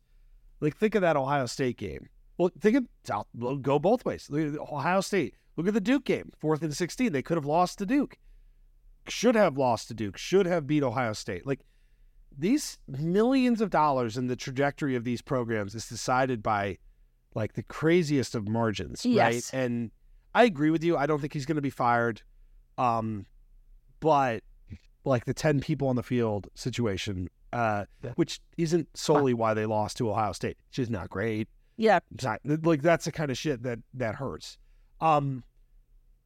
Like, 0.58 0.74
think 0.74 0.94
of 0.94 1.02
that 1.02 1.16
Ohio 1.16 1.44
State 1.44 1.76
game. 1.76 2.08
Well, 2.38 2.50
think 2.58 2.76
of 2.76 2.86
South. 3.04 3.26
Go 3.60 3.78
both 3.78 4.06
ways. 4.06 4.28
Look 4.30 4.54
at 4.54 4.58
Ohio 4.58 5.02
State 5.02 5.34
Look 5.56 5.66
at 5.66 5.74
the 5.74 5.80
Duke 5.80 6.04
game, 6.04 6.32
fourth 6.38 6.62
and 6.62 6.76
16. 6.76 7.12
They 7.12 7.22
could 7.22 7.36
have 7.36 7.46
lost 7.46 7.78
to 7.78 7.86
Duke. 7.86 8.18
Should 9.08 9.34
have 9.34 9.56
lost 9.56 9.88
to 9.88 9.94
Duke. 9.94 10.18
Should 10.18 10.46
have 10.46 10.66
beat 10.66 10.82
Ohio 10.82 11.14
State. 11.14 11.46
Like 11.46 11.60
these 12.38 12.78
millions 12.86 13.60
of 13.60 13.70
dollars 13.70 14.16
in 14.16 14.26
the 14.26 14.36
trajectory 14.36 14.94
of 14.96 15.04
these 15.04 15.22
programs 15.22 15.74
is 15.74 15.88
decided 15.88 16.42
by 16.42 16.78
like 17.34 17.54
the 17.54 17.62
craziest 17.62 18.34
of 18.34 18.48
margins, 18.48 19.04
Yes. 19.04 19.52
right? 19.52 19.60
And 19.62 19.90
I 20.34 20.44
agree 20.44 20.70
with 20.70 20.82
you. 20.84 20.96
I 20.96 21.06
don't 21.06 21.20
think 21.20 21.32
he's 21.32 21.46
going 21.46 21.56
to 21.56 21.62
be 21.62 21.70
fired. 21.70 22.22
Um, 22.78 23.26
but 24.00 24.42
like 25.04 25.24
the 25.24 25.34
10 25.34 25.60
people 25.60 25.88
on 25.88 25.96
the 25.96 26.02
field 26.02 26.48
situation, 26.54 27.28
uh, 27.52 27.84
Yeah. 28.02 28.12
which 28.16 28.40
isn't 28.58 28.88
solely 28.96 29.34
why 29.34 29.54
they 29.54 29.66
lost 29.66 29.96
to 29.98 30.10
Ohio 30.10 30.32
State. 30.32 30.56
which 30.68 30.78
is 30.78 30.90
not 30.90 31.08
great. 31.10 31.48
Yeah. 31.78 32.00
Not, 32.22 32.40
like 32.44 32.82
that's 32.82 33.04
the 33.06 33.12
kind 33.12 33.30
of 33.30 33.36
shit 33.38 33.62
that 33.62 33.78
that 33.94 34.14
hurts. 34.16 34.58
Um, 35.00 35.44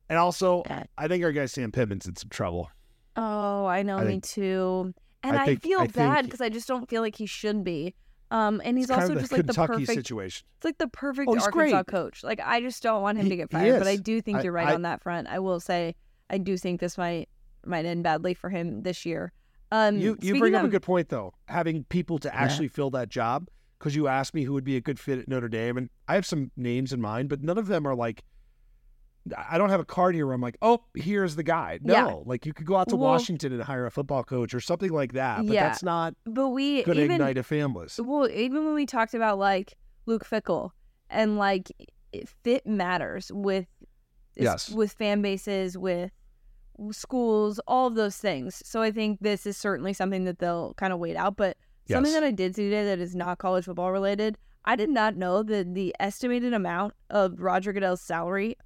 and 0.08 0.18
also, 0.18 0.62
I 0.98 1.08
think 1.08 1.22
our 1.24 1.32
guy 1.32 1.46
Sam 1.46 1.70
Pittman's 1.72 2.06
in 2.06 2.16
some 2.16 2.30
trouble. 2.30 2.70
Oh, 3.16 3.66
I 3.66 3.82
know, 3.82 3.98
I 3.98 4.02
me 4.04 4.10
think- 4.12 4.24
too. 4.24 4.94
And 5.22 5.36
I 5.36 5.44
I, 5.44 5.56
feel 5.56 5.80
I 5.80 5.86
bad 5.86 6.24
because 6.24 6.40
I 6.40 6.48
just 6.48 6.66
don't 6.68 6.88
feel 6.88 7.02
like 7.02 7.16
he 7.16 7.26
should 7.26 7.62
be. 7.64 7.94
Um, 8.30 8.62
and 8.64 8.78
he's 8.78 8.90
also 8.90 9.14
just 9.16 9.32
like 9.32 9.44
the 9.46 9.52
perfect. 9.54 9.88
situation. 9.88 10.46
It's 10.58 10.64
like 10.64 10.78
the 10.78 10.86
perfect 10.88 11.28
Oh, 11.28 11.32
Arkansas 11.32 11.50
great. 11.50 11.86
coach. 11.88 12.22
Like 12.22 12.40
I 12.44 12.60
just 12.60 12.82
don't 12.82 13.02
want 13.02 13.18
him 13.18 13.24
He- 13.24 13.30
to 13.30 13.36
get 13.36 13.50
fired. 13.50 13.78
But 13.78 13.88
I 13.88 13.96
do 13.96 14.20
think 14.20 14.38
I- 14.38 14.42
you're 14.42 14.52
right 14.52 14.68
I- 14.68 14.74
on 14.74 14.82
that 14.82 15.02
front. 15.02 15.26
I 15.28 15.40
will 15.40 15.58
say 15.60 15.96
I 16.30 16.38
do 16.38 16.56
think 16.56 16.80
this 16.80 16.96
might 16.96 17.28
might 17.66 17.84
end 17.84 18.04
badly 18.04 18.34
for 18.34 18.48
him 18.48 18.82
this 18.82 19.04
year. 19.04 19.32
Um, 19.72 19.98
You 19.98 20.16
you 20.20 20.38
bring 20.38 20.54
up 20.54 20.64
a 20.64 20.68
good 20.68 20.82
point 20.82 21.08
though. 21.08 21.34
Having 21.46 21.84
people 21.84 22.18
to 22.20 22.34
actually 22.34 22.68
fill 22.68 22.90
that 22.90 23.08
job 23.08 23.48
because 23.78 23.94
you 23.96 24.06
asked 24.08 24.32
me 24.34 24.44
who 24.44 24.52
would 24.52 24.64
be 24.64 24.76
a 24.76 24.80
good 24.80 24.98
fit 25.00 25.18
at 25.18 25.28
Notre 25.28 25.48
Dame, 25.48 25.76
and 25.76 25.90
I 26.06 26.14
have 26.14 26.24
some 26.26 26.50
names 26.56 26.92
in 26.92 27.00
mind, 27.00 27.28
but 27.28 27.42
none 27.42 27.58
of 27.58 27.66
them 27.66 27.86
are 27.86 27.94
like. 27.94 28.22
I 29.36 29.58
don't 29.58 29.68
have 29.70 29.80
a 29.80 29.84
card 29.84 30.14
here 30.14 30.26
where 30.26 30.34
I'm 30.34 30.40
like, 30.40 30.56
oh, 30.62 30.82
here's 30.94 31.36
the 31.36 31.42
guy. 31.42 31.78
No, 31.82 31.92
Yeah. 31.94 32.14
like 32.24 32.46
you 32.46 32.52
could 32.54 32.66
go 32.66 32.76
out 32.76 32.88
to 32.88 32.96
Well- 32.96 33.10
Washington 33.10 33.52
and 33.52 33.62
hire 33.62 33.84
a 33.86 33.90
football 33.90 34.24
coach 34.24 34.54
or 34.54 34.60
something 34.60 34.90
like 34.90 35.12
that, 35.12 35.44
but 35.46 35.52
Yeah. 35.54 35.68
that's 35.68 35.82
not 35.82 36.14
But 36.24 36.48
we 36.48 36.82
going 36.82 36.96
to 36.96 37.04
even 37.04 37.16
ignite 37.16 37.36
a 37.38 37.42
families. 37.42 38.00
well 38.02 38.28
even 38.30 38.64
when 38.64 38.74
we 38.74 38.86
talked 38.86 39.12
about 39.14 39.38
like 39.38 39.76
Luke 40.06 40.24
Fickell 40.24 40.70
and 41.10 41.36
like 41.36 41.70
fit 42.42 42.66
matters 42.66 43.30
with 43.34 43.66
Yes. 44.36 44.70
with 44.70 44.92
fan 44.92 45.20
bases 45.22 45.76
with 45.76 46.12
schools 46.92 47.60
all 47.66 47.86
of 47.88 47.94
those 47.94 48.16
things 48.16 48.62
so 48.66 48.80
i 48.80 48.90
think 48.90 49.18
this 49.20 49.44
is 49.44 49.54
certainly 49.56 49.92
something 49.92 50.24
that 50.24 50.38
they'll 50.38 50.72
kind 50.74 50.94
of 50.94 50.98
wait 50.98 51.14
out 51.14 51.36
but 51.36 51.58
something 51.90 52.12
that 52.14 52.24
i 52.24 52.30
did 52.30 52.56
see 52.56 52.64
today 52.70 52.84
that 52.84 52.98
is 52.98 53.14
not 53.14 53.36
college 53.36 53.66
football 53.66 53.92
related 53.92 54.38
i 54.64 54.74
did 54.74 54.88
not 54.88 55.14
know 55.14 55.42
that 55.42 55.74
the 55.74 55.94
estimated 56.00 56.54
amount 56.54 56.94
of 57.10 57.38
roger 57.38 57.72
goodell's 57.74 58.00
salary 58.00 58.56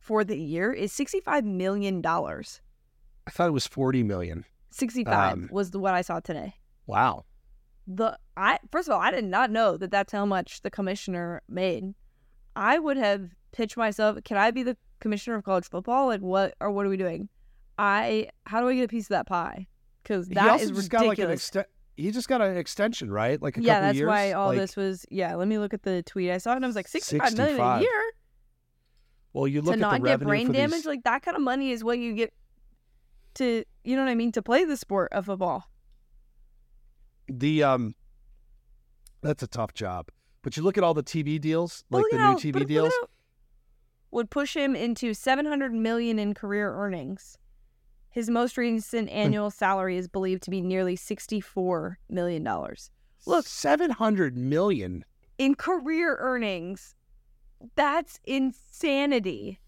for 0.00 0.24
the 0.24 0.36
year 0.36 0.72
is 0.72 0.92
65 0.92 1.44
million 1.44 2.00
dollars 2.00 2.60
I 3.26 3.30
thought 3.30 3.46
it 3.48 3.52
was 3.52 3.66
forty 3.66 4.02
million. 4.02 4.44
65 4.70 5.32
Um, 5.32 5.48
was 5.52 5.70
the, 5.72 5.78
what 5.78 5.94
i 5.94 6.00
saw 6.02 6.18
today 6.20 6.54
Wow. 6.86 7.24
the 7.86 8.18
I 8.36 8.58
first 8.72 8.88
of 8.88 8.94
all, 8.94 9.00
I 9.00 9.10
did 9.10 9.24
not 9.24 9.50
know 9.50 9.76
that 9.76 9.90
that's 9.90 10.12
how 10.12 10.24
much 10.24 10.62
the 10.62 10.70
commissioner 10.70 11.42
made. 11.48 11.94
I 12.56 12.78
would 12.78 12.96
have 12.96 13.30
pitched 13.52 13.76
myself. 13.76 14.18
Can 14.24 14.36
I 14.38 14.50
be 14.50 14.62
the 14.62 14.76
commissioner 15.00 15.36
of 15.36 15.44
college 15.44 15.68
football? 15.68 16.06
Like 16.06 16.20
what 16.20 16.54
or 16.60 16.70
what 16.70 16.86
are 16.86 16.88
we 16.88 16.96
doing? 16.96 17.28
I 17.78 18.28
how 18.46 18.60
do 18.60 18.68
I 18.68 18.74
get 18.74 18.84
a 18.84 18.88
piece 18.88 19.04
of 19.04 19.10
that 19.10 19.26
pie? 19.26 19.66
Because 20.02 20.28
he 20.28 20.34
that 20.34 20.60
is 20.60 20.70
just 20.70 20.90
got 20.90 21.06
like 21.06 21.18
an 21.18 21.28
ridiculous. 21.28 21.66
He 21.96 22.10
just 22.10 22.28
got 22.28 22.40
an 22.40 22.56
extension, 22.56 23.10
right? 23.12 23.40
Like 23.42 23.58
a 23.58 23.62
yeah, 23.62 23.74
couple 23.74 23.86
that's 23.88 23.98
years. 23.98 24.08
why 24.08 24.32
all 24.32 24.48
Like- 24.48 24.58
this 24.58 24.76
was. 24.76 25.04
Yeah, 25.10 25.34
let 25.34 25.46
me 25.48 25.58
look 25.58 25.74
at 25.74 25.82
the 25.82 26.02
tweet 26.02 26.30
I 26.30 26.38
saw, 26.38 26.54
and 26.54 26.64
I 26.64 26.66
was 26.68 26.76
like, 26.76 26.88
sixty-five 26.88 27.36
million 27.36 27.56
65. 27.58 27.80
a 27.80 27.82
year 27.82 28.02
Well, 29.32 29.46
you 29.46 29.62
look 29.62 29.76
to 29.76 29.80
at 29.84 29.90
the 29.92 29.98
not 29.98 30.04
get 30.06 30.20
brain 30.20 30.46
for 30.48 30.52
damage. 30.52 30.72
these- 30.78 30.86
Like 30.86 31.04
that 31.04 31.22
kind 31.22 31.36
of 31.36 31.42
money 31.42 31.70
is 31.70 31.84
what 31.84 31.98
you 31.98 32.14
get 32.14 32.32
to, 33.34 33.64
you 33.84 33.96
know 33.96 34.02
what 34.02 34.10
I 34.10 34.14
mean, 34.16 34.32
to 34.32 34.42
play 34.42 34.64
the 34.64 34.76
sport 34.76 35.12
of 35.12 35.26
football. 35.26 35.66
the 37.28 37.62
um 37.62 37.94
that's 39.22 39.42
a 39.42 39.46
tough 39.46 39.72
job 39.74 40.08
but 40.42 40.56
you 40.56 40.62
look 40.64 40.76
at 40.76 40.82
all 40.82 40.94
the 40.94 41.02
tv 41.02 41.40
deals 41.40 41.84
like 41.90 42.04
the 42.10 42.16
new 42.16 42.24
tv 42.36 42.52
but 42.52 42.58
look 42.60 42.62
at 42.62 42.68
deals 42.68 42.92
would 44.10 44.30
push 44.30 44.56
him 44.56 44.74
into 44.74 45.14
700 45.14 45.72
million 45.72 46.18
in 46.18 46.34
career 46.34 46.74
earnings. 46.74 47.38
His 48.08 48.28
most 48.28 48.56
recent 48.58 49.08
annual 49.08 49.52
salary 49.52 49.96
is 49.96 50.08
believed 50.08 50.42
to 50.42 50.50
be 50.50 50.60
nearly 50.60 50.96
64 50.96 52.00
million 52.08 52.42
dollars. 52.42 52.90
Look. 53.24 53.46
700 53.46 54.36
million 54.36 55.04
In 55.38 55.54
career 55.54 56.16
earnings, 56.18 56.96
that's 57.76 58.18
insanity. 58.24 59.60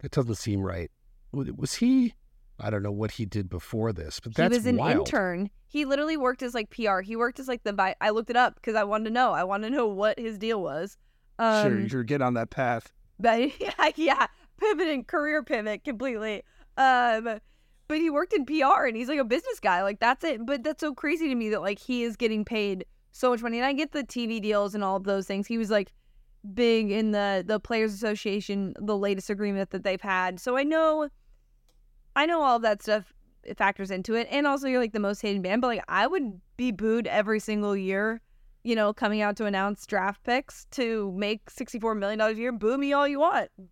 that 0.00 0.10
doesn't 0.12 0.34
seem 0.36 0.60
right 0.60 0.90
was 1.32 1.50
was 1.52 1.74
he 1.74 2.14
i 2.60 2.68
don't 2.70 2.82
know 2.82 2.92
what 2.92 3.12
he 3.12 3.24
did 3.24 3.48
before 3.48 3.92
this 3.92 4.20
but 4.20 4.30
he 4.36 4.42
that's 4.42 4.54
was 4.56 4.66
an 4.66 4.76
wild. 4.76 4.98
intern. 4.98 5.50
He 5.66 5.84
literally 5.84 6.16
worked 6.16 6.40
as 6.44 6.54
like 6.54 6.70
PR. 6.70 7.00
He 7.00 7.16
worked 7.16 7.40
as 7.40 7.48
like 7.48 7.64
the 7.64 7.72
vi- 7.72 7.96
I 8.00 8.10
looked 8.10 8.30
it 8.30 8.36
up 8.36 8.54
because 8.54 8.76
I 8.76 8.84
wanted 8.84 9.06
to 9.06 9.10
know. 9.10 9.32
I 9.32 9.42
wanted 9.42 9.70
to 9.70 9.74
know 9.76 9.88
what 9.88 10.16
his 10.20 10.38
deal 10.38 10.62
was. 10.62 10.96
Um, 11.40 11.68
sure 11.68 11.80
you're 11.80 12.04
getting 12.04 12.24
on 12.24 12.34
that 12.34 12.50
path 12.50 12.92
But 13.18 13.60
yeah, 13.60 13.90
yeah, 13.96 14.26
pivoting 14.60 15.02
career 15.02 15.42
pivot 15.42 15.82
completely. 15.82 16.44
Um, 16.76 17.40
but 17.88 17.98
he 17.98 18.08
worked 18.08 18.34
in 18.34 18.44
PR 18.46 18.84
and 18.86 18.96
he's 18.96 19.08
like 19.08 19.18
a 19.18 19.24
business 19.24 19.58
guy. 19.58 19.82
Like 19.82 19.98
that's 19.98 20.22
it. 20.22 20.46
But 20.46 20.62
that's 20.62 20.80
so 20.80 20.94
crazy 20.94 21.26
to 21.28 21.34
me 21.34 21.48
that 21.48 21.60
like 21.60 21.80
he 21.80 22.04
is 22.04 22.14
getting 22.14 22.44
paid 22.44 22.84
so 23.10 23.30
much 23.30 23.42
money. 23.42 23.58
And 23.58 23.66
I 23.66 23.72
get 23.72 23.90
the 23.90 24.04
TV 24.04 24.40
deals 24.40 24.76
and 24.76 24.84
all 24.84 24.94
of 24.94 25.02
those 25.02 25.26
things. 25.26 25.48
He 25.48 25.58
was 25.58 25.70
like 25.70 25.92
big 26.52 26.90
in 26.90 27.12
the 27.12 27.44
the 27.46 27.58
Players 27.60 27.94
Association, 27.94 28.74
the 28.78 28.96
latest 28.96 29.30
agreement 29.30 29.70
that 29.70 29.84
they've 29.84 30.00
had. 30.00 30.40
So 30.40 30.56
I 30.56 30.62
know, 30.62 31.08
I 32.16 32.26
know 32.26 32.42
all 32.42 32.56
of 32.56 32.62
that 32.62 32.82
stuff 32.82 33.12
factors 33.56 33.90
into 33.90 34.14
it. 34.14 34.26
And 34.30 34.46
also 34.46 34.68
you're 34.68 34.80
like 34.80 34.92
the 34.92 35.00
most 35.00 35.20
hated 35.22 35.42
band. 35.42 35.60
But 35.62 35.68
like 35.68 35.84
I 35.88 36.06
would 36.06 36.40
be 36.56 36.70
booed 36.72 37.06
every 37.06 37.40
single 37.40 37.76
year 37.76 38.20
you 38.64 38.74
know, 38.74 38.94
coming 38.94 39.20
out 39.20 39.36
to 39.36 39.44
announce 39.44 39.84
draft 39.86 40.24
picks 40.24 40.64
to 40.70 41.12
make 41.12 41.50
$64 41.50 41.98
million 41.98 42.18
a 42.18 42.30
year. 42.30 42.50
Boo 42.50 42.78
me 42.78 42.94
all 42.94 43.06
you 43.06 43.20
want. 43.20 43.50
Do 43.58 43.66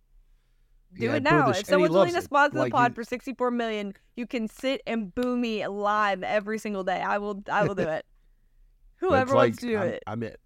Yeah, 0.93 1.15
it 1.15 1.23
now. 1.23 1.49
If 1.49 1.65
someone's 1.65 1.91
willing 1.91 2.13
to 2.13 2.21
sponsor 2.21 2.59
Like, 2.59 2.71
the 2.71 2.75
pod 2.77 2.91
you- 2.91 2.95
for 2.95 3.03
64 3.03 3.49
million, 3.49 3.93
you 4.15 4.27
can 4.27 4.47
sit 4.47 4.81
and 4.85 5.13
boo 5.15 5.35
me 5.35 5.65
live 5.67 6.21
every 6.21 6.59
single 6.59 6.83
day. 6.83 7.01
I 7.01 7.17
will 7.17 7.41
I 7.51 7.63
will 7.67 7.73
do 7.73 7.81
it. 7.89 8.05
Whoever 8.97 9.31
That's 9.31 9.33
wants 9.33 9.57
to 9.61 9.65
do 9.67 9.77
I'm, 9.79 9.87
it. 9.87 10.03
I'm 10.05 10.23
it 10.23 10.39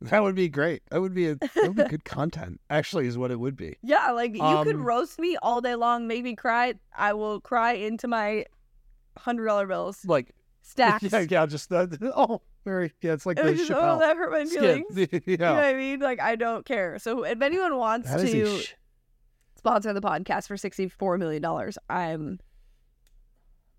that 0.00 0.22
would 0.22 0.34
be 0.36 0.48
great 0.48 0.82
that 0.90 1.00
would 1.00 1.12
be 1.14 1.28
a 1.28 1.34
that 1.36 1.50
would 1.56 1.76
be 1.76 1.82
good 1.88 2.04
content 2.04 2.60
actually 2.70 3.06
is 3.06 3.18
what 3.18 3.30
it 3.30 3.40
would 3.40 3.56
be 3.56 3.76
Yeah, 3.82 4.10
like 4.12 4.32
you 4.34 4.40
could 4.40 4.76
Um, 4.76 4.84
roast 4.84 5.18
me 5.18 5.36
all 5.42 5.60
day 5.60 5.74
long, 5.74 6.06
make 6.06 6.22
me 6.22 6.36
cry. 6.36 6.74
I 6.96 7.12
will 7.14 7.40
cry 7.40 7.72
into 7.72 8.06
my 8.08 8.44
$100 9.18 9.68
bills. 9.68 10.04
like 10.06 10.34
Stacks. 10.62 11.02
yeah 11.10 11.24
yeah 11.28 11.46
just 11.46 11.72
uh, 11.72 11.86
oh 12.02 12.42
very 12.64 12.92
yeah 13.00 13.14
it's 13.14 13.24
like 13.24 13.38
It 13.38 13.44
the 13.44 13.54
just, 13.54 13.70
oh, 13.70 13.98
that 14.00 14.16
hurt 14.16 14.30
my 14.30 14.44
feelings. 14.44 14.84
yeah 14.94 15.06
You 15.26 15.36
know 15.38 15.54
what 15.54 15.64
I 15.64 15.74
mean? 15.74 16.00
Like 16.00 16.20
I 16.20 16.36
don't 16.36 16.64
care. 16.66 16.98
So 16.98 17.24
if 17.24 17.40
anyone 17.40 17.76
wants 17.78 18.10
to 18.10 18.58
sh- 18.60 18.74
sponsor 19.56 19.92
the 19.94 20.02
podcast 20.02 20.46
for 20.46 20.56
$64 20.56 21.18
million, 21.18 21.42
I'm 21.88 22.38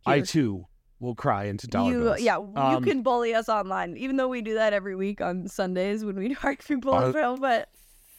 I 0.05 0.21
too 0.21 0.65
will 0.99 1.15
cry 1.15 1.45
into 1.45 1.67
dollar 1.67 1.91
you, 1.91 1.99
bills. 2.03 2.21
Yeah, 2.21 2.37
you 2.39 2.51
Um, 2.55 2.83
can 2.83 3.01
bully 3.03 3.33
us 3.33 3.47
online, 3.49 3.95
even 3.97 4.17
though 4.17 4.27
we 4.27 4.41
do 4.41 4.55
that 4.55 4.73
every 4.73 4.95
week 4.95 5.21
on 5.21 5.47
Sundays 5.47 6.03
when 6.03 6.15
we 6.17 6.33
target 6.35 6.65
people 6.67 6.93
Uh, 6.93 7.11
film. 7.13 7.39
But 7.39 7.69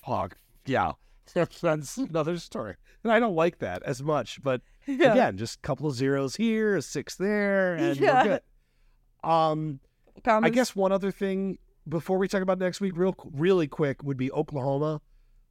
Hog. 0.03 0.35
Yeah. 0.67 0.93
That's 1.35 1.97
another 1.99 2.37
story. 2.39 2.77
And 3.05 3.13
I 3.13 3.19
don't 3.21 3.35
like 3.35 3.59
that 3.59 3.83
as 3.85 4.03
much, 4.03 4.43
but 4.43 4.63
yeah, 4.87 5.13
again, 5.13 5.37
just 5.37 5.57
a 5.59 5.61
couple 5.61 5.87
of 5.87 5.95
zeros 5.95 6.37
here, 6.37 6.77
a 6.77 6.83
six 6.83 7.17
there, 7.17 7.75
and 7.75 7.97
Yeah. 7.99 8.23
we're 8.23 8.29
good. 8.29 9.29
Um, 9.31 9.81
I 10.27 10.51
guess 10.51 10.75
one 10.75 10.93
other 10.93 11.11
thing 11.11 11.59
before 11.89 12.19
we 12.19 12.29
talk 12.29 12.43
about 12.43 12.59
next 12.59 12.81
week, 12.81 12.97
real 12.97 13.15
really 13.33 13.69
quick, 13.69 14.03
would 14.03 14.17
be 14.17 14.31
Oklahoma. 14.33 15.01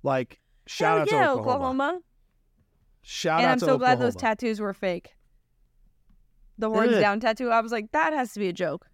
Like, 0.03 0.39
shout 0.67 0.91
Hell 0.93 1.01
out 1.01 1.11
yeah, 1.11 1.25
to 1.27 1.31
Oklahoma. 1.31 1.53
Oklahoma. 1.55 1.99
Shout 3.01 3.39
and 3.39 3.47
out 3.47 3.51
I'm 3.53 3.59
so 3.59 3.65
Oklahoma. 3.73 3.95
glad 3.97 3.99
those 3.99 4.15
tattoos 4.15 4.59
were 4.59 4.73
fake. 4.73 5.15
The 6.59 6.69
horns 6.69 6.93
Ugh. 6.93 7.01
down 7.01 7.19
tattoo. 7.19 7.49
I 7.49 7.61
was 7.61 7.71
like, 7.71 7.91
that 7.93 8.13
has 8.13 8.33
to 8.33 8.39
be 8.39 8.47
a 8.49 8.53
joke. 8.53 8.85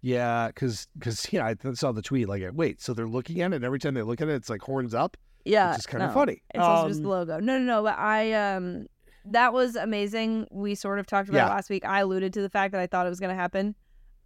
yeah, 0.00 0.46
because 0.48 0.86
because 0.96 1.26
yeah, 1.32 1.44
I 1.46 1.54
th- 1.54 1.76
saw 1.76 1.92
the 1.92 2.02
tweet. 2.02 2.28
Like, 2.28 2.42
wait, 2.52 2.80
so 2.80 2.94
they're 2.94 3.08
looking 3.08 3.40
at 3.40 3.52
it, 3.52 3.56
and 3.56 3.64
every 3.64 3.78
time 3.80 3.94
they 3.94 4.02
look 4.02 4.20
at 4.20 4.28
it, 4.28 4.34
it's 4.34 4.48
like 4.48 4.62
horns 4.62 4.94
up, 4.94 5.16
Yeah, 5.44 5.70
which 5.72 5.80
is 5.80 5.86
kind 5.86 6.02
of 6.04 6.10
no. 6.10 6.14
funny. 6.14 6.42
It's 6.54 6.62
also 6.62 6.88
just 6.88 6.98
Um, 6.98 7.02
the 7.04 7.08
logo. 7.08 7.38
No, 7.40 7.58
no, 7.58 7.64
no. 7.64 7.82
But 7.82 7.98
I 7.98 8.32
um, 8.32 8.86
that 9.26 9.52
was 9.52 9.74
amazing. 9.76 10.46
We 10.52 10.74
sort 10.76 11.00
of 11.00 11.06
talked 11.06 11.28
about 11.28 11.38
Yeah. 11.38 11.46
it 11.46 11.50
last 11.56 11.68
week. 11.70 11.84
I 11.84 12.00
alluded 12.00 12.32
to 12.34 12.40
the 12.42 12.48
fact 12.50 12.72
that 12.72 12.80
I 12.80 12.86
thought 12.86 13.06
it 13.06 13.10
was 13.10 13.20
going 13.20 13.34
to 13.34 13.40
happen. 13.40 13.74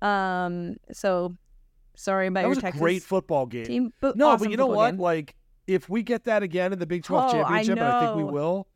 Um, 0.03 0.77
so 0.93 1.37
sorry 1.97 2.27
about 2.27 2.41
that 2.41 2.43
your 2.43 2.49
was 2.51 2.59
a 2.59 2.63
Texas 2.63 2.81
great 2.81 3.03
football 3.03 3.47
game. 3.47 3.65
team. 3.65 3.93
But 4.01 4.17
No, 4.17 4.29
awesome 4.29 4.45
but 4.47 4.51
you 4.51 4.57
know 4.57 4.67
what? 4.67 4.93
game. 4.93 5.01
Like, 5.01 5.35
if 5.67 5.89
we 5.89 6.03
get 6.03 6.25
that 6.25 6.43
again 6.43 6.73
in 6.73 6.79
the 6.79 6.87
Big 6.87 7.05
12 7.05 7.23
Oh, 7.23 7.27
I 7.27 7.33
championship, 7.63 7.79
and 7.79 7.87
I 7.87 8.05
think 8.07 8.17
we 8.17 8.25
will, 8.25 8.67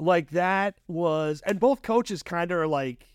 like, 0.00 0.30
that 0.30 0.76
was, 0.88 1.42
and 1.46 1.60
both 1.60 1.82
coaches 1.82 2.22
kind 2.22 2.50
of 2.50 2.58
are 2.58 2.66
like, 2.66 3.06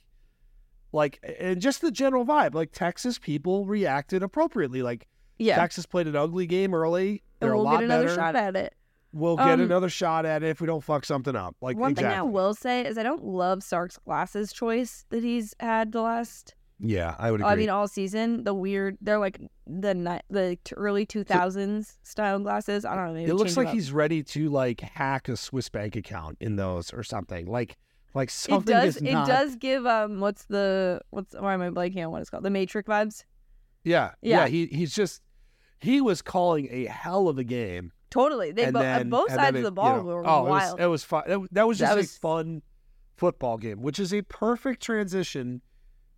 like, 0.91 1.19
and 1.39 1.59
just 1.61 1.81
the 1.81 1.91
general 1.91 2.25
vibe, 2.25 2.53
like, 2.53 2.71
Texas 2.71 3.19
people 3.19 3.65
reacted 3.65 4.23
appropriately. 4.23 4.81
Like, 4.81 5.07
Yeah, 5.37 5.55
Texas 5.57 5.85
played 5.85 6.07
an 6.07 6.15
ugly 6.15 6.47
game 6.47 6.73
early. 6.73 7.23
They're 7.39 7.53
we'll 7.53 7.61
a 7.61 7.63
lot 7.63 7.75
get 7.79 7.83
another 7.85 8.03
better. 8.05 8.15
shot 8.15 8.35
at 8.35 8.55
it. 8.55 8.73
we'll 9.11 9.35
get 9.35 9.47
Um, 9.49 9.61
another 9.61 9.89
shot 9.89 10.25
at 10.25 10.43
it 10.43 10.49
if 10.49 10.61
we 10.61 10.67
don't 10.67 10.83
fuck 10.83 11.03
something 11.05 11.35
up. 11.35 11.55
Like 11.61 11.77
One 11.77 11.91
exactly. 11.91 12.11
thing 12.11 12.19
I 12.19 12.23
will 12.23 12.53
say 12.53 12.85
is 12.85 12.97
I 12.97 13.03
don't 13.03 13.23
love 13.25 13.61
Sark's 13.63 13.97
glasses 13.97 14.53
choice 14.53 15.05
that 15.09 15.23
he's 15.23 15.53
had 15.59 15.91
the 15.91 16.01
last. 16.01 16.55
Yeah, 16.79 17.15
I 17.17 17.31
would 17.31 17.41
agree. 17.41 17.51
I 17.51 17.55
mean, 17.55 17.69
all 17.69 17.87
season. 17.87 18.43
The 18.43 18.53
weird. 18.53 18.97
They're 19.01 19.19
like 19.19 19.39
the 19.65 19.93
ni- 19.93 20.19
the 20.29 20.57
early 20.75 21.05
two 21.05 21.23
thousands 21.23 21.99
style 22.03 22.39
glasses. 22.39 22.85
I 22.85 22.95
don't 22.95 23.07
know. 23.07 23.13
Maybe 23.13 23.31
it 23.31 23.35
looks 23.35 23.55
like 23.57 23.69
he's 23.69 23.91
ready 23.91 24.23
to 24.23 24.49
like 24.49 24.81
hack 24.81 25.29
a 25.29 25.37
Swiss 25.37 25.69
bank 25.69 25.95
account 25.95 26.37
in 26.41 26.55
those 26.57 26.93
or 26.93 27.03
something. 27.03 27.45
Like 27.47 27.77
like 28.13 28.29
It 28.29 28.33
something 28.33 28.73
does. 28.73 28.97
is 28.97 29.01
It 29.01 29.13
not. 29.13 29.27
does 29.27 29.55
give 29.55 29.85
um. 29.85 30.19
What's 30.19 30.45
the 30.45 31.01
what's 31.11 31.33
why 31.33 31.53
am 31.53 31.61
I 31.61 31.69
blanking 31.69 32.03
on 32.05 32.11
what 32.11 32.21
it's 32.21 32.29
called? 32.29 32.43
The 32.43 32.49
Matrix 32.49 32.87
vibes. 32.89 33.23
Yeah, 33.83 34.11
yeah. 34.21 34.41
Yeah. 34.41 34.47
He 34.47 34.65
he's 34.67 34.93
just 34.93 35.21
he 35.79 36.01
was 36.01 36.21
calling 36.21 36.67
a 36.71 36.85
hell 36.85 37.27
of 37.27 37.37
a 37.37 37.43
game. 37.43 37.91
Totally. 38.09 38.51
They 38.51 38.71
bo- 38.71 38.79
then, 38.79 39.09
both 39.09 39.29
sides 39.29 39.41
then 39.41 39.49
of 39.49 39.55
it, 39.57 39.61
the 39.63 39.67
you 39.69 39.71
ball 39.75 39.97
know, 39.97 40.03
were 40.03 40.27
oh, 40.27 40.43
wild. 40.43 40.79
It 40.79 40.83
was, 40.83 40.85
it 40.85 40.85
was 40.87 41.03
fun. 41.03 41.23
That, 41.27 41.47
that 41.51 41.67
was 41.67 41.79
That 41.79 41.85
just 41.87 41.97
was- 41.97 42.15
a 42.15 42.19
fun 42.19 42.61
football 43.17 43.57
game, 43.57 43.81
which 43.81 43.99
is 43.99 44.13
a 44.13 44.21
perfect 44.23 44.81
transition 44.81 45.61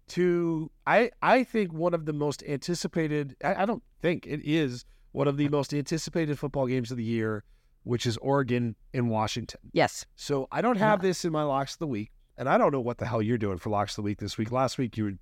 to 0.09 0.71
I 0.85 1.11
I 1.21 1.43
think 1.43 1.73
one 1.73 1.93
of 1.93 2.05
the 2.05 2.13
most 2.13 2.43
anticipated. 2.47 3.35
I, 3.43 3.63
I 3.63 3.65
don't 3.65 3.83
think 4.01 4.25
it 4.25 4.41
is 4.43 4.85
one 5.11 5.27
of 5.27 5.37
the 5.37 5.49
most 5.49 5.73
anticipated 5.73 6.37
football 6.37 6.67
games 6.67 6.91
of 6.91 6.97
the 6.97 7.03
year, 7.03 7.43
which 7.83 8.05
is 8.05 8.17
Oregon 8.17 8.75
and 8.93 9.09
Washington. 9.09 9.59
yes. 9.73 10.05
So 10.15 10.47
I 10.51 10.61
don't 10.61 10.77
have 10.77 11.01
this 11.01 11.25
in 11.25 11.31
my 11.31 11.43
locks 11.43 11.73
of 11.73 11.79
the 11.79 11.87
week, 11.87 12.11
and 12.37 12.47
I 12.47 12.57
don't 12.57 12.71
know 12.71 12.81
what 12.81 12.97
the 12.99 13.05
hell 13.05 13.21
you're 13.21 13.37
doing 13.37 13.57
for 13.57 13.69
locks 13.69 13.93
of 13.93 13.97
the 13.97 14.01
week 14.03 14.19
this 14.19 14.37
week. 14.37 14.51
Last 14.51 14.77
week 14.77 14.95
you 14.97 15.03
were, 15.05 15.13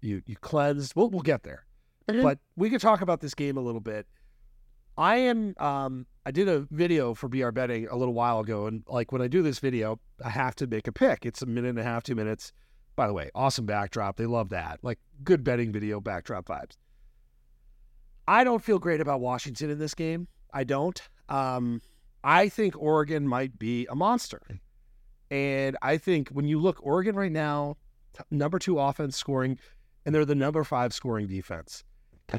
you 0.00 0.22
you 0.26 0.36
cleansed. 0.36 0.92
We'll 0.94 1.10
we'll 1.10 1.22
get 1.22 1.42
there, 1.42 1.64
Mhm. 2.08 2.22
but 2.22 2.38
we 2.56 2.70
could 2.70 2.80
talk 2.80 3.00
about 3.00 3.20
this 3.20 3.34
game 3.34 3.56
a 3.56 3.60
little 3.62 3.80
bit. 3.80 4.06
I 4.96 5.16
am. 5.16 5.54
Um, 5.58 6.06
I 6.26 6.30
did 6.30 6.48
a 6.48 6.60
video 6.70 7.14
for 7.14 7.28
BR 7.28 7.50
betting 7.50 7.88
a 7.88 7.96
little 7.96 8.14
while 8.14 8.38
ago, 8.40 8.66
and 8.66 8.84
like 8.88 9.10
when 9.10 9.20
I 9.22 9.26
do 9.28 9.42
this 9.42 9.58
video, 9.58 9.98
I 10.24 10.30
have 10.30 10.54
to 10.56 10.66
make 10.66 10.86
a 10.86 10.92
pick. 10.92 11.26
It's 11.26 11.42
a 11.42 11.46
minute 11.46 11.70
and 11.70 11.78
a 11.78 11.82
half, 11.82 12.02
two 12.04 12.14
minutes. 12.14 12.52
By 12.96 13.06
the 13.06 13.12
way, 13.12 13.30
awesome 13.34 13.66
backdrop. 13.66 14.16
They 14.16 14.26
love 14.26 14.50
that. 14.50 14.78
Like 14.82 14.98
good 15.22 15.42
betting 15.42 15.72
video 15.72 16.00
backdrop 16.00 16.46
vibes. 16.46 16.76
I 18.26 18.44
don't 18.44 18.62
feel 18.62 18.78
great 18.78 19.00
about 19.00 19.20
Washington 19.20 19.70
in 19.70 19.78
this 19.78 19.94
game. 19.94 20.28
I 20.52 20.64
don't. 20.64 21.00
Um, 21.28 21.80
I 22.22 22.48
think 22.48 22.74
Oregon 22.80 23.28
might 23.28 23.58
be 23.58 23.86
a 23.90 23.94
monster. 23.94 24.40
And 25.30 25.76
I 25.82 25.98
think 25.98 26.30
when 26.30 26.46
you 26.46 26.58
look, 26.60 26.78
Oregon 26.82 27.16
right 27.16 27.32
now, 27.32 27.76
t- 28.16 28.22
number 28.30 28.58
two 28.58 28.78
offense 28.78 29.16
scoring, 29.16 29.58
and 30.06 30.14
they're 30.14 30.24
the 30.24 30.34
number 30.34 30.64
five 30.64 30.94
scoring 30.94 31.26
defense. 31.26 31.84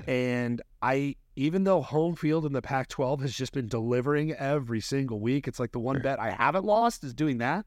And 0.08 0.62
I, 0.82 1.16
even 1.36 1.64
though 1.64 1.82
home 1.82 2.16
field 2.16 2.46
in 2.46 2.54
the 2.54 2.62
Pac 2.62 2.88
12 2.88 3.22
has 3.22 3.34
just 3.34 3.54
been 3.54 3.68
delivering 3.68 4.34
every 4.34 4.82
single 4.82 5.20
week, 5.20 5.48
it's 5.48 5.60
like 5.60 5.72
the 5.72 5.80
one 5.80 6.02
bet 6.02 6.20
I 6.20 6.32
haven't 6.32 6.66
lost 6.66 7.04
is 7.04 7.14
doing 7.14 7.38
that. 7.40 7.66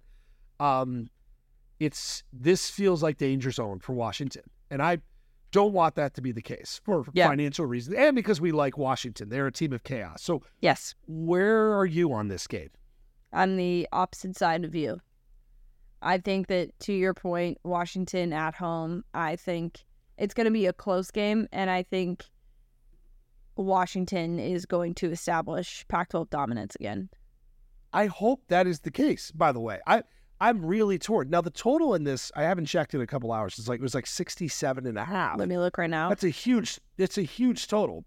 Um, 0.59 1.09
it's 1.81 2.23
this 2.33 2.71
feels 2.71 3.03
like 3.03 3.17
danger 3.19 3.51
zone 3.51 3.79
for 3.81 3.93
Washington. 3.93 4.43
And 4.71 4.83
I 4.83 4.99
don't 5.51 5.73
want 5.73 5.95
that 5.95 6.15
to 6.15 6.21
be 6.21 6.33
the 6.33 6.43
case 6.43 6.81
for 6.85 7.05
Yeah. 7.15 7.29
financial 7.29 7.65
reasons 7.67 7.97
and 7.97 8.15
because 8.15 8.41
we 8.41 8.53
like 8.53 8.77
Washington. 8.77 9.29
They're 9.31 9.47
a 9.47 9.53
team 9.53 9.73
of 9.73 9.83
chaos. 9.83 10.23
So 10.23 10.43
Yes. 10.61 10.95
where 11.07 11.73
are 11.79 11.87
you 11.87 12.13
on 12.13 12.29
this 12.29 12.47
game? 12.47 12.71
I'm 13.33 13.57
the 13.57 13.89
opposite 13.93 14.37
side 14.37 14.65
of 14.65 14.75
you. 14.75 15.01
I 16.03 16.19
think 16.19 16.47
that 16.49 16.79
to 16.81 16.93
your 16.93 17.15
point, 17.15 17.59
Washington 17.65 18.33
at 18.33 18.55
home, 18.55 19.05
I 19.15 19.37
think 19.37 19.85
it's 20.17 20.35
going 20.35 20.45
to 20.47 20.51
be 20.51 20.67
a 20.67 20.73
close 20.73 21.11
game, 21.11 21.49
and 21.53 21.71
I 21.71 21.83
think 21.83 22.25
Washington 23.57 24.39
is 24.39 24.67
going 24.67 24.95
to 24.97 25.11
establish 25.11 25.85
Pac-12 25.89 26.31
dominance 26.31 26.75
again. 26.77 27.09
I 27.93 28.07
hope 28.07 28.43
that 28.49 28.67
is 28.67 28.81
the 28.81 28.91
case, 28.91 29.31
by 29.33 29.51
the 29.53 29.61
way. 29.61 29.81
I 29.87 30.03
I'm 30.41 30.65
really 30.65 30.99
torn. 30.99 31.31
Now 31.31 31.41
the 31.41 31.51
total 31.51 31.95
in 31.95 32.05
this, 32.05 32.31
I 32.37 32.43
haven't 32.43 32.67
checked 32.67 32.95
in 32.95 33.01
a 33.01 33.07
couple 33.07 33.33
hours. 33.33 33.59
It's 33.59 33.69
like 33.69 33.81
it 33.81 33.83
was 33.83 33.95
like 33.95 34.07
67 34.07 34.87
and 34.87 34.99
a 34.99 35.05
half. 35.05 35.39
Let 35.39 35.49
me 35.49 35.59
look 35.59 35.79
right 35.79 35.91
now. 35.91 36.09
That's 36.09 36.25
a 36.25 36.29
huge 36.29 36.79
it's 36.97 37.19
a 37.19 37.23
huge 37.23 37.67
total. 37.67 38.05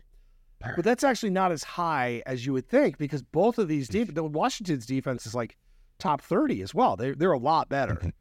But 0.75 0.85
that's 0.85 1.03
actually 1.03 1.31
not 1.31 1.51
as 1.51 1.63
high 1.63 2.21
as 2.27 2.45
you 2.45 2.53
would 2.53 2.67
think 2.67 2.97
because 2.97 3.23
both 3.23 3.57
of 3.57 3.67
these 3.67 3.87
deep 3.87 4.13
the 4.13 4.23
Washington's 4.23 4.85
defense 4.85 5.25
is 5.25 5.33
like 5.33 5.57
top 5.97 6.21
30 6.21 6.61
as 6.61 6.73
well. 6.73 6.95
They 6.95 7.11
they're 7.11 7.31
a 7.31 7.37
lot 7.37 7.67
better. 7.67 8.13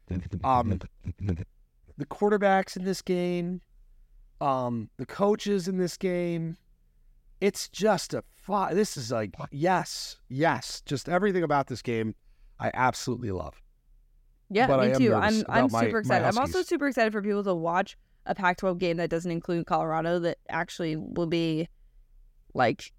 Um 0.43 0.79
the 1.97 2.05
quarterbacks 2.05 2.75
in 2.75 2.83
this 2.83 3.01
game, 3.01 3.61
um, 4.39 4.89
the 4.97 5.05
coaches 5.05 5.67
in 5.67 5.77
this 5.77 5.97
game. 5.97 6.57
It's 7.39 7.69
just 7.69 8.13
a 8.13 8.23
fi- 8.35 8.73
this 8.73 8.97
is 8.97 9.11
like 9.11 9.35
yes, 9.51 10.17
yes, 10.29 10.81
just 10.85 11.07
everything 11.07 11.43
about 11.43 11.67
this 11.67 11.81
game 11.81 12.15
I 12.59 12.71
absolutely 12.73 13.31
love. 13.31 13.61
Yeah, 14.53 14.67
But 14.67 14.81
me 14.81 14.93
too. 14.95 15.15
I'm 15.15 15.43
I'm 15.47 15.71
my- 15.71 15.79
super 15.79 15.93
my 15.93 15.99
excited. 15.99 16.27
I'm 16.27 16.37
also 16.37 16.61
super 16.61 16.87
excited 16.87 17.13
for 17.13 17.21
people 17.21 17.43
to 17.45 17.55
watch 17.55 17.97
a 18.25 18.35
Pac-12 18.35 18.77
game 18.77 18.97
that 18.97 19.09
doesn't 19.09 19.31
include 19.31 19.65
Colorado. 19.65 20.19
That 20.19 20.37
actually 20.49 20.97
will 20.97 21.25
be 21.25 21.69
like, 22.53 22.91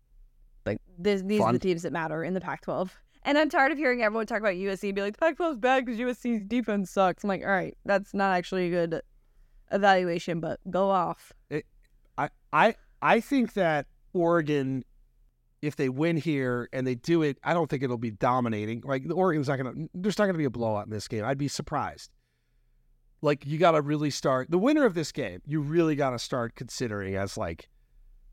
like 0.65 0.81
this, 0.99 1.23
these 1.23 1.41
are 1.41 1.53
the 1.53 1.59
teams 1.59 1.83
that 1.83 1.93
matter 1.93 2.25
in 2.25 2.33
the 2.35 2.41
Pac-12. 2.41 2.91
And 3.25 3.39
I'm 3.39 3.51
tired 3.51 3.71
of 3.71 3.79
hearing 3.79 4.03
everyone 4.03 4.27
talk 4.27 4.41
about 4.41 4.55
USC 4.55 4.85
and 4.85 4.95
be 4.97 5.03
like, 5.03 5.13
the 5.13 5.19
Pac-12 5.19 5.53
is 5.53 5.59
bad 5.59 5.85
because 5.85 6.01
USC's 6.01 6.43
defense 6.47 6.91
sucks. 6.91 7.23
I'm 7.23 7.29
like, 7.29 7.43
all 7.43 7.51
right, 7.51 7.77
that's 7.85 8.15
not 8.15 8.35
actually 8.35 8.69
a 8.69 8.71
good 8.71 9.03
evaluation, 9.71 10.41
but 10.41 10.59
go 10.71 10.91
off. 10.91 11.33
I 12.19 12.31
I 12.53 12.75
I 13.01 13.21
think 13.21 13.53
that 13.55 13.87
Oregon, 14.15 14.85
if 15.63 15.77
they 15.77 15.89
win 15.89 16.17
here 16.17 16.69
and 16.73 16.87
they 16.87 16.97
do 16.97 17.23
it, 17.23 17.39
I 17.43 17.55
don't 17.55 17.71
think 17.71 17.83
it'll 17.83 17.97
be 17.97 18.11
dominating. 18.11 18.83
Like 18.85 19.07
the 19.07 19.15
Oregon's 19.15 19.49
not 19.49 19.57
gonna. 19.57 19.73
There's 19.95 20.19
not 20.19 20.27
gonna 20.27 20.39
be 20.39 20.45
a 20.45 20.51
blowout 20.51 20.87
in 20.87 20.91
this 20.93 21.09
game. 21.09 21.25
I'd 21.25 21.39
be 21.39 21.49
surprised. 21.49 22.11
Like 23.23 23.47
you 23.47 23.57
got 23.59 23.71
to 23.73 23.81
really 23.81 24.11
start 24.11 24.51
the 24.51 24.59
winner 24.59 24.85
of 24.85 24.95
this 24.95 25.13
game. 25.13 25.41
You 25.47 25.61
really 25.61 25.95
got 25.95 26.11
to 26.11 26.19
start 26.19 26.57
considering 26.57 27.15
as 27.15 27.37
like, 27.39 27.69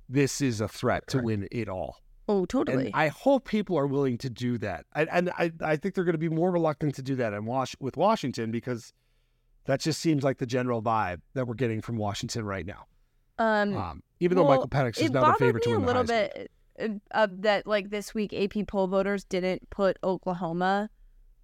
this 0.09 0.41
is 0.41 0.61
a 0.61 0.67
threat 0.67 1.05
to 1.09 1.19
win 1.19 1.47
it 1.51 1.69
all. 1.69 1.97
Oh, 2.27 2.45
totally. 2.45 2.87
And 2.87 2.95
I 2.95 3.09
hope 3.09 3.47
people 3.47 3.77
are 3.77 3.85
willing 3.85 4.17
to 4.19 4.31
do 4.31 4.57
that. 4.59 4.85
I, 4.95 5.03
and 5.05 5.29
I, 5.37 5.51
I 5.61 5.75
think 5.75 5.93
they're 5.93 6.03
going 6.03 6.13
to 6.13 6.17
be 6.19 6.29
more 6.29 6.49
reluctant 6.51 6.95
to 6.95 7.03
do 7.03 7.15
that 7.17 7.33
in 7.33 7.45
Wash, 7.45 7.75
with 7.79 7.97
Washington 7.97 8.49
because 8.49 8.91
that 9.65 9.79
just 9.79 9.99
seems 10.01 10.23
like 10.23 10.39
the 10.39 10.45
general 10.47 10.81
vibe 10.81 11.21
that 11.35 11.47
we're 11.47 11.53
getting 11.53 11.81
from 11.81 11.97
Washington 11.97 12.45
right 12.45 12.65
now. 12.65 12.85
um, 13.37 13.75
Um, 13.75 14.03
even 14.19 14.37
though 14.37 14.47
Michael 14.47 14.67
Penix 14.67 14.97
is 14.97 15.05
it 15.05 15.11
now 15.11 15.31
the 15.31 15.37
favorite 15.37 15.63
to 15.65 15.69
me 15.69 15.75
win 15.77 15.83
a 15.83 15.85
the 15.85 15.99
little 15.99 16.03
Heisman. 16.03 16.33
bit 16.33 16.51
uh, 16.79 16.87
of 17.11 17.41
that 17.41 17.67
like 17.67 17.89
this 17.89 18.13
week 18.13 18.33
AP 18.33 18.67
poll 18.67 18.87
voters 18.87 19.23
didn't 19.23 19.69
put 19.69 19.97
Oklahoma 20.03 20.89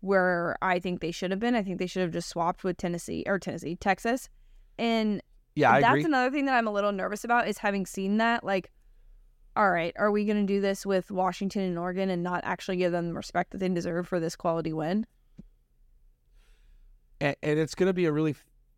where 0.01 0.55
I 0.61 0.79
think 0.79 1.01
they 1.01 1.11
should 1.11 1.31
have 1.31 1.39
been. 1.39 1.55
I 1.55 1.63
think 1.63 1.79
they 1.79 1.87
should 1.87 2.03
have 2.03 2.11
just 2.11 2.29
swapped 2.29 2.63
with 2.63 2.77
Tennessee 2.77 3.23
or 3.25 3.39
Tennessee, 3.39 3.75
Texas. 3.75 4.29
And 4.77 5.21
Yeah, 5.55 5.71
I 5.71 5.81
that's 5.81 6.05
another 6.05 6.29
thing 6.29 6.45
that 6.45 6.55
I'm 6.55 6.67
a 6.67 6.71
little 6.71 6.91
nervous 6.91 7.23
about 7.23 7.47
is 7.47 7.57
having 7.57 7.85
seen 7.85 8.17
that 8.17 8.43
like 8.43 8.71
all 9.57 9.71
right, 9.71 9.93
are 9.97 10.11
we 10.11 10.25
going 10.25 10.45
to 10.45 10.53
do 10.53 10.59
this 10.59 10.85
with 10.85 11.09
Washington 11.09 11.61
and 11.61 11.79
Oregon 11.79 12.09
and 12.09 12.21
not 12.21 12.41
actually 12.43 12.75
give 12.75 12.91
them 12.91 13.07
the 13.07 13.13
respect 13.13 13.51
that 13.51 13.59
they 13.59 13.69
deserve 13.69 14.05
for 14.05 14.19
this 14.19 14.35
quality 14.35 14.73
win? 14.73 15.05
and, 17.21 17.35
and 17.41 17.59
it's 17.59 17.75
going 17.75 17.87
to 17.87 17.93
be 17.93 18.05
a 18.05 18.11
really 18.11 18.35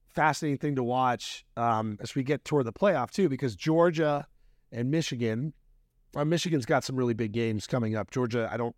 fascinating 0.08 0.58
thing 0.58 0.76
to 0.76 0.84
watch 0.84 1.46
um, 1.56 1.98
as 2.02 2.16
we 2.16 2.24
get 2.24 2.44
toward 2.46 2.66
the 2.66 2.74
playoff 2.74 3.12
too, 3.12 3.30
because 3.30 3.56
Georgia 3.56 4.28
and 4.72 4.90
Michigan, 4.92 5.54
uh, 6.18 6.26
Michigan's 6.26 6.66
got 6.66 6.84
some 6.84 6.96
really 6.96 7.14
big 7.14 7.32
games 7.32 7.68
coming 7.68 7.96
up. 7.96 8.12
Georgia, 8.12 8.50
I 8.52 8.58
don't. 8.58 8.76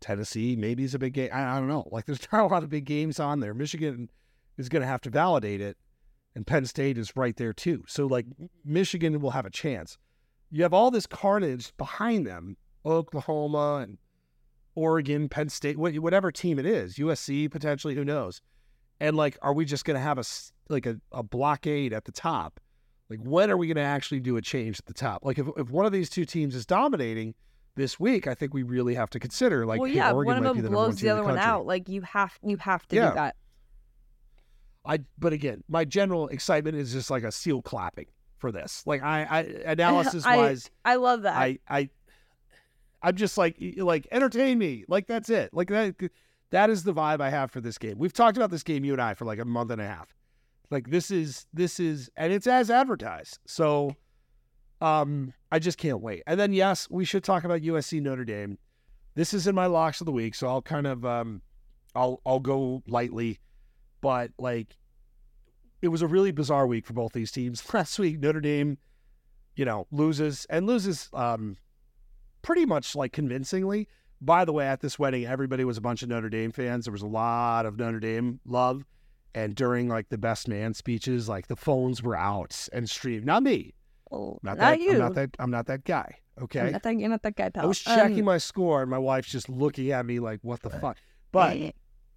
Tennessee 0.00 0.56
maybe 0.56 0.84
is 0.84 0.94
a 0.94 0.98
big 0.98 1.14
game. 1.14 1.30
I, 1.32 1.56
I 1.56 1.58
don't 1.58 1.68
know. 1.68 1.88
Like 1.92 2.06
there's 2.06 2.26
not 2.32 2.44
a 2.44 2.46
lot 2.46 2.62
of 2.62 2.70
big 2.70 2.84
games 2.84 3.18
on 3.18 3.40
there. 3.40 3.54
Michigan 3.54 4.08
is 4.56 4.68
going 4.68 4.82
to 4.82 4.88
have 4.88 5.00
to 5.02 5.10
validate 5.10 5.60
it, 5.60 5.76
and 6.34 6.46
Penn 6.46 6.66
State 6.66 6.98
is 6.98 7.16
right 7.16 7.36
there 7.36 7.52
too. 7.52 7.84
So 7.88 8.06
like 8.06 8.26
Michigan 8.64 9.20
will 9.20 9.30
have 9.30 9.46
a 9.46 9.50
chance. 9.50 9.98
You 10.50 10.62
have 10.62 10.72
all 10.72 10.90
this 10.90 11.06
carnage 11.06 11.76
behind 11.76 12.26
them, 12.26 12.56
Oklahoma 12.84 13.80
and 13.82 13.98
Oregon, 14.76 15.28
Penn 15.28 15.48
State, 15.48 15.76
wh- 15.76 16.02
whatever 16.02 16.30
team 16.30 16.58
it 16.58 16.66
is, 16.66 16.96
USC 16.96 17.50
potentially, 17.50 17.94
who 17.94 18.04
knows? 18.04 18.40
And 19.00 19.16
like, 19.16 19.36
are 19.42 19.52
we 19.52 19.64
just 19.64 19.84
going 19.84 19.96
to 19.96 20.00
have 20.00 20.18
a 20.18 20.24
like 20.68 20.86
a, 20.86 21.00
a 21.12 21.22
blockade 21.22 21.92
at 21.92 22.04
the 22.04 22.12
top? 22.12 22.60
Like, 23.08 23.20
when 23.22 23.50
are 23.50 23.56
we 23.56 23.66
going 23.66 23.76
to 23.76 23.82
actually 23.82 24.20
do 24.20 24.36
a 24.36 24.42
change 24.42 24.78
at 24.78 24.86
the 24.86 24.94
top? 24.94 25.24
Like, 25.24 25.38
if, 25.38 25.46
if 25.56 25.70
one 25.70 25.86
of 25.86 25.92
these 25.92 26.10
two 26.10 26.24
teams 26.24 26.54
is 26.54 26.66
dominating 26.66 27.34
this 27.76 28.00
week, 28.00 28.26
I 28.26 28.34
think 28.34 28.52
we 28.52 28.62
really 28.62 28.94
have 28.94 29.10
to 29.10 29.20
consider 29.20 29.64
like, 29.64 29.80
well, 29.80 29.88
hey, 29.88 29.96
yeah, 29.96 30.12
Oregon 30.12 30.26
one 30.26 30.36
of 30.38 30.42
might 30.44 30.52
be 30.54 30.60
them 30.62 30.72
the 30.72 30.76
blows 30.76 30.96
the 30.96 31.10
other 31.10 31.22
one 31.22 31.38
out. 31.38 31.66
Like 31.66 31.88
you 31.88 32.00
have 32.02 32.38
you 32.42 32.56
have 32.56 32.86
to 32.88 32.96
Yeah. 32.96 33.08
do 33.10 33.14
that. 33.14 33.36
I, 34.84 34.98
but 35.18 35.32
again, 35.32 35.62
my 35.68 35.84
general 35.84 36.28
excitement 36.28 36.76
is 36.76 36.92
just 36.92 37.10
like 37.10 37.24
a 37.24 37.32
seal 37.32 37.60
clapping 37.60 38.06
for 38.38 38.52
this. 38.52 38.82
Like, 38.86 39.02
I, 39.02 39.24
I 39.24 39.40
analysis 39.72 40.24
wise, 40.26 40.70
I 40.84 40.94
love 40.96 41.22
that. 41.22 41.36
I, 41.36 41.58
I, 41.68 41.90
I'm 43.02 43.16
just 43.16 43.36
like, 43.36 43.56
like 43.78 44.06
entertain 44.10 44.58
me. 44.58 44.84
Like 44.88 45.06
that's 45.06 45.28
it. 45.28 45.50
Like 45.52 45.68
that. 45.68 45.96
That 46.50 46.70
is 46.70 46.84
the 46.84 46.94
vibe 46.94 47.20
I 47.20 47.30
have 47.30 47.50
for 47.50 47.60
this 47.60 47.76
game. 47.76 47.98
We've 47.98 48.12
talked 48.12 48.36
about 48.36 48.52
this 48.52 48.62
game, 48.62 48.84
you 48.84 48.92
and 48.92 49.02
I, 49.02 49.14
for 49.14 49.24
like 49.24 49.40
a 49.40 49.44
month 49.44 49.72
and 49.72 49.80
a 49.80 49.86
half. 49.86 50.14
Like 50.70 50.90
this 50.90 51.10
is 51.10 51.46
this 51.52 51.78
is, 51.78 52.10
and 52.16 52.32
it's 52.32 52.46
as 52.46 52.70
advertised. 52.70 53.38
So, 53.46 53.94
um, 54.80 55.32
I 55.50 55.58
just 55.58 55.78
can't 55.78 56.00
wait. 56.00 56.22
And 56.26 56.38
then 56.38 56.52
yes, 56.52 56.88
we 56.90 57.04
should 57.04 57.24
talk 57.24 57.44
about 57.44 57.62
USC 57.62 58.02
Notre 58.02 58.24
Dame. 58.24 58.58
this 59.14 59.32
is 59.32 59.46
in 59.46 59.54
my 59.54 59.66
locks 59.66 60.00
of 60.00 60.06
the 60.06 60.12
week, 60.12 60.34
so 60.34 60.48
I'll 60.48 60.62
kind 60.62 60.86
of 60.86 61.04
um, 61.04 61.40
I'll 61.94 62.20
I'll 62.26 62.40
go 62.40 62.82
lightly, 62.86 63.38
but 64.00 64.30
like 64.38 64.76
it 65.82 65.88
was 65.88 66.02
a 66.02 66.06
really 66.06 66.32
bizarre 66.32 66.66
week 66.66 66.86
for 66.86 66.92
both 66.92 67.12
these 67.12 67.30
teams. 67.30 67.62
Last 67.74 67.98
week, 67.98 68.20
Notre 68.20 68.40
Dame, 68.40 68.78
you 69.54 69.64
know, 69.64 69.86
loses 69.90 70.46
and 70.50 70.66
loses 70.66 71.08
um, 71.12 71.56
pretty 72.42 72.66
much 72.66 72.94
like 72.94 73.12
convincingly. 73.12 73.88
By 74.20 74.44
the 74.44 74.52
way, 74.52 74.66
at 74.66 74.80
this 74.80 74.98
wedding, 74.98 75.26
everybody 75.26 75.64
was 75.64 75.76
a 75.76 75.80
bunch 75.82 76.02
of 76.02 76.08
Notre 76.08 76.30
Dame 76.30 76.50
fans. 76.50 76.86
There 76.86 76.92
was 76.92 77.02
a 77.02 77.06
lot 77.06 77.66
of 77.66 77.78
Notre 77.78 78.00
Dame 78.00 78.40
love. 78.46 78.84
And 79.36 79.54
during 79.54 79.86
like 79.88 80.08
the 80.08 80.18
best 80.18 80.48
man 80.48 80.72
speeches, 80.74 81.28
like 81.28 81.46
the 81.46 81.56
phones 81.56 82.02
were 82.02 82.16
out 82.16 82.68
and 82.72 82.88
streamed. 82.90 83.24
Not 83.26 83.42
me. 83.42 83.74
Oh, 84.10 84.38
Not, 84.42 84.56
not, 84.56 84.58
that. 84.58 84.80
you. 84.80 84.92
I'm 84.92 84.98
not 84.98 85.14
that. 85.14 85.36
I'm 85.38 85.50
not 85.50 85.66
that 85.66 85.84
guy. 85.84 86.16
Okay. 86.40 86.60
I'm 86.60 86.72
not 86.72 86.82
that, 86.82 86.98
you're 86.98 87.08
not 87.08 87.22
that 87.22 87.36
guy, 87.36 87.50
pal. 87.50 87.64
I 87.64 87.66
was 87.66 87.78
checking 87.80 88.20
Um, 88.20 88.24
my 88.24 88.38
score, 88.38 88.82
and 88.82 88.90
my 88.90 88.98
wife's 88.98 89.30
just 89.30 89.48
looking 89.48 89.90
at 89.90 90.04
me 90.06 90.18
like, 90.20 90.40
"What 90.42 90.62
the 90.62 90.70
fuck?" 90.70 90.96
But 91.32 91.74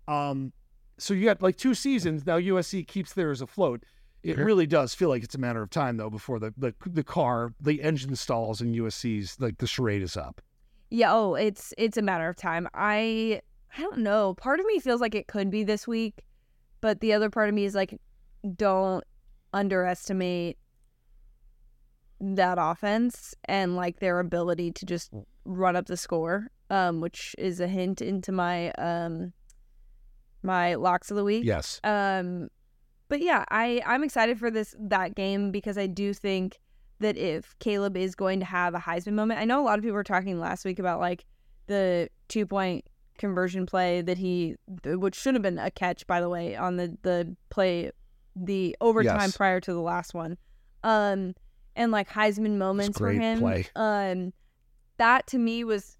um, 0.07 0.53
so 0.97 1.13
you 1.13 1.26
got 1.26 1.41
like 1.41 1.57
two 1.57 1.74
seasons 1.74 2.26
now. 2.26 2.38
USC 2.38 2.88
keeps 2.88 3.13
theirs 3.13 3.41
afloat. 3.41 3.84
It 4.24 4.36
Sure. 4.36 4.45
really 4.45 4.67
does 4.67 4.93
feel 4.93 5.07
like 5.09 5.24
it's 5.24 5.36
a 5.36 5.39
matter 5.39 5.61
of 5.61 5.70
time 5.70 5.97
though 5.97 6.09
before 6.09 6.39
the 6.39 6.53
the, 6.57 6.74
the 6.86 7.03
car, 7.03 7.53
the 7.61 7.82
engine 7.82 8.15
stalls, 8.15 8.59
and 8.61 8.76
USC's 8.76 9.39
like 9.39 9.57
the 9.59 9.67
charade 9.67 10.01
is 10.03 10.15
up. 10.17 10.41
Yeah, 10.89 11.13
oh, 11.13 11.36
it's 11.36 11.74
it's 11.78 11.97
a 11.97 12.01
matter 12.01 12.28
of 12.30 12.36
time. 12.36 12.67
I 12.74 13.41
I 13.78 13.82
don't 13.82 13.99
know. 13.99 14.34
Part 14.36 14.59
of 14.59 14.65
me 14.65 14.80
feels 14.80 14.99
like 15.01 15.15
it 15.15 15.28
could 15.28 15.49
be 15.49 15.63
this 15.63 15.88
week, 15.88 16.26
but 16.82 16.99
the 17.01 17.13
other 17.13 17.30
part 17.30 17.49
of 17.49 17.55
me 17.55 17.65
is 17.65 17.75
like 17.75 17.99
don't 18.55 19.03
underestimate 19.53 20.57
that 22.21 22.57
offense 22.59 23.34
and 23.45 23.75
like 23.75 23.99
their 23.99 24.19
ability 24.19 24.71
to 24.71 24.86
just 24.86 25.11
run 25.45 25.75
up 25.75 25.88
the 25.88 25.97
score, 25.97 26.51
um 26.69 27.01
which 27.01 27.36
is 27.38 27.59
a 27.59 27.67
hint 27.67 28.01
into 28.01 28.32
my 28.32 28.71
um 28.73 29.34
my 30.43 30.75
locks 30.75 31.11
of 31.11 31.17
the 31.17 31.23
week. 31.23 31.43
Yes. 31.43 31.80
Um, 31.84 32.49
but 33.07 33.21
yeah, 33.21 33.43
I 33.49 33.82
I'm 33.86 34.03
excited 34.03 34.39
for 34.39 34.51
this 34.51 34.75
that 34.80 35.15
game 35.15 35.51
because 35.51 35.77
I 35.77 35.88
do 35.88 36.13
think 36.13 36.59
that 36.99 37.17
if 37.17 37.57
Caleb 37.59 37.97
is 37.97 38.15
going 38.15 38.39
to 38.39 38.45
have 38.45 38.75
a 38.75 38.80
Heisman 38.80 39.13
moment, 39.13 39.39
I 39.39 39.45
know 39.45 39.61
a 39.61 39.65
lot 39.65 39.80
of 39.80 39.84
people 39.84 39.95
were 39.95 40.03
talking 40.03 40.39
last 40.39 40.65
week 40.65 40.80
about 40.80 40.99
like 40.99 41.25
the 41.67 42.09
two 42.27 42.45
point 42.45 42.86
conversion 43.20 43.67
play 43.67 44.01
that 44.01 44.17
he, 44.17 44.55
which 44.86 45.13
should 45.15 45.36
have 45.36 45.43
been 45.43 45.59
a 45.59 45.70
catch 45.70 46.07
by 46.07 46.20
the 46.22 46.30
way, 46.30 46.55
on 46.55 46.78
the 46.78 46.97
the 47.03 47.36
play, 47.49 47.91
the 48.36 48.76
overtime 48.82 49.20
Yes. 49.22 49.38
prior 49.38 49.59
to 49.59 49.72
the 49.74 49.82
last 49.82 50.13
one, 50.15 50.38
um, 50.84 51.36
and 51.76 51.91
like 51.91 52.09
Heisman 52.09 52.57
moments 52.57 52.97
for 52.97 53.11
him. 53.11 53.39
play. 53.39 53.67
Um, 53.76 54.34
that 54.97 55.28
to 55.28 55.38
me 55.38 55.63
was 55.63 55.97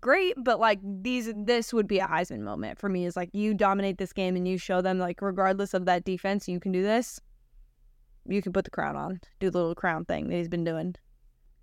great, 0.00 0.34
but 0.38 0.60
like 0.60 0.78
these, 0.82 1.32
this 1.36 1.72
would 1.72 1.88
be 1.88 1.98
a 1.98 2.06
Heisman 2.06 2.40
moment 2.40 2.78
for 2.78 2.88
me. 2.88 3.06
Is 3.06 3.16
like 3.16 3.30
you 3.32 3.54
dominate 3.54 3.98
this 3.98 4.12
game 4.12 4.36
and 4.36 4.46
you 4.46 4.56
show 4.56 4.80
them 4.80 4.98
like 4.98 5.20
regardless 5.20 5.74
of 5.74 5.84
that 5.86 6.04
defense, 6.04 6.46
you 6.48 6.60
can 6.60 6.70
do 6.72 6.82
this. 6.82 7.20
You 8.26 8.42
can 8.42 8.52
put 8.52 8.64
the 8.64 8.70
crown 8.70 8.96
on, 8.96 9.20
do 9.40 9.50
the 9.50 9.58
little 9.58 9.74
crown 9.74 10.04
thing 10.04 10.28
that 10.28 10.36
he's 10.36 10.48
been 10.48 10.62
doing. 10.64 10.94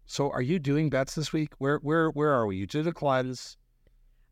So 0.06 0.30
are 0.32 0.42
you 0.42 0.58
doing 0.60 0.90
bets 0.90 1.16
this 1.16 1.32
week? 1.32 1.54
Where 1.60 1.78
where 1.80 2.10
where 2.10 2.32
are 2.32 2.46
we? 2.48 2.58
You 2.58 2.66
did 2.66 2.88
a 2.88 2.94
cleanse. 2.94 3.58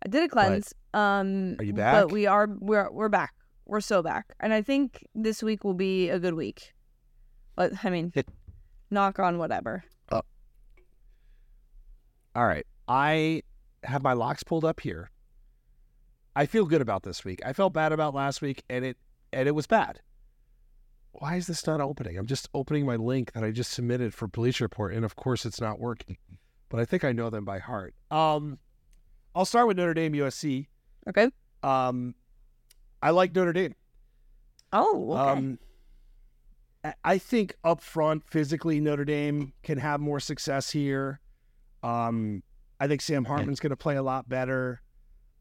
I 0.04 0.08
did 0.10 0.24
a 0.24 0.28
cleanse. 0.30 0.74
um, 0.94 1.56
Are 1.60 1.64
you 1.64 1.74
back? 1.74 1.94
But 1.94 2.12
we 2.12 2.26
are 2.28 2.48
we're 2.60 2.92
we're 2.92 3.10
back. 3.10 3.34
We're 3.66 3.82
so 3.82 4.04
back, 4.04 4.28
and 4.40 4.54
I 4.54 4.62
think 4.62 5.04
this 5.16 5.42
week 5.42 5.64
will 5.64 5.74
be 5.74 6.10
a 6.10 6.20
good 6.20 6.36
week. 6.36 6.74
But 7.56 7.74
I 7.84 7.90
mean, 7.90 8.12
knock 8.92 9.18
on 9.20 9.38
whatever. 9.38 9.84
All 12.36 12.46
right. 12.46 12.66
I 12.88 13.44
have 13.84 14.04
my 14.04 14.14
locks 14.14 14.44
pulled 14.44 14.66
up 14.66 14.82
here. 14.82 15.10
I 16.36 16.46
feel 16.46 16.66
good 16.66 16.82
about 16.82 17.04
this 17.04 17.24
week. 17.24 17.40
I 17.46 17.54
felt 17.54 17.72
bad 17.74 17.94
about 17.94 18.14
last 18.14 18.42
week 18.42 18.64
and 18.70 18.84
it 18.84 18.98
and 19.32 19.48
it 19.48 19.54
was 19.54 19.68
bad. 19.68 20.02
Why 21.14 21.38
is 21.38 21.48
this 21.48 21.66
not 21.66 21.80
opening? 21.80 22.18
I'm 22.18 22.26
just 22.26 22.50
opening 22.54 22.86
my 22.86 22.98
link 22.98 23.32
that 23.32 23.44
I 23.46 23.52
just 23.52 23.72
submitted 23.72 24.14
for 24.14 24.28
Police 24.28 24.60
Report 24.60 24.94
and 24.94 25.06
of 25.06 25.16
course 25.16 25.46
it's 25.46 25.62
not 25.62 25.80
working. 25.80 26.18
But 26.68 26.82
I 26.82 26.86
think 26.86 27.06
I 27.06 27.14
know 27.14 27.30
them 27.30 27.46
by 27.46 27.60
heart. 27.60 27.96
Um 28.12 28.60
I'll 29.36 29.46
start 29.46 29.68
with 29.68 29.78
Notre 29.78 29.94
Dame 29.94 30.14
USC. 30.14 30.68
Okay. 31.10 31.30
Um 31.62 32.16
I 33.02 33.12
like 33.12 33.36
Notre 33.36 33.54
Dame. 33.54 33.76
Oh, 34.74 35.12
okay. 35.14 35.22
Um, 35.32 35.60
I- 37.04 37.18
think 37.18 37.56
up 37.64 37.82
front, 37.82 38.24
physically, 38.28 38.80
Notre 38.80 39.06
Dame 39.06 39.54
can 39.64 39.78
have 39.78 40.00
more 40.00 40.20
success 40.20 40.70
here. 40.72 41.20
Um, 41.84 42.42
I 42.80 42.88
think 42.88 43.02
Sam 43.02 43.26
Hartman's 43.26 43.60
going 43.60 43.70
to 43.72 43.78
play 43.78 43.96
a 43.96 44.04
lot 44.04 44.28
better. 44.28 44.82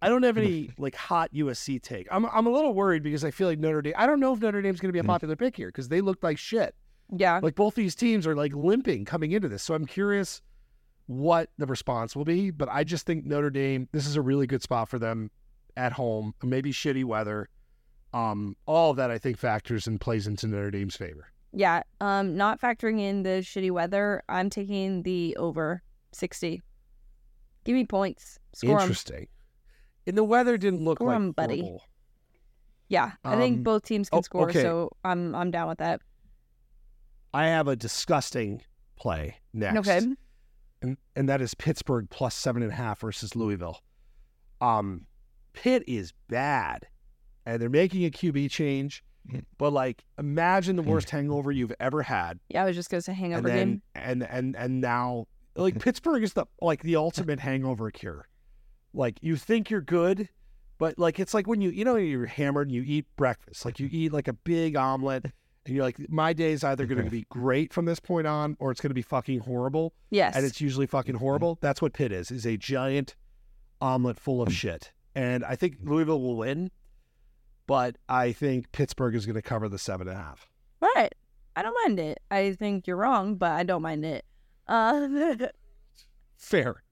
I 0.03 0.09
don't 0.09 0.23
have 0.23 0.37
any 0.37 0.71
like 0.79 0.95
hot 0.95 1.33
USC 1.33 1.81
take. 1.83 2.07
I'm 2.11 2.27
I'm 2.27 2.47
a 2.47 2.51
little 2.51 2.75
worried 2.75 3.03
because 3.03 3.25
I 3.25 3.31
feel 3.31 3.49
like 3.49 3.59
Notre 3.59 3.81
Dame. 3.83 3.95
I 3.97 4.07
don't 4.07 4.21
know 4.21 4.33
if 4.35 4.41
Notre 4.41 4.61
Dame's 4.61 4.81
going 4.81 4.91
to 4.91 4.93
be 4.93 4.99
a 4.99 5.05
popular 5.05 5.37
pick 5.37 5.57
here 5.57 5.69
because 5.69 5.89
they 5.89 6.01
look 6.01 6.23
like 6.23 6.39
shit. 6.39 6.75
yeah. 7.17 7.41
Like 7.43 7.55
both 7.55 7.75
these 7.75 7.95
teams 7.95 8.27
are 8.27 8.35
like 8.37 8.55
limping 8.55 9.05
coming 9.07 9.33
into 9.33 9.49
this. 9.49 9.63
So 9.63 9.75
I'm 9.75 9.87
curious 9.87 10.43
what 11.07 11.51
the 11.59 11.67
response 11.67 12.15
will 12.17 12.25
be. 12.25 12.51
But 12.51 12.69
I 12.71 12.85
just 12.85 13.07
think 13.07 13.25
Notre 13.25 13.51
Dame. 13.51 13.89
This 13.93 14.07
is 14.07 14.17
a 14.17 14.23
really 14.23 14.47
good 14.47 14.63
spot 14.63 14.89
for 14.89 14.99
them 14.99 15.31
at 15.77 15.93
home. 15.93 16.35
Maybe 16.43 16.73
shitty 16.73 17.05
weather. 17.05 17.49
Um, 18.13 18.57
all 18.67 18.91
of 18.93 18.97
that 18.99 19.11
I 19.11 19.19
think 19.19 19.39
factors 19.39 19.87
and 19.87 20.01
plays 20.01 20.27
into 20.27 20.47
Notre 20.47 20.71
Dame's 20.71 20.97
favor. 20.97 21.27
Yeah, 21.53 21.83
um, 22.01 22.37
not 22.37 22.61
factoring 22.61 23.01
in 23.01 23.23
the 23.23 23.41
shitty 23.43 23.71
weather, 23.71 24.23
I'm 24.29 24.51
taking 24.51 25.03
the 25.03 25.37
over 25.37 25.83
sixty. 26.13 26.63
Give 27.65 27.75
me 27.75 27.85
points. 27.87 28.39
Score 28.53 28.77
'em. 28.77 28.81
Interesting. 28.83 29.29
And 30.07 30.19
the 30.19 30.25
weather 30.25 30.57
didn't 30.59 30.85
look 30.85 30.99
Score 30.99 31.09
like 31.09 31.17
'em, 31.17 31.33
buddy. 31.33 31.61
horrible. 31.61 31.83
Yeah, 32.89 33.13
I 33.25 33.37
think 33.37 33.59
Um, 33.59 33.63
both 33.63 33.83
teams 33.85 34.11
can 34.11 34.19
oh, 34.19 34.23
score, 34.23 34.51
okay. 34.51 34.63
so 34.63 34.91
I'm 35.05 35.35
I'm 35.35 35.51
down 35.51 35.69
with 35.69 35.79
that. 35.79 36.01
I 37.33 37.47
have 37.47 37.67
a 37.67 37.75
disgusting 37.77 38.63
play 38.97 39.37
next. 39.53 39.89
Okay. 39.89 40.07
And 40.85 40.99
and 41.17 41.29
that 41.31 41.41
is 41.41 41.55
Pittsburgh 41.55 42.09
plus 42.11 42.35
seven 42.35 42.63
and 42.63 42.71
a 42.71 42.75
half 42.75 43.01
versus 43.01 43.35
Louisville. 43.35 43.81
Um 44.61 45.07
Pitt 45.55 45.83
is 45.87 46.13
bad. 46.29 46.87
And 47.47 47.61
they're 47.61 47.71
making 47.71 48.05
a 48.05 48.11
QB 48.11 48.51
change. 48.51 49.03
Mhm. 49.31 49.45
But 49.57 49.73
like 49.73 50.05
imagine 50.19 50.77
the 50.77 50.83
Mhm. 50.83 50.87
worst 50.89 51.11
hangover 51.11 51.51
you've 51.51 51.73
ever 51.81 52.03
had. 52.03 52.39
Yeah, 52.51 52.63
I 52.63 52.67
was 52.67 52.77
just 52.77 52.91
gonna 52.91 53.01
say 53.01 53.13
And 53.13 53.19
hangover 53.21 53.49
then 53.49 53.69
game. 53.71 53.83
and 53.95 54.23
and 54.25 54.57
and 54.57 54.81
now 54.83 55.27
like 55.57 55.81
Pittsburgh 55.81 56.23
is 56.23 56.35
the 56.35 56.45
like 56.61 56.83
the 56.83 56.97
ultimate 56.97 57.41
hangover 57.41 57.91
cure. 57.91 58.29
Like 58.93 59.19
you 59.23 59.37
think 59.37 59.71
you're 59.71 59.81
good, 59.81 60.29
but 60.79 60.99
like 60.99 61.19
it's 61.19 61.33
like 61.33 61.47
when 61.47 61.61
you 61.63 61.71
you 61.71 61.85
know 61.85 61.97
you're 61.97 62.27
hammered 62.27 62.69
and 62.69 62.75
you 62.77 62.83
eat 62.87 63.07
breakfast. 63.17 63.65
Like 63.65 63.81
you 63.81 63.89
eat 63.91 64.13
like 64.13 64.29
a 64.29 64.33
big 64.35 64.77
omelet 64.77 65.33
and 65.67 65.75
you're 65.75 65.85
like 65.85 65.97
my 66.11 66.33
day 66.33 66.53
is 66.53 66.63
either 66.65 66.87
going 66.87 67.03
to 67.05 67.11
be 67.11 67.27
great 67.31 67.73
from 67.73 67.85
this 67.85 68.01
point 68.01 68.27
on 68.27 68.57
or 68.61 68.71
it's 68.71 68.81
going 68.81 68.91
to 68.91 68.95
be 68.95 69.03
fucking 69.03 69.41
horrible 69.41 69.95
Yes. 70.11 70.37
and 70.37 70.45
it's 70.45 70.61
usually 70.61 70.87
fucking 70.87 71.17
horrible. 71.17 71.59
That's 71.61 71.81
what 71.83 71.93
Pitt 71.93 72.13
is. 72.13 72.31
Is 72.31 72.47
a 72.47 72.57
giant 72.57 73.17
omelet 73.81 74.19
full 74.19 74.43
of 74.43 74.53
shit. 74.53 74.93
And 75.15 75.45
I 75.45 75.55
think 75.57 75.77
Louisville 75.83 76.21
will 76.21 76.37
win, 76.37 76.71
but 77.67 77.97
I 78.09 78.33
think 78.33 78.73
Pittsburgh 78.73 79.15
is 79.15 79.27
going 79.27 79.37
to 79.37 79.43
cover 79.43 79.69
the 79.69 79.79
seven 79.79 80.09
and 80.09 80.17
a 80.19 80.21
half. 80.21 80.49
right. 80.81 81.15
I 81.57 81.63
don't 81.63 81.77
mind 81.85 82.01
it. 82.01 82.19
I 82.33 82.53
think 82.55 82.87
you're 82.89 82.97
wrong, 82.97 83.37
but 83.37 83.53
I 83.53 83.63
don't 83.63 83.81
mind 83.83 84.05
it. 84.05 84.25
Uh, 84.67 85.07
Fair. 86.37 86.83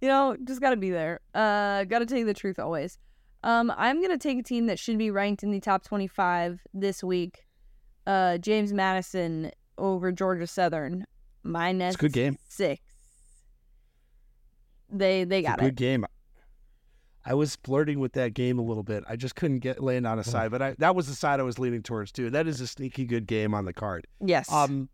you 0.00 0.08
know, 0.08 0.36
just 0.44 0.60
gotta 0.60 0.76
be 0.76 0.90
there. 0.90 1.20
Uh, 1.34 1.82
gotta 1.84 2.06
tell 2.06 2.18
you 2.18 2.24
the 2.24 2.34
truth 2.34 2.58
always. 2.58 2.98
Um, 3.42 3.72
I'm 3.76 4.00
gonna 4.00 4.16
take 4.18 4.38
a 4.38 4.42
team 4.42 4.66
that 4.66 4.78
should 4.78 4.96
be 4.98 5.10
ranked 5.10 5.42
in 5.42 5.50
the 5.50 5.58
top 5.60 5.82
25 5.84 6.60
this 6.72 7.02
week. 7.02 7.45
Uh, 8.06 8.38
James 8.38 8.72
Madison 8.72 9.50
over 9.78 10.12
Georgia 10.12 10.46
Southern 10.46 11.04
minus 11.42 11.94
It's 11.94 12.02
a 12.02 12.06
good 12.06 12.12
game. 12.12 12.38
six. 12.48 12.80
They 14.90 15.24
they 15.24 15.40
It's 15.40 15.48
a 15.48 15.50
got 15.50 15.58
good 15.58 15.68
it. 15.68 15.74
game. 15.76 16.06
I 17.24 17.34
was 17.34 17.56
flirting 17.56 17.98
with 17.98 18.12
that 18.12 18.34
game 18.34 18.58
a 18.60 18.62
little 18.62 18.84
bit. 18.84 19.02
I 19.08 19.16
just 19.16 19.34
couldn't 19.34 19.58
get 19.58 19.82
land 19.82 20.06
on 20.06 20.20
a 20.20 20.24
side, 20.24 20.52
but 20.52 20.62
I, 20.62 20.76
that 20.78 20.94
was 20.94 21.08
the 21.08 21.14
side 21.14 21.40
I 21.40 21.42
was 21.42 21.58
leaning 21.58 21.82
towards 21.82 22.12
too. 22.12 22.30
That 22.30 22.46
is 22.46 22.60
a 22.60 22.68
sneaky 22.68 23.04
good 23.04 23.26
game 23.26 23.52
on 23.52 23.64
the 23.64 23.72
card. 23.72 24.06
Yes. 24.24 24.50
Um, 24.52 24.88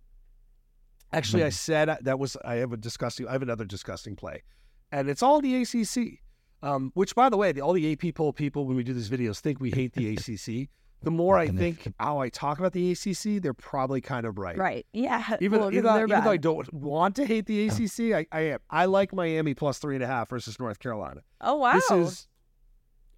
actually, 1.12 1.44
I 1.44 1.50
said 1.50 1.94
that 2.00 2.18
was 2.18 2.38
I 2.42 2.54
have 2.56 2.72
a 2.72 2.78
disgusting. 2.78 3.28
I 3.28 3.32
have 3.32 3.42
another 3.42 3.66
disgusting 3.66 4.16
play, 4.16 4.42
and 4.90 5.10
it's 5.10 5.22
all 5.22 5.42
the 5.42 5.60
ACC. 5.62 6.20
Um, 6.64 6.92
which, 6.94 7.14
by 7.16 7.28
the 7.28 7.36
way, 7.36 7.50
the, 7.50 7.60
all 7.60 7.72
the 7.72 7.92
AP 7.92 8.14
poll 8.14 8.32
people 8.32 8.66
when 8.66 8.76
we 8.76 8.84
do 8.84 8.94
these 8.94 9.10
videos 9.10 9.40
think 9.40 9.60
we 9.60 9.70
hate 9.72 9.92
the 9.94 10.14
ACC. 10.14 10.70
The 11.02 11.10
more 11.10 11.36
I 11.36 11.44
And 11.44 11.58
they- 11.58 11.72
think 11.72 11.94
how 11.98 12.18
I 12.18 12.28
talk 12.28 12.58
about 12.60 12.72
the 12.72 12.92
ACC, 12.92 13.38
they're 13.42 13.52
probably 13.54 14.00
kind 14.00 14.24
of 14.24 14.38
right. 14.38 14.56
right. 14.56 14.86
Yeah. 14.92 15.36
Even, 15.40 15.58
well, 15.60 15.68
'cause 15.70 15.74
even, 15.78 15.84
though, 15.84 16.02
even 16.04 16.24
though 16.24 16.30
I 16.30 16.36
don't 16.36 16.72
want 16.72 17.16
to 17.16 17.26
hate 17.26 17.46
the 17.46 17.66
ACC, 17.68 18.14
I, 18.14 18.26
I 18.30 18.40
am. 18.52 18.58
I 18.70 18.84
like 18.84 19.12
Miami 19.12 19.54
plus 19.54 19.78
three 19.78 19.96
and 19.96 20.04
a 20.04 20.06
half 20.06 20.28
versus 20.30 20.58
North 20.60 20.78
Carolina. 20.78 21.22
Oh 21.40 21.56
wow. 21.56 21.72
This 21.74 21.90
is, 21.90 22.28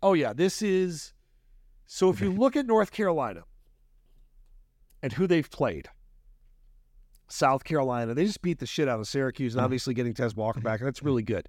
oh 0.03 0.15
yeah, 0.15 0.33
this 0.33 0.63
is. 0.63 1.13
So 1.87 2.09
if 2.09 2.21
you 2.23 2.33
look 2.33 2.57
at 2.57 2.65
North 2.67 2.91
Carolina 2.91 3.43
and 5.03 5.13
who 5.13 5.27
they've 5.27 5.51
played, 5.51 5.89
South 7.29 7.65
Carolina, 7.65 8.15
they 8.15 8.25
just 8.25 8.41
beat 8.43 8.59
the 8.59 8.67
shit 8.67 8.89
out 8.89 9.01
of 9.01 9.07
Syracuse, 9.09 9.55
and 9.55 9.61
Mhm. 9.61 9.65
obviously 9.65 9.93
getting 9.95 10.15
Tez 10.15 10.35
Walker 10.35 10.61
back, 10.61 10.81
and 10.81 10.87
that's 10.87 11.03
really 11.03 11.23
good. 11.23 11.49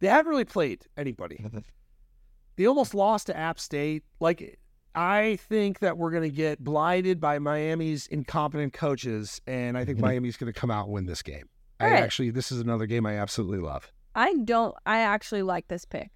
They 0.00 0.08
haven't 0.08 0.30
really 0.30 0.44
played 0.44 0.86
anybody. 0.96 1.44
They 2.56 2.66
almost 2.66 2.94
lost 2.94 3.26
to 3.26 3.36
App 3.36 3.58
State. 3.60 4.04
Like, 4.20 4.58
I 4.96 5.36
think 5.36 5.80
that 5.80 5.98
we're 5.98 6.10
going 6.10 6.22
to 6.22 6.34
get 6.34 6.64
blinded 6.64 7.20
by 7.20 7.38
Miami's 7.38 8.06
incompetent 8.06 8.72
coaches, 8.72 9.42
and 9.46 9.76
I 9.76 9.84
think 9.84 9.98
Miami's 9.98 10.38
going 10.38 10.52
to 10.52 10.58
come 10.58 10.70
out 10.70 10.86
and 10.86 10.94
win 10.94 11.04
this 11.04 11.22
game. 11.22 11.48
I 11.78 11.84
All 11.84 11.90
right. 11.90 12.02
actually, 12.02 12.30
this 12.30 12.50
is 12.50 12.60
another 12.60 12.86
game 12.86 13.04
I 13.04 13.18
absolutely 13.18 13.58
love. 13.58 13.92
I 14.14 14.34
don't. 14.44 14.74
I 14.86 15.00
actually 15.00 15.42
like 15.42 15.68
this 15.68 15.84
pick. 15.84 16.10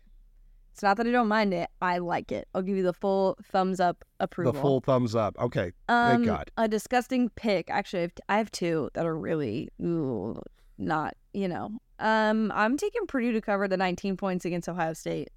It's 0.72 0.82
not 0.82 0.96
that 0.96 1.06
I 1.06 1.10
don't 1.10 1.28
mind 1.28 1.52
it. 1.52 1.68
I 1.82 1.98
like 1.98 2.32
it. 2.32 2.48
I'll 2.54 2.62
give 2.62 2.76
you 2.76 2.82
the 2.82 2.94
full 2.94 3.36
thumbs 3.44 3.80
up 3.80 4.02
approval. 4.18 4.52
The 4.52 4.60
full 4.60 4.80
thumbs 4.80 5.14
up. 5.14 5.36
Okay. 5.38 5.72
um, 5.90 6.24
God. 6.24 6.50
A 6.56 6.66
disgusting 6.66 7.28
pick. 7.36 7.68
Actually, 7.68 7.98
I 7.98 8.02
have, 8.02 8.12
I 8.30 8.38
have 8.38 8.50
two 8.50 8.88
that 8.94 9.04
are 9.04 9.16
really 9.16 9.68
ooh, 9.82 10.40
not. 10.78 11.14
You 11.34 11.48
know. 11.48 11.70
Um, 11.98 12.50
I'm 12.54 12.78
taking 12.78 13.06
Purdue 13.06 13.32
to 13.32 13.42
cover 13.42 13.68
the 13.68 13.76
19 13.76 14.16
points 14.16 14.46
against 14.46 14.70
Ohio 14.70 14.94
State. 14.94 15.28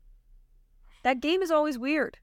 That 1.04 1.20
game 1.20 1.42
is 1.42 1.52
always 1.52 1.78
weird. 1.78 2.18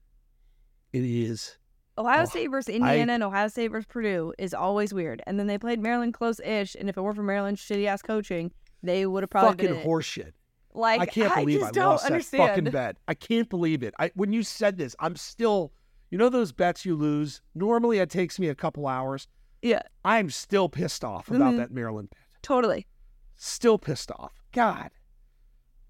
It 0.93 1.03
is. 1.03 1.57
Ohio 1.97 2.21
Oh, 2.23 2.25
State 2.25 2.47
versus 2.47 2.73
Indiana 2.73 3.13
and 3.13 3.23
Ohio 3.23 3.47
State 3.47 3.67
versus 3.69 3.85
Purdue 3.87 4.33
is 4.39 4.53
always 4.53 4.93
weird. 4.93 5.21
And 5.27 5.37
then 5.39 5.47
they 5.47 5.57
played 5.57 5.79
Maryland 5.79 6.13
close-ish, 6.13 6.75
and 6.75 6.89
if 6.89 6.97
it 6.97 7.01
weren't 7.01 7.15
for 7.17 7.23
Maryland's 7.23 7.61
shitty 7.61 7.85
ass 7.85 8.01
coaching, 8.01 8.51
they 8.81 9.05
would 9.05 9.23
have 9.23 9.29
probably 9.29 9.67
Fucking 9.67 9.83
horseshit. 9.83 10.31
Like 10.73 11.01
I 11.01 11.05
can't 11.05 11.35
believe 11.35 11.61
I 11.63 11.71
don't 11.71 11.85
lost 11.91 12.05
understand. 12.05 12.43
that 12.43 12.47
fucking 12.55 12.71
bet. 12.71 12.97
I 13.07 13.13
can't 13.13 13.49
believe 13.49 13.83
it. 13.83 13.93
I 13.99 14.09
when 14.15 14.31
you 14.31 14.41
said 14.41 14.77
this, 14.77 14.95
I'm 14.99 15.15
still. 15.17 15.73
You 16.09 16.17
know 16.17 16.29
those 16.29 16.51
bets 16.53 16.85
you 16.85 16.95
lose. 16.95 17.41
Normally 17.55 17.99
it 17.99 18.09
takes 18.09 18.39
me 18.39 18.47
a 18.47 18.55
couple 18.55 18.87
hours. 18.87 19.27
Yeah, 19.61 19.81
I'm 20.05 20.29
still 20.29 20.69
pissed 20.69 21.03
off 21.03 21.29
about 21.29 21.53
Mhm. 21.53 21.57
that 21.57 21.71
Maryland 21.71 22.09
bet. 22.09 22.19
totally. 22.41 22.87
Still 23.35 23.77
pissed 23.77 24.11
off. 24.11 24.41
God, 24.53 24.91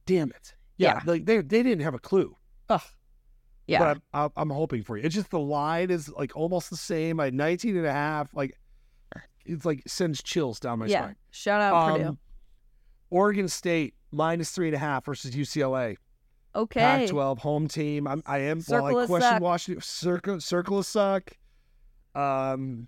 damn 0.05 0.29
it. 0.31 0.55
Yeah, 0.77 0.95
Yeah. 0.95 1.01
Like 1.11 1.25
they 1.25 1.37
they 1.41 1.61
didn't 1.63 1.81
have 1.83 1.93
a 1.93 1.99
clue. 1.99 2.35
Ugh. 2.69 2.81
Yeah. 3.67 3.79
But 3.79 4.01
I'm, 4.13 4.29
I'm 4.35 4.49
hoping 4.49 4.83
for 4.83 4.97
you. 4.97 5.03
It's 5.03 5.15
just 5.15 5.29
the 5.29 5.39
line 5.39 5.91
is 5.91 6.09
like 6.09 6.35
almost 6.35 6.69
the 6.69 6.77
same. 6.77 7.19
I 7.19 7.29
19 7.29 7.77
and 7.77 7.85
a 7.85 7.91
half. 7.91 8.33
Like 8.33 8.57
it's 9.45 9.65
like 9.65 9.83
sends 9.87 10.21
chills 10.21 10.59
down 10.59 10.79
my 10.79 10.87
yeah. 10.87 11.03
spine. 11.03 11.15
Shout 11.31 11.61
out 11.61 11.93
Purdue. 11.93 12.09
Um, 12.09 12.19
Oregon 13.09 13.47
State 13.47 13.93
minus 14.11 14.51
three 14.51 14.67
and 14.67 14.75
a 14.75 14.79
half 14.79 15.05
versus 15.05 15.31
UCLA. 15.31 15.97
Okay. 16.53 16.79
Pac-12 16.79 17.37
home 17.39 17.67
team. 17.67 18.07
I'm, 18.07 18.21
I 18.25 18.39
am. 18.39 18.61
Circle 18.61 18.87
I 18.87 19.05
question 19.05 19.21
suck. 19.21 19.41
Washington, 19.41 19.81
circle, 19.81 20.41
circle 20.41 20.79
of 20.79 20.85
suck. 20.85 21.31
Um, 22.13 22.87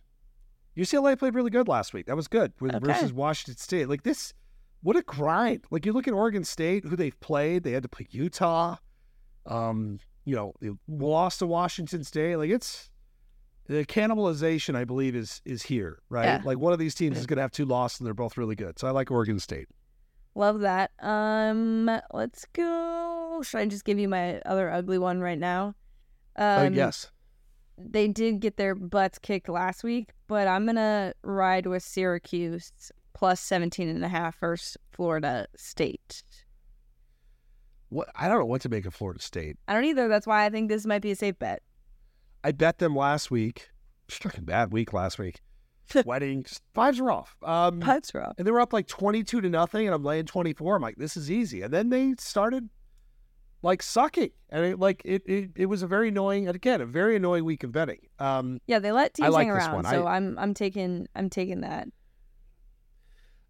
UCLA 0.78 1.18
played 1.18 1.34
really 1.34 1.50
good 1.50 1.68
last 1.68 1.94
week. 1.94 2.08
That 2.08 2.16
was 2.16 2.28
good 2.28 2.52
with, 2.60 2.76
Okay. 2.76 2.86
versus 2.86 3.14
Washington 3.14 3.58
State. 3.58 3.88
Like 3.88 4.04
this, 4.04 4.34
what 4.82 4.98
a 4.98 5.02
grind! 5.02 5.64
Like 5.72 5.86
you 5.86 5.94
look 5.94 6.08
at 6.08 6.14
Oregon 6.14 6.44
State, 6.44 6.84
who 6.84 6.96
they've 6.96 7.18
played. 7.22 7.64
They 7.64 7.72
had 7.72 7.84
to 7.84 7.90
play 7.90 8.08
Utah. 8.10 8.78
Um, 9.46 10.00
you 10.26 10.36
know, 10.36 10.54
lost 10.88 11.40
to 11.40 11.48
Washington 11.48 12.04
State. 12.04 12.38
Like 12.38 12.50
it's 12.50 12.90
the 13.68 13.86
cannibalization. 13.86 14.76
I 14.76 14.84
believe 14.86 15.16
is 15.16 15.42
is 15.46 15.64
here, 15.64 16.00
right? 16.10 16.26
Yeah. 16.26 16.42
Like 16.44 16.58
one 16.58 16.74
of 16.74 16.80
these 16.80 16.96
teams 16.96 17.18
is 17.18 17.26
going 17.26 17.38
to 17.38 17.42
have 17.42 17.52
two 17.52 17.66
losses, 17.66 18.00
and 18.00 18.08
they're 18.08 18.14
both 18.14 18.38
really 18.38 18.56
good. 18.56 18.80
So 18.80 18.88
I 18.88 18.92
like 18.92 19.12
Oregon 19.12 19.40
State. 19.40 19.68
Love 20.36 20.62
that. 20.62 20.92
Um, 21.00 21.90
let's 22.12 22.46
go. 22.54 23.42
Should 23.44 23.60
I 23.60 23.66
just 23.68 23.86
give 23.86 24.00
you 24.00 24.10
my 24.10 24.40
other 24.42 24.72
ugly 24.72 24.98
one 24.98 25.22
right 25.22 25.38
now? 25.38 25.76
Uh, 26.38 26.66
Um, 26.68 26.74
yes. 26.74 27.12
They 27.78 28.08
did 28.08 28.40
get 28.40 28.58
their 28.58 28.76
butts 28.76 29.18
kicked 29.20 29.50
last 29.50 29.84
week, 29.84 30.10
but 30.28 30.48
I'm 30.48 30.66
gonna 30.66 31.14
ride 31.24 31.66
with 31.66 31.84
Syracuse 31.84 32.72
plus 33.14 33.40
17 33.42 33.88
and 33.88 34.04
a 34.04 34.08
half 34.08 34.40
versus 34.40 34.78
Florida 34.92 35.48
State. 35.56 36.24
What 37.94 38.10
I 38.16 38.28
don't 38.28 38.40
know 38.40 38.46
what 38.46 38.62
to 38.62 38.70
make 38.70 38.86
of 38.86 38.94
Florida 38.94 39.22
State. 39.22 39.58
I 39.68 39.74
don't 39.74 39.86
either. 39.86 40.08
That's 40.08 40.26
why 40.28 40.46
I 40.46 40.50
think 40.50 40.70
this 40.70 40.86
might 40.86 41.02
be 41.02 41.12
a 41.12 41.16
safe 41.16 41.38
bet. 41.40 41.62
I 42.44 42.52
bet 42.52 42.80
them 42.80 42.96
last 42.96 43.30
week. 43.32 43.70
Fucking 44.10 44.46
bad 44.46 44.74
week 44.74 44.92
last 44.94 45.18
week. 45.20 45.40
Weddings, 46.06 46.62
fives 46.74 47.00
are 47.00 47.12
off. 47.12 47.36
Um, 47.44 47.80
Butts 47.80 48.14
wrong. 48.16 48.34
and 48.38 48.48
they 48.48 48.52
were 48.52 48.62
up 48.62 48.74
like 48.74 48.88
twenty-two 48.88 49.42
to 49.42 49.50
nothing, 49.50 49.86
and 49.86 49.94
I'm 49.94 50.04
laying 50.04 50.26
twenty-four. 50.26 50.76
I'm 50.76 50.82
like, 50.82 50.96
this 50.98 51.16
is 51.18 51.30
easy. 51.30 51.62
And 51.62 51.74
then 51.74 51.90
they 51.90 52.16
started 52.18 52.70
like 53.62 53.82
sucking, 53.84 54.32
and 54.50 54.66
it 54.66 54.80
like 54.80 55.02
it 55.06 55.22
it, 55.26 55.52
it 55.56 55.66
was 55.68 55.84
a 55.84 55.88
very 55.88 56.08
annoying. 56.10 56.48
And 56.48 56.56
again, 56.56 56.82
a 56.82 56.86
very 56.86 57.16
annoying 57.16 57.46
week 57.46 57.64
of 57.64 57.72
betting. 57.72 58.00
Um, 58.20 58.60
Yeah, 58.66 58.80
they 58.80 58.92
let 58.92 59.12
I 59.20 59.24
teams 59.26 59.34
like 59.34 59.48
hang 59.48 59.56
around, 59.56 59.86
so 59.86 60.08
I'm 60.08 60.38
I'm 60.40 60.54
taking 60.54 61.08
I'm 61.16 61.30
taking 61.30 61.62
that. 61.62 61.88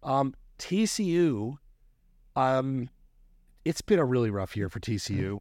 um, 0.02 0.34
TCU, 0.58 1.56
um, 2.36 2.88
it's 3.64 3.80
been 3.80 3.98
a 3.98 4.04
really 4.04 4.30
rough 4.30 4.56
year 4.56 4.68
for 4.68 4.80
TCU. 4.80 5.40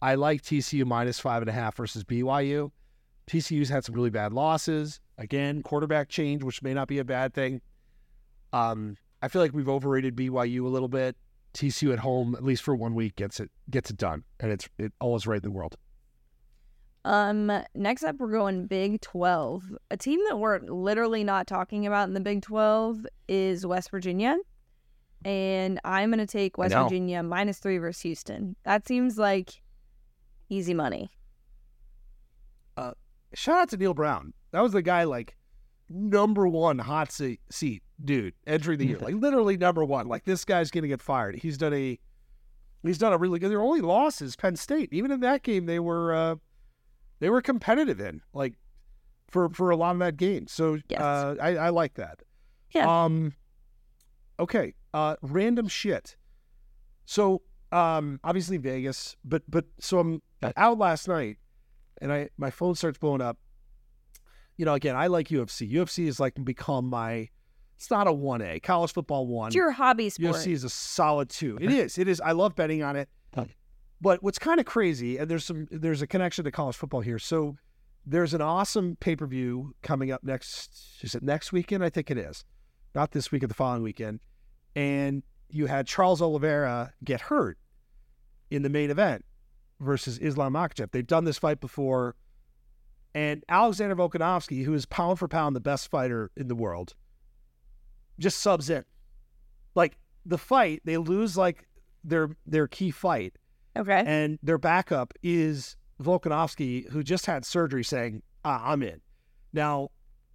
I 0.00 0.14
like 0.14 0.42
TCU 0.42 0.86
minus 0.86 1.18
five 1.18 1.42
and 1.42 1.48
a 1.48 1.52
half 1.52 1.76
versus 1.76 2.04
BYU. 2.04 2.70
TCU's 3.26 3.68
had 3.68 3.84
some 3.84 3.94
really 3.94 4.10
bad 4.10 4.32
losses. 4.32 5.00
Again, 5.18 5.62
quarterback 5.62 6.08
change, 6.08 6.42
which 6.42 6.62
may 6.62 6.72
not 6.72 6.88
be 6.88 6.98
a 6.98 7.04
bad 7.04 7.34
thing. 7.34 7.60
Um, 8.52 8.96
I 9.20 9.28
feel 9.28 9.42
like 9.42 9.52
we've 9.52 9.68
overrated 9.68 10.16
BYU 10.16 10.64
a 10.64 10.68
little 10.68 10.88
bit. 10.88 11.16
TCU 11.54 11.92
at 11.92 11.98
home, 11.98 12.34
at 12.34 12.44
least 12.44 12.62
for 12.62 12.76
one 12.76 12.94
week, 12.94 13.16
gets 13.16 13.40
it 13.40 13.50
gets 13.70 13.90
it 13.90 13.96
done, 13.96 14.22
and 14.38 14.52
it's 14.52 14.68
it 14.78 14.92
all 15.00 15.16
is 15.16 15.26
right 15.26 15.42
in 15.42 15.42
the 15.42 15.50
world. 15.50 15.76
Um, 17.04 17.50
next 17.74 18.04
up 18.04 18.16
we're 18.18 18.30
going 18.30 18.66
Big 18.66 19.00
12. 19.00 19.76
A 19.90 19.96
team 19.96 20.20
that 20.28 20.36
we're 20.36 20.60
literally 20.60 21.24
not 21.24 21.46
talking 21.46 21.86
about 21.86 22.06
in 22.08 22.14
the 22.14 22.20
Big 22.20 22.42
12 22.42 23.06
is 23.28 23.64
West 23.64 23.90
Virginia. 23.90 24.36
And 25.24 25.80
I'm 25.84 26.10
going 26.10 26.18
to 26.24 26.26
take 26.26 26.58
West. 26.58 26.74
Virginia 26.74 27.22
minus 27.22 27.58
3 27.58 27.78
versus 27.78 28.02
Houston. 28.02 28.56
That 28.64 28.86
seems 28.86 29.18
like 29.18 29.62
easy 30.48 30.74
money. 30.74 31.10
Shout 33.34 33.58
out 33.60 33.68
to 33.70 33.76
Neal 33.76 33.94
Brown. 33.94 34.32
That 34.52 34.62
was 34.62 34.72
the 34.72 34.82
guy 34.82 35.04
like 35.04 35.36
number 35.90 36.48
one 36.48 36.78
hot 36.78 37.12
seat, 37.12 37.40
seat 37.50 37.82
dude 38.02 38.34
entering 38.46 38.78
the 38.78 38.86
year, 38.86 38.98
like 39.02 39.14
literally 39.14 39.56
number 39.56 39.84
one. 39.84 40.08
Like 40.08 40.24
this 40.24 40.44
guy's 40.44 40.70
gonna 40.70 40.88
get 40.88 41.02
fired. 41.02 41.36
He's 41.36 41.58
done 41.58 41.74
a 41.74 41.98
he's 42.82 42.98
done 42.98 43.12
a 43.12 43.18
really 43.18 43.38
good. 43.38 43.50
Their 43.50 43.60
only 43.60 43.82
loss 43.82 44.22
is 44.22 44.34
Penn 44.34 44.56
State. 44.56 44.88
Even 44.92 45.10
in 45.10 45.20
that 45.20 45.42
game, 45.42 45.66
they 45.66 45.78
were 45.78 46.14
uh, 46.14 46.36
they 47.20 47.28
were 47.28 47.42
competitive 47.42 48.00
in 48.00 48.22
like 48.32 48.54
for 49.28 49.50
for 49.50 49.70
a 49.70 49.76
lot 49.76 49.92
of 49.92 49.98
that 49.98 50.16
game. 50.16 50.46
So 50.46 50.78
Yes. 50.88 51.00
uh, 51.00 51.34
I, 51.40 51.56
I 51.56 51.68
like 51.68 51.94
that. 51.94 52.20
Yeah. 52.70 53.04
Um. 53.04 53.34
Okay. 54.38 54.74
Uh. 54.94 55.16
Random 55.22 55.68
shit. 55.68 56.16
So 57.04 57.42
um. 57.72 58.20
Obviously 58.24 58.56
Vegas, 58.56 59.16
but 59.24 59.42
but 59.48 59.66
so 59.80 59.98
I'm 59.98 60.22
out 60.56 60.78
last 60.78 61.08
night, 61.08 61.36
and 62.00 62.12
I 62.12 62.28
my 62.36 62.50
phone 62.50 62.74
starts 62.74 62.98
blowing 62.98 63.20
up. 63.20 63.38
You 64.56 64.64
know, 64.64 64.74
again, 64.74 64.96
I 64.96 65.06
like 65.06 65.28
UFC. 65.28 65.70
UFC 65.70 66.06
is 66.06 66.18
like 66.18 66.34
become 66.44 66.86
my. 66.86 67.28
It's 67.76 67.90
not 67.92 68.08
a 68.08 68.12
one 68.12 68.42
A 68.42 68.58
college 68.58 68.92
football 68.92 69.26
one. 69.28 69.48
It's 69.48 69.56
your 69.56 69.70
hobby 69.70 70.10
sport. 70.10 70.34
UFC 70.34 70.48
is 70.48 70.64
a 70.64 70.68
solid 70.68 71.28
two. 71.28 71.58
It 71.60 71.70
is. 71.70 71.96
It 71.96 72.08
is. 72.08 72.20
I 72.20 72.32
love 72.32 72.56
betting 72.56 72.82
on 72.82 72.96
it. 72.96 73.08
But 74.00 74.22
what's 74.22 74.38
kind 74.38 74.60
of 74.60 74.66
crazy, 74.66 75.16
and 75.16 75.28
there's 75.28 75.44
some 75.44 75.66
there's 75.70 76.02
a 76.02 76.06
connection 76.06 76.44
to 76.44 76.50
college 76.50 76.76
football 76.76 77.00
here. 77.00 77.18
So 77.18 77.56
there's 78.06 78.32
an 78.34 78.40
awesome 78.40 78.96
pay 79.00 79.16
per 79.16 79.26
view 79.26 79.74
coming 79.82 80.10
up 80.10 80.22
next. 80.22 80.98
Is 81.02 81.14
it 81.14 81.22
next 81.22 81.52
weekend? 81.52 81.84
I 81.84 81.90
think 81.90 82.10
it 82.10 82.18
is. 82.18 82.44
Not 82.98 83.12
this 83.12 83.30
weekend, 83.30 83.48
the 83.48 83.54
following 83.54 83.84
weekend. 83.84 84.18
And 84.74 85.22
you 85.50 85.66
had 85.66 85.86
Charles 85.86 86.20
Oliveira 86.20 86.92
get 87.04 87.20
hurt 87.20 87.56
in 88.50 88.62
the 88.62 88.68
main 88.68 88.90
event 88.90 89.24
versus 89.78 90.18
Islam 90.18 90.54
Makhachev. 90.54 90.90
They've 90.90 91.06
done 91.06 91.22
this 91.24 91.38
fight 91.38 91.60
before. 91.60 92.16
And 93.14 93.44
Alexander 93.48 93.94
Volkanovski, 93.94 94.64
who 94.64 94.74
is 94.74 94.84
pound 94.84 95.20
for 95.20 95.28
pound 95.28 95.54
the 95.54 95.60
best 95.60 95.88
fighter 95.92 96.32
in 96.36 96.48
the 96.48 96.56
world, 96.56 96.96
just 98.18 98.38
subs 98.38 98.68
in. 98.68 98.84
Like 99.76 99.96
the 100.26 100.36
fight, 100.36 100.82
they 100.84 100.96
lose 100.96 101.36
like 101.36 101.68
their 102.02 102.30
their 102.46 102.66
key 102.66 102.90
fight, 102.90 103.38
okay. 103.76 104.02
and 104.04 104.40
their 104.42 104.58
backup 104.58 105.14
is 105.22 105.76
Volkanovski, 106.02 106.90
who 106.90 107.04
just 107.04 107.26
had 107.26 107.44
surgery, 107.44 107.84
saying, 107.84 108.22
ah, 108.44 108.60
"I'm 108.64 108.82
in." 108.82 109.00
Now, 109.52 109.90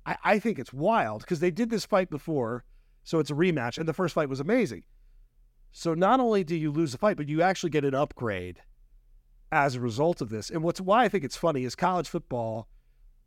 I, 0.05 0.17
I 0.23 0.39
think 0.39 0.59
it's 0.59 0.73
wild 0.73 1.21
because 1.21 1.39
they 1.39 1.51
did 1.51 1.69
this 1.69 1.85
fight 1.85 2.09
before, 2.09 2.63
so 3.03 3.19
it's 3.19 3.31
a 3.31 3.35
rematch, 3.35 3.77
and 3.77 3.87
the 3.87 3.93
first 3.93 4.13
fight 4.13 4.29
was 4.29 4.39
amazing. 4.39 4.83
So 5.71 5.93
not 5.93 6.19
only 6.19 6.43
do 6.43 6.55
you 6.55 6.71
lose 6.71 6.91
the 6.91 6.97
fight, 6.97 7.17
but 7.17 7.27
you 7.27 7.41
actually 7.41 7.71
get 7.71 7.83
an 7.83 7.95
upgrade 7.95 8.61
as 9.51 9.75
a 9.75 9.79
result 9.79 10.21
of 10.21 10.29
this. 10.29 10.49
And 10.49 10.63
what's 10.63 10.79
why 10.79 11.03
I 11.03 11.09
think 11.09 11.23
it's 11.23 11.35
funny 11.35 11.63
is 11.63 11.75
college 11.75 12.07
football. 12.07 12.67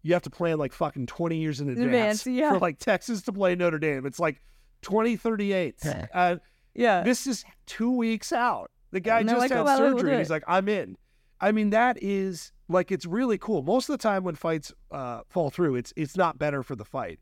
You 0.02 0.12
have 0.12 0.22
to 0.22 0.30
plan 0.30 0.58
like 0.58 0.72
fucking 0.72 1.06
20 1.06 1.36
years 1.36 1.60
in 1.60 1.68
advance, 1.68 1.86
advance, 1.86 2.26
yeah. 2.26 2.52
for 2.52 2.58
like 2.60 2.78
Texas 2.78 3.22
to 3.22 3.32
play 3.32 3.56
Notre 3.56 3.78
Dame. 3.78 4.06
It's 4.06 4.20
like 4.20 4.40
2038. 4.82 5.76
uh, 6.14 6.36
yeah. 6.74 7.02
this 7.02 7.26
is 7.26 7.44
two 7.66 7.90
weeks 7.90 8.32
out. 8.32 8.70
The 8.92 9.00
guy 9.00 9.24
just 9.24 9.36
like, 9.36 9.50
had 9.50 9.58
"Oh, 9.58 9.64
well, 9.64 9.80
we'll 9.80 9.92
surgery 9.92 10.12
and 10.12 10.20
he's 10.20 10.30
like, 10.30 10.44
I'm 10.46 10.68
in. 10.68 10.96
I 11.40 11.52
mean, 11.52 11.70
that 11.70 12.02
is 12.02 12.52
like 12.68 12.90
it's 12.90 13.06
really 13.06 13.38
cool. 13.38 13.62
Most 13.62 13.88
of 13.88 13.94
the 13.94 14.02
time 14.02 14.24
when 14.24 14.34
fights 14.34 14.72
uh, 14.90 15.20
fall 15.28 15.50
through, 15.50 15.76
it's 15.76 15.92
it's 15.96 16.16
not 16.16 16.38
better 16.38 16.62
for 16.62 16.76
the 16.76 16.84
fight. 16.84 17.20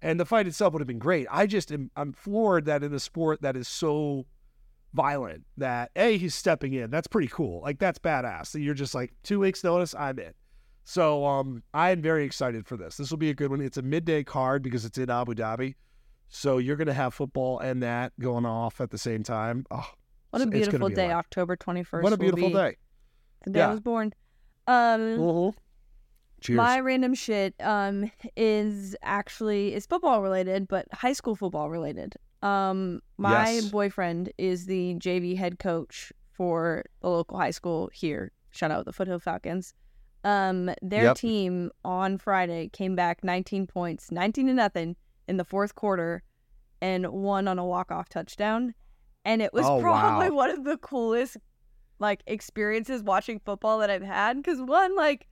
And 0.00 0.18
the 0.18 0.26
fight 0.26 0.46
itself 0.46 0.72
would 0.72 0.80
have 0.80 0.88
been 0.88 0.98
great. 0.98 1.26
I 1.30 1.46
just 1.46 1.72
am 1.72 1.90
I'm 1.96 2.12
floored 2.12 2.64
that 2.66 2.82
in 2.82 2.92
a 2.92 3.00
sport 3.00 3.42
that 3.42 3.56
is 3.56 3.68
so 3.68 4.26
violent 4.94 5.44
that 5.56 5.90
a 5.96 6.18
he's 6.18 6.34
stepping 6.34 6.74
in. 6.74 6.90
That's 6.90 7.06
pretty 7.06 7.28
cool. 7.28 7.62
Like 7.62 7.78
that's 7.78 7.98
badass. 7.98 8.48
So 8.48 8.58
you're 8.58 8.74
just 8.74 8.94
like 8.94 9.12
two 9.22 9.40
weeks 9.40 9.64
notice, 9.64 9.94
I'm 9.94 10.18
in. 10.18 10.32
So 10.84 11.24
um, 11.24 11.62
I'm 11.72 12.02
very 12.02 12.24
excited 12.24 12.66
for 12.66 12.76
this. 12.76 12.96
This 12.96 13.10
will 13.10 13.18
be 13.18 13.30
a 13.30 13.34
good 13.34 13.50
one. 13.50 13.60
It's 13.60 13.76
a 13.76 13.82
midday 13.82 14.24
card 14.24 14.62
because 14.62 14.84
it's 14.84 14.98
in 14.98 15.10
Abu 15.10 15.34
Dhabi. 15.34 15.76
So 16.28 16.58
you're 16.58 16.76
going 16.76 16.88
to 16.88 16.94
have 16.94 17.14
football 17.14 17.58
and 17.60 17.82
that 17.82 18.12
going 18.18 18.46
off 18.46 18.80
at 18.80 18.90
the 18.90 18.98
same 18.98 19.22
time. 19.22 19.64
Oh, 19.70 19.88
What 20.30 20.42
a 20.42 20.46
beautiful 20.46 20.88
day. 20.88 21.12
October 21.12 21.56
21st. 21.56 22.02
What 22.02 22.12
a 22.12 22.16
beautiful 22.16 22.48
be 22.48 22.54
day. 22.54 22.76
The 23.44 23.50
day 23.50 23.60
I 23.60 23.66
Yeah. 23.66 23.70
was 23.70 23.80
born. 23.80 24.12
Um, 24.66 25.00
Mhm. 25.18 25.54
Cheers. 26.40 26.56
My 26.56 26.80
random 26.80 27.14
shit 27.14 27.54
um 27.60 28.10
is 28.36 28.96
actually 29.02 29.74
is 29.74 29.86
football 29.86 30.22
related, 30.22 30.66
but 30.66 30.86
high 30.92 31.12
school 31.12 31.36
football 31.36 31.70
related. 31.70 32.14
Um 32.42 33.00
my 33.16 33.50
Yes. 33.52 33.70
boyfriend 33.70 34.32
is 34.38 34.66
the 34.66 34.94
JV 34.96 35.36
head 35.36 35.58
coach 35.60 36.12
for 36.32 36.82
the 37.00 37.08
local 37.08 37.38
high 37.38 37.52
school 37.52 37.90
here. 37.92 38.32
Shout 38.50 38.72
out 38.72 38.86
the 38.86 38.92
Foothill 38.92 39.20
Falcons. 39.20 39.72
Um 40.24 40.70
their 40.82 41.04
Yep. 41.04 41.16
team 41.18 41.70
on 41.84 42.18
Friday 42.18 42.68
came 42.70 42.96
back 42.96 43.22
19 43.22 43.68
points, 43.68 44.10
19 44.10 44.48
to 44.48 44.52
nothing 44.54 44.96
in 45.28 45.36
the 45.36 45.44
fourth 45.44 45.76
quarter 45.76 46.24
and 46.80 47.06
won 47.08 47.46
on 47.46 47.60
a 47.60 47.64
walk-off 47.64 48.08
touchdown. 48.08 48.74
And 49.24 49.40
it 49.40 49.52
was 49.52 49.64
Oh, 49.64 49.80
probably 49.80 50.30
wow. 50.30 50.36
one 50.42 50.50
of 50.50 50.64
the 50.64 50.76
coolest 50.78 51.36
like 52.02 52.22
experiences 52.26 53.02
watching 53.02 53.38
football 53.38 53.78
that 53.78 53.88
I've 53.88 54.02
had 54.02 54.42
cuz 54.44 54.60
one 54.60 54.94
like 54.94 55.26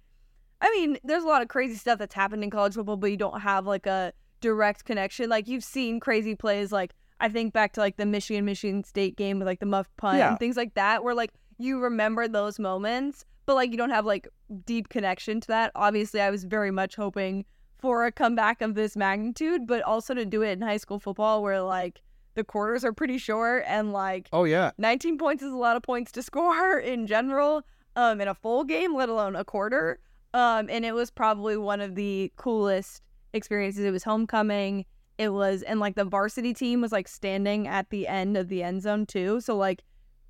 I 0.62 0.70
mean, 0.70 0.98
there's 1.04 1.24
a 1.24 1.26
lot 1.26 1.40
of 1.42 1.48
crazy 1.48 1.74
stuff 1.74 1.98
that's 1.98 2.14
happened 2.14 2.44
in 2.44 2.50
college 2.50 2.74
football, 2.74 2.98
but 2.98 3.10
you 3.10 3.16
don't 3.16 3.40
have 3.40 3.66
like 3.66 3.86
a 3.86 4.12
direct 4.42 4.84
connection. 4.84 5.28
Like 5.30 5.48
you've 5.48 5.64
seen 5.64 6.00
crazy 6.00 6.34
plays, 6.34 6.70
like 6.70 6.94
I 7.18 7.28
think 7.30 7.52
back 7.52 7.72
to 7.74 7.80
like 7.80 7.96
the 7.96 8.06
Michigan 8.06 8.44
Michigan 8.44 8.84
State 8.84 9.16
game 9.16 9.38
with 9.38 9.46
like 9.46 9.60
the 9.60 9.66
muff 9.66 9.88
punt 9.96 10.18
Yeah. 10.18 10.30
and 10.30 10.38
things 10.38 10.56
like 10.56 10.74
that, 10.74 11.02
where 11.04 11.14
like 11.14 11.32
you 11.58 11.80
remember 11.80 12.28
those 12.28 12.58
moments, 12.58 13.24
but 13.46 13.54
like 13.54 13.70
you 13.70 13.76
don't 13.78 13.90
have 13.90 14.04
like 14.06 14.28
deep 14.66 14.88
connection 14.90 15.40
to 15.40 15.48
that. 15.48 15.72
Obviously, 15.74 16.20
I 16.20 16.30
was 16.30 16.44
very 16.44 16.70
much 16.70 16.94
hoping 16.96 17.44
for 17.78 18.04
a 18.04 18.12
comeback 18.12 18.60
of 18.60 18.74
this 18.74 18.96
magnitude, 18.96 19.66
but 19.66 19.82
also 19.82 20.12
to 20.12 20.26
do 20.26 20.42
it 20.42 20.50
in 20.52 20.60
high 20.60 20.76
school 20.76 20.98
football 20.98 21.42
where 21.42 21.62
like 21.62 22.02
the 22.34 22.44
quarters 22.44 22.84
are 22.84 22.92
pretty 22.92 23.18
short 23.18 23.64
and 23.66 23.92
like 23.92 24.28
oh 24.32 24.44
yeah. 24.44 24.70
19 24.78 25.18
points 25.18 25.42
is 25.42 25.52
a 25.52 25.56
lot 25.56 25.76
of 25.76 25.82
points 25.82 26.12
to 26.12 26.22
score 26.30 26.78
in 26.78 27.06
general 27.06 27.62
um 27.96 28.20
in 28.20 28.28
a 28.28 28.34
full 28.34 28.64
game 28.64 28.94
let 28.94 29.08
alone 29.08 29.36
a 29.36 29.44
quarter. 29.44 29.98
Um 30.34 30.68
and 30.70 30.84
it 30.84 30.94
was 30.94 31.10
probably 31.10 31.56
one 31.56 31.80
of 31.80 31.94
the 31.94 32.32
coolest 32.36 33.02
experiences. 33.32 33.84
It 33.84 33.90
was 33.90 34.04
homecoming. 34.04 34.84
It 35.18 35.32
was 35.32 35.62
and 35.62 35.80
like 35.80 35.96
the 35.96 36.04
varsity 36.04 36.54
team 36.54 36.80
was 36.80 36.92
like 36.92 37.08
standing 37.08 37.68
at 37.68 37.90
the 37.90 38.06
end 38.06 38.36
of 38.36 38.48
the 38.48 38.62
end 38.62 38.82
zone 38.82 39.06
too. 39.06 39.40
So 39.40 39.56
like 39.56 39.82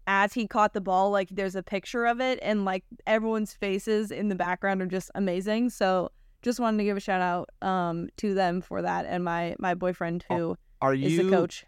as 0.06 0.32
he 0.32 0.46
caught 0.46 0.72
the 0.72 0.80
ball 0.80 1.10
like 1.10 1.28
there's 1.30 1.54
a 1.54 1.62
picture 1.62 2.06
of 2.06 2.20
it 2.20 2.38
and 2.42 2.64
like 2.64 2.84
everyone's 3.06 3.52
faces 3.52 4.10
in 4.10 4.28
the 4.28 4.34
background 4.34 4.82
are 4.82 4.86
just 4.86 5.10
amazing. 5.14 5.70
So 5.70 6.10
just 6.42 6.58
wanted 6.58 6.78
to 6.78 6.84
give 6.84 6.96
a 6.96 7.00
shout 7.00 7.20
out 7.20 7.50
um 7.62 8.08
to 8.16 8.34
them 8.34 8.62
for 8.62 8.82
that 8.82 9.04
and 9.06 9.22
my 9.22 9.54
my 9.58 9.74
boyfriend 9.74 10.24
who 10.28 10.56
Are 10.80 10.94
is 10.94 11.12
you 11.12 11.24
the 11.24 11.30
coach 11.36 11.66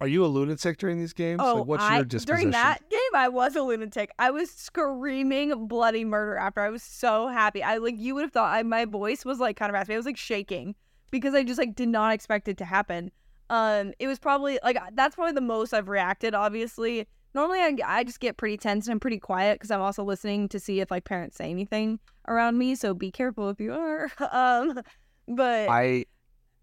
Are 0.00 0.08
you 0.08 0.24
a 0.24 0.26
lunatic 0.26 0.78
during 0.78 0.98
these 0.98 1.12
games? 1.12 1.40
Oh, 1.42 1.56
like, 1.56 1.66
what's 1.66 1.82
I, 1.82 1.96
your 1.96 2.04
disposition? 2.04 2.36
during 2.36 2.50
that 2.50 2.88
game, 2.90 3.00
I 3.14 3.28
was 3.28 3.56
a 3.56 3.62
lunatic. 3.62 4.10
I 4.18 4.30
was 4.30 4.50
screaming 4.50 5.66
bloody 5.66 6.04
murder 6.04 6.36
after. 6.36 6.60
I 6.60 6.70
was 6.70 6.82
so 6.82 7.28
happy. 7.28 7.62
I 7.62 7.78
like 7.78 7.98
you 7.98 8.14
would 8.14 8.22
have 8.22 8.32
thought 8.32 8.54
I, 8.54 8.62
my 8.62 8.84
voice 8.84 9.24
was 9.24 9.38
like 9.38 9.56
kind 9.56 9.70
of 9.70 9.74
raspy. 9.74 9.94
I 9.94 9.96
was 9.96 10.06
like 10.06 10.16
shaking 10.16 10.74
because 11.10 11.34
I 11.34 11.44
just 11.44 11.58
like 11.58 11.74
did 11.74 11.88
not 11.88 12.12
expect 12.12 12.48
it 12.48 12.58
to 12.58 12.64
happen. 12.64 13.12
Um, 13.50 13.92
it 13.98 14.08
was 14.08 14.18
probably 14.18 14.58
like 14.64 14.78
that's 14.94 15.14
probably 15.14 15.32
the 15.32 15.40
most 15.40 15.72
I've 15.72 15.88
reacted. 15.88 16.34
Obviously, 16.34 17.06
normally 17.34 17.60
I, 17.60 17.76
I 17.86 18.04
just 18.04 18.20
get 18.20 18.36
pretty 18.36 18.56
tense 18.56 18.86
and 18.86 18.92
I'm 18.92 19.00
pretty 19.00 19.20
quiet 19.20 19.56
because 19.56 19.70
I'm 19.70 19.80
also 19.80 20.02
listening 20.02 20.48
to 20.50 20.58
see 20.58 20.80
if 20.80 20.90
like 20.90 21.04
parents 21.04 21.36
say 21.36 21.50
anything 21.50 22.00
around 22.26 22.58
me. 22.58 22.74
So 22.74 22.94
be 22.94 23.10
careful 23.10 23.48
if 23.50 23.60
you 23.60 23.72
are. 23.72 24.10
um, 24.32 24.80
but 25.28 25.68
I 25.68 26.06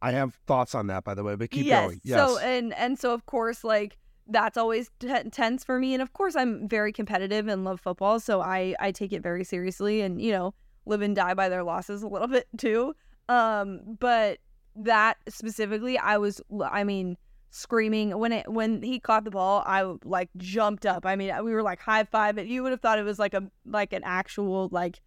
I 0.02 0.12
have 0.12 0.36
thoughts 0.48 0.74
on 0.74 0.88
that, 0.88 1.04
by 1.04 1.14
the 1.14 1.24
way, 1.24 1.36
but 1.36 1.52
keep 1.52 1.66
yes. 1.66 1.86
going. 1.86 2.02
Yes. 2.04 2.18
So 2.18 2.38
and 2.40 2.74
and 2.74 2.98
so 2.98 3.14
of 3.14 3.26
course 3.26 3.64
like 3.64 3.98
that's 4.28 4.58
always 4.58 4.90
t- 5.00 5.30
tense 5.32 5.64
for 5.64 5.78
me 5.80 5.94
and 5.94 6.02
of 6.02 6.14
course 6.14 6.36
I'm 6.36 6.68
very 6.68 6.94
competitive 6.94 7.48
and 7.48 7.64
love 7.64 7.82
football 7.82 8.20
so 8.20 8.42
I 8.42 8.76
I 8.80 8.92
take 8.92 9.14
it 9.14 9.22
very 9.22 9.44
seriously 9.44 10.02
and 10.02 10.22
you 10.22 10.32
know 10.32 10.54
live 10.86 11.02
and 11.02 11.16
die 11.16 11.34
by 11.34 11.50
their 11.50 11.64
losses 11.64 12.02
a 12.04 12.08
little 12.08 12.28
bit 12.40 12.48
too. 12.58 12.96
Um 13.30 13.98
but 14.00 14.40
that 14.76 15.18
specifically 15.28 15.98
I 15.98 16.18
was 16.18 16.42
I 16.64 16.84
mean 16.84 17.18
screaming 17.50 18.18
when 18.18 18.32
it 18.32 18.50
when 18.50 18.82
he 18.82 19.00
caught 19.00 19.26
the 19.26 19.32
ball 19.32 19.64
I 19.66 19.94
like 20.04 20.30
jumped 20.38 20.86
up. 20.86 21.06
I 21.06 21.16
mean 21.16 21.32
we 21.44 21.54
were 21.54 21.64
like 21.64 21.80
high 21.80 22.06
five 22.06 22.38
and 22.38 22.50
you 22.50 22.64
would 22.64 22.72
have 22.72 22.82
thought 22.82 22.98
it 22.98 23.04
was 23.04 23.20
like 23.20 23.34
a 23.34 23.44
like 23.66 23.94
an 23.94 24.02
actual 24.04 24.70
like 24.72 25.00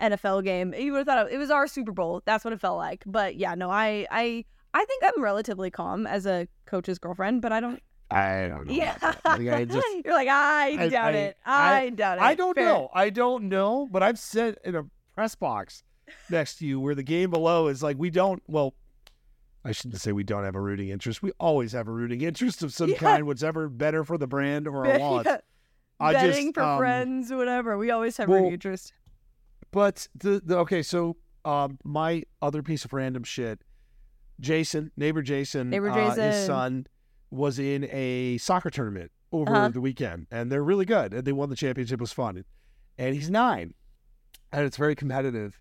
NFL 0.00 0.44
game. 0.44 0.74
You 0.74 0.92
would 0.92 0.98
have 0.98 1.06
thought 1.06 1.32
it, 1.32 1.38
was 1.38 1.50
our 1.50 1.66
Super 1.66 1.92
Bowl. 1.92 2.22
That's 2.24 2.44
what 2.44 2.52
it 2.52 2.60
felt 2.60 2.78
like. 2.78 3.02
But 3.06 3.36
yeah, 3.36 3.54
no, 3.54 3.70
I 3.70 4.06
I 4.10 4.44
I 4.72 4.84
think 4.84 5.02
I'm 5.04 5.22
relatively 5.22 5.70
calm 5.70 6.06
as 6.06 6.26
a 6.26 6.48
coach's 6.66 6.98
girlfriend, 6.98 7.42
but 7.42 7.52
I 7.52 7.60
don't. 7.60 7.82
I 8.12 8.48
don't 8.48 8.66
know. 8.66 8.72
Yeah. 8.72 8.96
Like, 9.24 9.48
I 9.48 9.64
just 9.64 9.86
you're 10.04 10.14
like 10.14 10.28
I, 10.28 10.70
I- 10.70 10.88
doubt 10.88 11.14
I- 11.14 11.18
it. 11.18 11.36
I, 11.46 11.90
doubt 11.90 12.18
it. 12.18 12.22
I 12.22 12.34
don't 12.34 12.54
Fair. 12.54 12.64
know. 12.64 12.88
I 12.92 13.10
don't 13.10 13.44
know, 13.48 13.88
but 13.90 14.02
I've 14.02 14.18
said 14.18 14.56
in 14.64 14.74
a 14.74 14.84
press 15.14 15.34
box 15.36 15.84
next 16.28 16.56
to 16.56 16.66
you 16.66 16.80
where 16.80 16.96
the 16.96 17.04
game 17.04 17.30
below 17.30 17.68
is 17.68 17.84
like 17.84 17.96
we 17.98 18.10
don't 18.10 18.42
well 18.48 18.74
I 19.64 19.70
shouldn't 19.72 20.00
say 20.00 20.10
we 20.10 20.24
don't 20.24 20.42
have 20.44 20.56
a 20.56 20.60
rooting 20.60 20.88
interest. 20.88 21.22
We 21.22 21.32
always 21.38 21.72
have 21.72 21.86
a 21.86 21.92
rooting 21.92 22.22
interest 22.22 22.62
of 22.62 22.72
some 22.72 22.90
Yeah. 22.90 22.96
kind, 22.96 23.26
whatever 23.26 23.68
better 23.68 24.02
for 24.04 24.18
the 24.18 24.26
brand 24.26 24.66
or 24.66 24.86
our 24.86 24.98
wallets. 24.98 25.28
Yeah. 26.00 26.06
I 26.06 26.12
Betting 26.14 26.46
just, 26.46 26.54
for 26.54 26.62
um, 26.62 26.78
friends, 26.78 27.30
whatever. 27.30 27.76
We 27.76 27.90
always 27.90 28.16
have 28.16 28.26
well, 28.26 28.38
rooting 28.38 28.54
interest. 28.54 28.94
But 29.70 30.08
the, 30.14 30.40
the 30.44 30.58
okay, 30.58 30.82
so 30.82 31.16
um, 31.44 31.78
my 31.84 32.22
other 32.42 32.62
piece 32.62 32.84
of 32.84 32.92
random 32.92 33.22
shit, 33.24 33.62
Jason, 34.40 34.90
neighbor 34.96 35.22
Jason, 35.22 35.70
Neighbor 35.70 35.90
uh, 35.90 36.14
his 36.14 36.46
son 36.46 36.86
was 37.30 37.58
in 37.58 37.84
a 37.90 38.38
soccer 38.38 38.70
tournament 38.70 39.12
over 39.32 39.54
Uh-huh. 39.54 39.68
the 39.68 39.80
weekend, 39.80 40.26
and 40.30 40.50
they're 40.50 40.64
really 40.64 40.84
good, 40.84 41.14
and 41.14 41.24
they 41.24 41.32
won 41.32 41.50
the 41.50 41.56
championship. 41.56 42.00
It 42.00 42.00
was 42.00 42.12
fun, 42.12 42.44
and 42.98 43.14
he's 43.14 43.30
nine, 43.30 43.74
and 44.52 44.64
it's 44.64 44.76
very 44.76 44.96
competitive, 44.96 45.60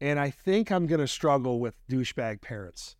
and 0.00 0.18
I 0.20 0.30
think 0.30 0.70
I'm 0.70 0.86
gonna 0.86 1.06
struggle 1.08 1.58
with 1.60 1.74
douchebag 1.88 2.42
parents. 2.42 2.96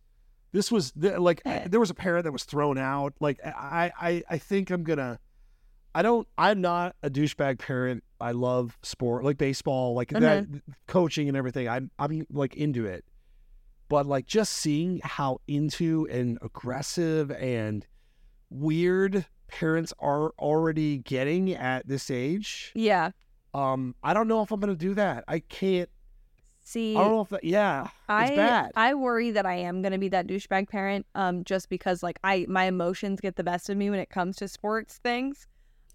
This 0.51 0.71
was 0.71 0.91
the, 0.95 1.19
like 1.19 1.41
Eh. 1.45 1.67
there 1.67 1.79
was 1.79 1.89
a 1.89 1.95
parent 1.95 2.23
that 2.23 2.31
was 2.31 2.43
thrown 2.43 2.77
out. 2.77 3.13
Like 3.19 3.39
I, 3.45 3.91
I, 3.99 4.23
I 4.29 4.37
think 4.39 4.69
I'm 4.71 4.83
gonna. 4.83 5.19
I 5.95 6.01
don't. 6.01 6.27
I'm 6.37 6.61
not 6.61 6.95
a 7.03 7.09
douchebag 7.09 7.59
parent. 7.59 8.03
I 8.19 8.31
love 8.31 8.77
sport, 8.81 9.23
like 9.23 9.37
baseball, 9.37 9.93
like 9.93 10.09
that, 10.09 10.45
coaching 10.87 11.27
and 11.27 11.37
everything. 11.37 11.67
I'm, 11.67 11.91
I'm 11.99 12.25
like 12.31 12.55
into 12.55 12.85
it. 12.85 13.05
But 13.89 14.05
like 14.05 14.25
just 14.25 14.53
seeing 14.53 15.01
how 15.03 15.39
into 15.47 16.07
and 16.09 16.39
aggressive 16.41 17.31
and 17.31 17.85
weird 18.49 19.25
parents 19.47 19.93
are 19.99 20.31
already 20.39 20.97
getting 20.99 21.53
at 21.53 21.87
this 21.87 22.09
age. 22.09 22.71
Yeah. 22.75 23.11
Um, 23.53 23.93
I 24.03 24.13
don't 24.13 24.27
know 24.27 24.41
if 24.41 24.51
I'm 24.51 24.59
gonna 24.59 24.75
do 24.75 24.95
that. 24.95 25.25
I 25.27 25.39
can't. 25.39 25.89
See, 26.65 26.95
I 26.95 27.01
don't 27.01 27.11
know 27.11 27.21
if 27.21 27.29
that. 27.29 27.43
Yeah, 27.43 27.89
I 28.07 28.25
it's 28.27 28.35
bad. 28.35 28.71
I 28.75 28.93
worry 28.93 29.31
that 29.31 29.45
I 29.45 29.55
am 29.55 29.81
gonna 29.81 29.99
be 29.99 30.07
that 30.09 30.27
douchebag 30.27 30.69
parent, 30.69 31.05
um, 31.13 31.43
just 31.43 31.69
because 31.69 32.01
like 32.01 32.19
I 32.23 32.45
my 32.47 32.63
emotions 32.63 33.19
get 33.19 33.35
the 33.35 33.43
best 33.43 33.69
of 33.69 33.77
me 33.77 33.89
when 33.89 33.99
it 33.99 34.09
comes 34.09 34.37
to 34.37 34.47
sports 34.47 34.97
things. 35.03 35.45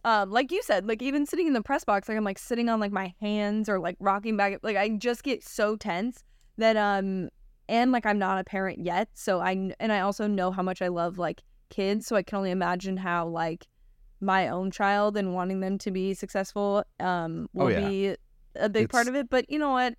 Um, 0.09 0.31
like 0.31 0.51
you 0.51 0.63
said, 0.63 0.87
like 0.89 1.03
even 1.03 1.27
sitting 1.27 1.47
in 1.47 1.53
the 1.53 1.61
press 1.61 1.85
box, 1.85 2.09
like 2.09 2.17
I'm 2.17 2.25
like 2.25 2.39
sitting 2.39 2.71
on 2.71 2.81
like 2.81 2.93
my 2.93 3.13
hands 3.21 3.69
or 3.69 3.79
like 3.79 3.97
rocking 4.01 4.39
back, 4.39 4.59
like 4.63 4.75
I 4.75 4.89
just 4.89 5.23
get 5.23 5.45
so 5.45 5.77
tense 5.77 6.25
that 6.57 6.79
um, 6.79 7.29
and 7.69 7.93
like 7.93 8.07
I'm 8.07 8.19
not 8.19 8.39
a 8.41 8.45
parent 8.45 8.79
yet, 8.79 9.11
so 9.13 9.41
I 9.41 9.51
and 9.79 9.93
I 9.93 10.01
also 10.01 10.27
know 10.27 10.51
how 10.51 10.63
much 10.63 10.81
I 10.81 10.89
love 10.89 11.19
like 11.19 11.43
kids, 11.69 12.07
so 12.07 12.17
I 12.17 12.23
can 12.23 12.39
only 12.39 12.51
imagine 12.51 12.97
how 12.97 13.27
like 13.29 13.67
my 14.23 14.49
own 14.49 14.71
child 14.71 15.19
and 15.19 15.35
wanting 15.35 15.61
them 15.61 15.77
to 15.77 15.91
be 15.91 16.15
successful 16.15 16.85
um 17.01 17.49
will 17.53 17.67
Oh, 17.67 17.69
yeah. 17.69 17.89
be 17.89 18.17
a 18.57 18.71
big 18.71 18.89
part 18.89 19.09
of 19.09 19.15
it. 19.15 19.29
But 19.29 19.51
you 19.51 19.59
know 19.59 19.73
what? 19.73 19.95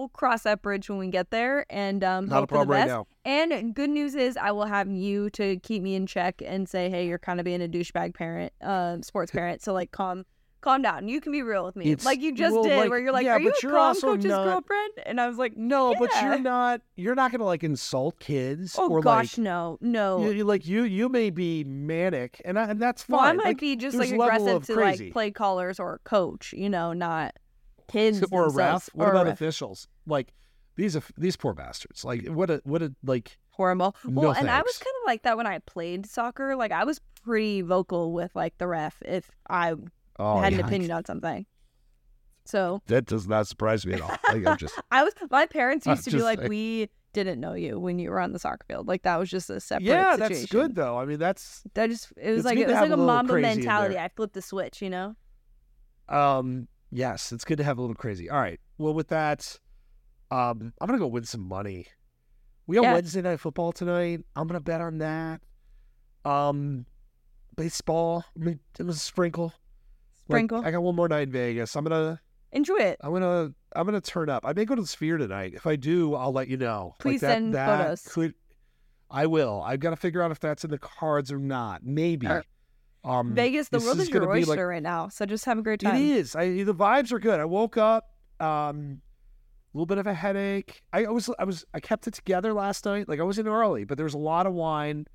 We'll 0.00 0.08
cross 0.08 0.44
that 0.44 0.62
bridge 0.62 0.88
when 0.88 0.98
we 0.98 1.08
get 1.08 1.30
there 1.30 1.66
and 1.68 2.02
um 2.02 2.26
not 2.26 2.36
a 2.36 2.40
hope 2.40 2.48
for 2.48 2.54
the 2.54 2.64
problem 2.64 2.68
right 2.78 2.86
best. 2.86 2.88
now. 2.88 3.06
And 3.26 3.74
good 3.74 3.90
news 3.90 4.14
is 4.14 4.38
I 4.38 4.50
will 4.50 4.64
have 4.64 4.88
you 4.90 5.28
to 5.30 5.58
keep 5.58 5.82
me 5.82 5.94
in 5.94 6.06
check 6.06 6.40
and 6.42 6.66
say, 6.66 6.88
hey, 6.88 7.06
you're 7.06 7.18
kind 7.18 7.38
of 7.38 7.44
being 7.44 7.60
a 7.62 7.68
douchebag 7.68 8.14
parent, 8.14 8.54
uh, 8.62 8.96
sports 9.02 9.30
parent. 9.38 9.60
So 9.62 9.74
like 9.74 9.90
calm 9.92 10.24
calm 10.62 10.80
down. 10.82 11.08
You 11.08 11.20
can 11.22 11.32
be 11.32 11.42
real 11.42 11.64
with 11.64 11.74
me. 11.76 11.90
It's- 11.90 12.04
like 12.06 12.20
you 12.20 12.34
just 12.34 12.54
well, 12.54 12.62
did, 12.64 12.78
like, 12.78 12.90
where 12.90 12.98
you're 12.98 13.12
like, 13.12 13.24
yeah, 13.24 13.34
Are 13.36 13.40
you 13.40 13.48
a 13.50 13.52
you're 13.62 13.72
prom 13.72 13.98
coach's 13.98 14.24
not- 14.26 14.44
girlfriend? 14.44 14.92
And 15.06 15.18
I 15.20 15.26
was 15.28 15.36
like, 15.38 15.54
No, 15.56 15.94
but 15.98 16.10
you're 16.22 16.38
not. 16.38 16.80
You're 16.96 17.14
not 17.14 17.30
gonna 17.32 17.44
like 17.44 17.62
insult 17.64 18.18
kids 18.20 18.76
Oh 18.78 18.88
or 18.90 19.00
gosh, 19.02 19.36
like. 19.36 19.42
no, 19.44 19.76
no. 19.82 20.24
You, 20.24 20.30
you- 20.32 20.44
like 20.44 20.66
you, 20.66 20.84
you 20.84 21.08
may 21.10 21.28
be 21.30 21.62
manic, 21.64 22.40
and 22.46 22.58
I, 22.58 22.64
and 22.70 22.80
that's 22.80 23.02
fine. 23.02 23.18
well, 23.18 23.26
I 23.26 23.32
might 23.34 23.44
Like, 23.44 23.60
be 23.60 23.76
just 23.76 23.96
like 23.98 24.10
aggressive 24.12 24.64
to 24.66 24.74
crazy. 24.74 25.04
like 25.06 25.12
play 25.12 25.30
callers 25.30 25.78
or 25.80 26.00
coach, 26.04 26.52
you 26.56 26.68
know, 26.70 26.92
not 26.94 27.36
kids 27.92 28.24
or 28.30 28.46
a 28.46 28.50
ref. 28.52 28.88
What 28.94 29.08
or 29.08 29.10
about 29.12 29.26
ref. 29.26 29.34
officials? 29.34 29.88
Like 30.06 30.32
these, 30.76 30.96
these 31.18 31.36
poor 31.36 31.52
bastards. 31.54 32.04
Like 32.04 32.26
what 32.26 32.50
a, 32.50 32.60
what 32.64 32.82
a 32.82 32.92
like. 33.04 33.38
horrible. 33.50 33.94
No 34.04 34.22
Well, 34.22 34.32
and 34.32 34.48
I 34.50 34.62
was 34.62 34.78
kind 34.78 34.94
of 35.02 35.06
like 35.06 35.22
that 35.22 35.36
when 35.36 35.46
I 35.46 35.58
played 35.60 36.06
soccer. 36.06 36.56
Like 36.56 36.72
I 36.72 36.84
was 36.84 37.00
pretty 37.24 37.60
vocal 37.62 38.12
with 38.12 38.34
like 38.34 38.56
the 38.58 38.66
ref 38.66 39.02
if 39.04 39.30
I 39.48 39.74
Oh, 40.18 40.38
had 40.38 40.52
an 40.52 40.58
yeah, 40.58 40.64
I- 40.64 40.68
opinion 40.68 40.90
on 40.92 41.04
something. 41.04 41.46
So 42.46 42.82
That 42.86 43.04
does 43.06 43.28
not 43.28 43.46
surprise 43.46 43.86
me 43.86 43.94
at 43.94 44.00
all. 44.00 44.08
Like, 44.28 44.46
I'm 44.46 44.56
just 44.56 44.74
I 44.90 45.04
was 45.04 45.12
my 45.30 45.46
parents 45.46 45.86
I'm 45.86 45.92
used 45.92 46.04
to 46.04 46.10
be 46.10 46.22
like, 46.22 46.38
saying. 46.38 46.48
we 46.48 46.88
didn't 47.12 47.40
know 47.40 47.54
you 47.54 47.78
when 47.78 47.98
you 47.98 48.10
were 48.10 48.20
on 48.20 48.32
the 48.32 48.38
soccer 48.38 48.64
field. 48.68 48.88
Like 48.88 49.02
that 49.02 49.18
was 49.18 49.28
just 49.30 49.50
a 49.50 49.60
separate 49.60 49.86
thing. 49.86 49.94
yeah, 49.94 50.12
situation. 50.12 50.34
that's 50.40 50.50
good 50.52 50.74
though. 50.74 50.96
I 50.98 51.04
mean, 51.04 51.18
that's 51.18 51.62
That 51.74 51.90
just 51.90 52.12
it 52.16 52.30
was 52.32 52.44
like 52.44 52.56
it 52.58 52.66
was 52.66 52.74
like 52.74 52.84
a 52.84 52.86
a 52.86 52.90
little 52.90 53.06
Mamba 53.06 53.34
mentality. 53.40 53.98
I 53.98 54.08
flipped 54.08 54.34
the 54.34 54.42
switch, 54.42 54.80
you 54.82 54.90
know. 54.90 55.14
um 56.08 56.66
yes, 56.90 57.32
it's 57.32 57.44
good 57.44 57.58
to 57.58 57.64
have 57.64 57.78
a 57.78 57.80
little 57.80 57.96
crazy. 57.96 58.28
All 58.30 58.40
right. 58.40 58.60
Well, 58.78 58.94
with 58.94 59.08
that, 59.08 59.58
um, 60.30 60.72
I'm 60.80 60.86
gonna 60.86 60.98
go 60.98 61.06
win 61.06 61.24
some 61.24 61.42
money. 61.42 61.86
We 62.66 62.76
got 62.76 62.82
Yeah. 62.82 62.94
Wednesday 62.94 63.22
night 63.22 63.40
football 63.40 63.72
tonight. 63.72 64.24
I'm 64.36 64.46
gonna 64.46 64.60
bet 64.60 64.80
on 64.80 64.98
that. 64.98 65.40
Um, 66.24 66.86
baseball. 67.56 68.24
I 68.36 68.44
mean, 68.44 68.60
it 68.78 68.82
was 68.84 68.96
a 68.96 69.00
sprinkle. 69.00 69.52
Like, 70.28 70.38
Sprinkle. 70.38 70.64
I 70.64 70.70
got 70.70 70.82
one 70.82 70.94
more 70.94 71.08
night 71.08 71.22
in 71.22 71.32
Vegas. 71.32 71.74
I'm 71.74 71.84
gonna 71.84 72.20
Enjoy 72.52 72.76
it. 72.76 72.96
I'm 73.00 73.12
gonna 73.12 73.52
I'm 73.76 73.86
gonna 73.86 74.00
turn 74.00 74.28
up. 74.28 74.44
I 74.44 74.52
may 74.52 74.64
go 74.64 74.74
to 74.74 74.82
the 74.82 74.88
Sphere 74.88 75.18
tonight. 75.18 75.54
If 75.54 75.66
I 75.66 75.76
do, 75.76 76.14
I'll 76.14 76.32
let 76.32 76.48
you 76.48 76.56
know. 76.56 76.94
Like 76.94 76.98
Please 76.98 77.20
that, 77.20 77.34
send 77.34 77.54
that 77.54 77.78
photos. 77.78 78.02
Could 78.02 78.34
I 79.10 79.26
will. 79.26 79.62
I've 79.64 79.80
got 79.80 79.90
to 79.90 79.96
figure 79.96 80.22
out 80.22 80.30
if 80.30 80.38
that's 80.38 80.64
in 80.64 80.70
the 80.70 80.78
cards 80.78 81.32
or 81.32 81.38
not. 81.38 81.84
Maybe. 81.84 82.28
Um, 83.02 83.34
Vegas, 83.34 83.68
the 83.68 83.78
world 83.78 83.98
is, 83.98 84.08
gonna 84.08 84.26
your 84.26 84.34
oyster 84.34 84.50
like- 84.50 84.60
right 84.60 84.82
now. 84.82 85.08
So 85.08 85.24
just 85.24 85.44
have 85.46 85.58
a 85.58 85.62
great 85.62 85.80
time. 85.80 85.96
It 85.96 86.02
is. 86.02 86.36
I 86.36 86.62
the 86.64 86.74
vibes 86.74 87.12
are 87.12 87.18
good. 87.18 87.40
I 87.40 87.46
woke 87.46 87.76
up, 87.76 88.10
um, 88.40 89.00
a 89.72 89.76
little 89.76 89.86
bit 89.86 89.98
of 89.98 90.06
a 90.06 90.14
headache. 90.14 90.82
I 90.92 91.06
was 91.06 91.30
I 91.38 91.44
was 91.44 91.64
I 91.72 91.80
kept 91.80 92.06
it 92.06 92.14
together 92.14 92.52
last 92.52 92.84
night. 92.84 93.08
Like 93.08 93.20
I 93.20 93.22
wasn't 93.22 93.48
early, 93.48 93.84
but 93.84 93.96
there 93.96 94.04
was 94.04 94.14
a 94.14 94.18
lot 94.18 94.46
of 94.46 94.52
wine. 94.52 95.06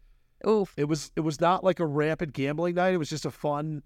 Oof. 0.47 0.73
It 0.77 0.85
was 0.85 1.11
it 1.15 1.21
was 1.21 1.39
not 1.39 1.63
like 1.63 1.79
a 1.79 1.85
rampant 1.85 2.33
gambling 2.33 2.75
night. 2.75 2.93
It 2.93 2.97
was 2.97 3.09
just 3.09 3.25
a 3.25 3.31
fun, 3.31 3.83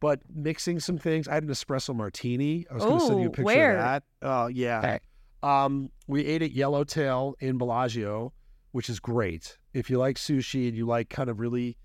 but 0.00 0.20
mixing 0.32 0.80
some 0.80 0.98
things. 0.98 1.28
I 1.28 1.34
had 1.34 1.44
an 1.44 1.50
espresso 1.50 1.94
martini. 1.94 2.66
I 2.70 2.74
was 2.74 2.84
going 2.84 2.98
to 2.98 3.06
send 3.06 3.20
you 3.20 3.28
a 3.28 3.30
picture 3.30 3.44
where? 3.44 3.76
of 3.76 3.84
that. 3.84 4.02
Oh 4.22 4.46
yeah. 4.48 4.78
Okay. 4.78 5.00
Um, 5.42 5.90
we 6.06 6.24
ate 6.24 6.42
at 6.42 6.50
Yellowtail 6.52 7.36
in 7.40 7.58
Bellagio, 7.58 8.32
which 8.72 8.90
is 8.90 8.98
great. 8.98 9.56
If 9.72 9.88
you 9.88 9.98
like 9.98 10.16
sushi 10.16 10.66
and 10.66 10.76
you 10.76 10.84
like 10.84 11.08
kind 11.08 11.30
of 11.30 11.38
really 11.38 11.76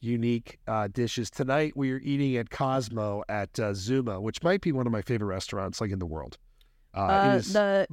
unique 0.00 0.58
uh, 0.66 0.88
dishes, 0.88 1.30
tonight 1.30 1.72
we 1.76 1.92
are 1.92 1.98
eating 1.98 2.36
at 2.36 2.50
Cosmo 2.50 3.22
at 3.28 3.58
uh, 3.58 3.74
Zuma, 3.74 4.20
which 4.20 4.42
might 4.42 4.60
be 4.60 4.72
one 4.72 4.86
of 4.86 4.92
my 4.92 5.02
favorite 5.02 5.28
restaurants 5.28 5.80
like 5.80 5.90
in 5.90 5.98
the 5.98 6.06
world. 6.06 6.38
Uh, 6.94 7.00
Uh, 7.00 7.38
the 7.38 7.86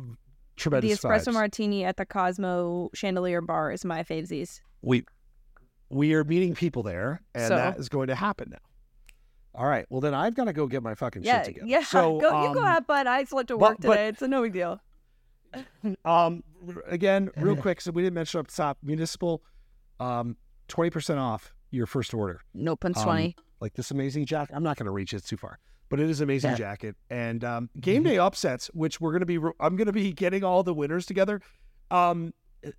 tremendous. 0.56 1.02
the 1.02 1.08
espresso 1.08 1.28
vibes. 1.30 1.34
martini 1.34 1.84
at 1.84 1.98
the 1.98 2.06
Cosmo 2.06 2.90
Chandelier 2.94 3.42
Bar 3.42 3.72
is 3.72 3.84
my 3.86 4.04
favesies. 4.04 4.62
we 4.82 5.04
we 5.90 6.14
are 6.14 6.24
meeting 6.24 6.56
people 6.56 6.82
there, 6.84 7.22
and 7.36 7.48
So? 7.48 7.56
that 7.56 7.78
is 7.78 7.90
going 7.90 8.08
to 8.08 8.16
happen 8.16 8.50
now. 8.52 8.58
All 9.54 9.68
right. 9.68 9.86
Well, 9.90 10.02
then 10.02 10.14
I've 10.14 10.34
got 10.36 10.46
to 10.46 10.54
go 10.54 10.68
get 10.68 10.82
my 10.84 10.96
fucking 10.96 11.24
Yeah, 11.24 11.38
shit 11.38 11.46
together. 11.54 11.68
yeah. 11.68 11.84
So, 11.84 12.20
go, 12.22 12.48
you 12.48 12.54
go 12.54 12.60
um, 12.62 12.66
have 12.66 12.86
fun. 12.86 13.08
I 13.08 13.24
slept 13.24 13.48
to 13.50 13.58
work 13.58 13.78
but- 13.80 13.90
today. 13.90 14.08
it's 14.10 14.22
a 14.22 14.28
no 14.28 14.42
big 14.42 14.54
deal. 14.54 14.82
Um, 16.04 16.44
again, 16.88 17.30
real 17.38 17.56
quick, 17.66 17.80
so 17.80 17.92
we 17.92 18.02
didn't 18.02 18.16
mention 18.16 18.40
up 18.42 18.48
top, 18.48 18.78
municipal, 18.84 19.42
um, 20.02 20.36
twenty 20.68 20.90
percent 20.90 21.18
off 21.20 21.54
your 21.76 21.86
first 21.86 22.14
order. 22.14 22.42
No 22.54 22.76
punts 22.76 23.00
Um, 23.00 23.06
twenty. 23.06 23.36
Like 23.60 23.74
this 23.74 23.92
amazing 23.92 24.26
jacket. 24.26 24.54
I'm 24.56 24.64
not 24.64 24.78
going 24.78 24.86
to 24.86 24.92
reach 24.92 25.14
it 25.14 25.24
too 25.26 25.38
far, 25.38 25.60
but 25.90 26.00
it 26.00 26.10
is 26.10 26.22
amazing 26.22 26.52
Yeah. 26.52 26.58
jacket. 26.58 26.96
And 27.10 27.44
um, 27.44 27.70
game 27.80 28.04
day 28.04 28.18
upsets, 28.18 28.68
which 28.74 29.00
we're 29.00 29.12
going 29.12 29.22
to 29.22 29.26
be, 29.26 29.38
re- 29.38 29.54
I'm 29.60 29.76
going 29.76 29.88
to 29.88 29.94
be 29.94 30.12
getting 30.14 30.44
all 30.44 30.62
the 30.64 30.74
winners 30.74 31.06
together. 31.06 31.42
Um, 31.92 32.34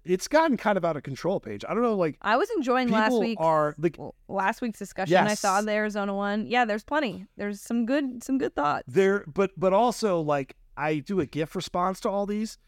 it's 0.04 0.26
gotten 0.26 0.56
kind 0.56 0.76
of 0.76 0.84
out 0.84 0.96
of 0.96 1.02
control. 1.04 1.38
Paige. 1.38 1.64
I 1.68 1.72
don't 1.72 1.82
know, 1.82 1.94
like 1.94 2.18
I 2.20 2.36
was 2.36 2.50
enjoying 2.56 2.88
last 2.88 3.16
week. 3.18 3.38
are 3.40 3.74
like 3.78 3.96
last 4.28 4.60
week's 4.60 4.78
discussion. 4.80 5.16
I 5.16 5.34
saw 5.34 5.60
the 5.60 5.70
Arizona 5.72 6.12
one. 6.14 6.46
Yeah, 6.48 6.64
there's 6.64 6.82
plenty. 6.84 7.26
There's 7.36 7.60
some 7.60 7.86
good 7.86 8.22
some 8.24 8.36
good 8.36 8.54
thoughts. 8.56 8.82
there, 8.88 9.24
but 9.32 9.52
but 9.56 9.72
also 9.72 10.20
like 10.20 10.56
I 10.76 10.98
do 10.98 11.20
a 11.20 11.26
GIF 11.26 11.54
response 11.54 12.00
to 12.00 12.08
all 12.10 12.26
these. 12.26 12.58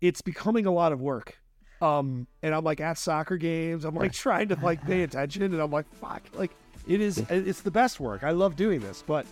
It's 0.00 0.20
becoming 0.22 0.66
a 0.66 0.72
lot 0.72 0.92
of 0.92 1.00
work. 1.00 1.38
Um, 1.80 2.26
and 2.42 2.54
I'm 2.54 2.64
like 2.64 2.80
at 2.80 2.98
soccer 2.98 3.36
games. 3.36 3.84
I'm 3.84 3.94
like 3.94 4.12
trying 4.12 4.48
to 4.48 4.58
like 4.62 4.84
pay 4.84 5.02
attention, 5.02 5.42
and 5.42 5.60
I'm 5.60 5.70
like, 5.70 5.86
fuck, 5.96 6.22
like 6.34 6.52
it 6.86 7.00
is. 7.00 7.18
It's 7.28 7.60
the 7.60 7.70
best 7.70 8.00
work. 8.00 8.24
I 8.24 8.30
love 8.30 8.56
doing 8.56 8.80
this, 8.80 9.02
but 9.06 9.26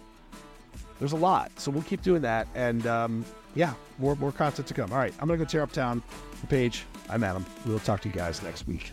there's 0.99 1.13
a 1.13 1.17
lot, 1.17 1.51
so 1.59 1.71
we'll 1.71 1.83
keep 1.83 2.03
doing 2.03 2.23
that. 2.23 2.47
And 2.55 2.87
um, 2.87 3.25
yeah, 3.55 3.75
more 3.99 4.15
more 4.17 4.33
content 4.33 4.69
to 4.69 4.75
come. 4.75 4.93
All 4.93 4.99
right, 4.99 5.15
I'm 5.21 5.29
gonna 5.29 5.39
go 5.39 5.45
tear 5.45 5.63
up 5.63 5.73
town. 5.73 6.03
The 6.41 6.47
Paige. 6.47 6.85
I'm 7.09 7.25
Adam. 7.25 7.45
We'll 7.67 7.79
talk 7.79 8.01
to 8.03 8.09
you 8.09 8.15
guys 8.15 8.43
next 8.43 8.67
week. 8.67 8.93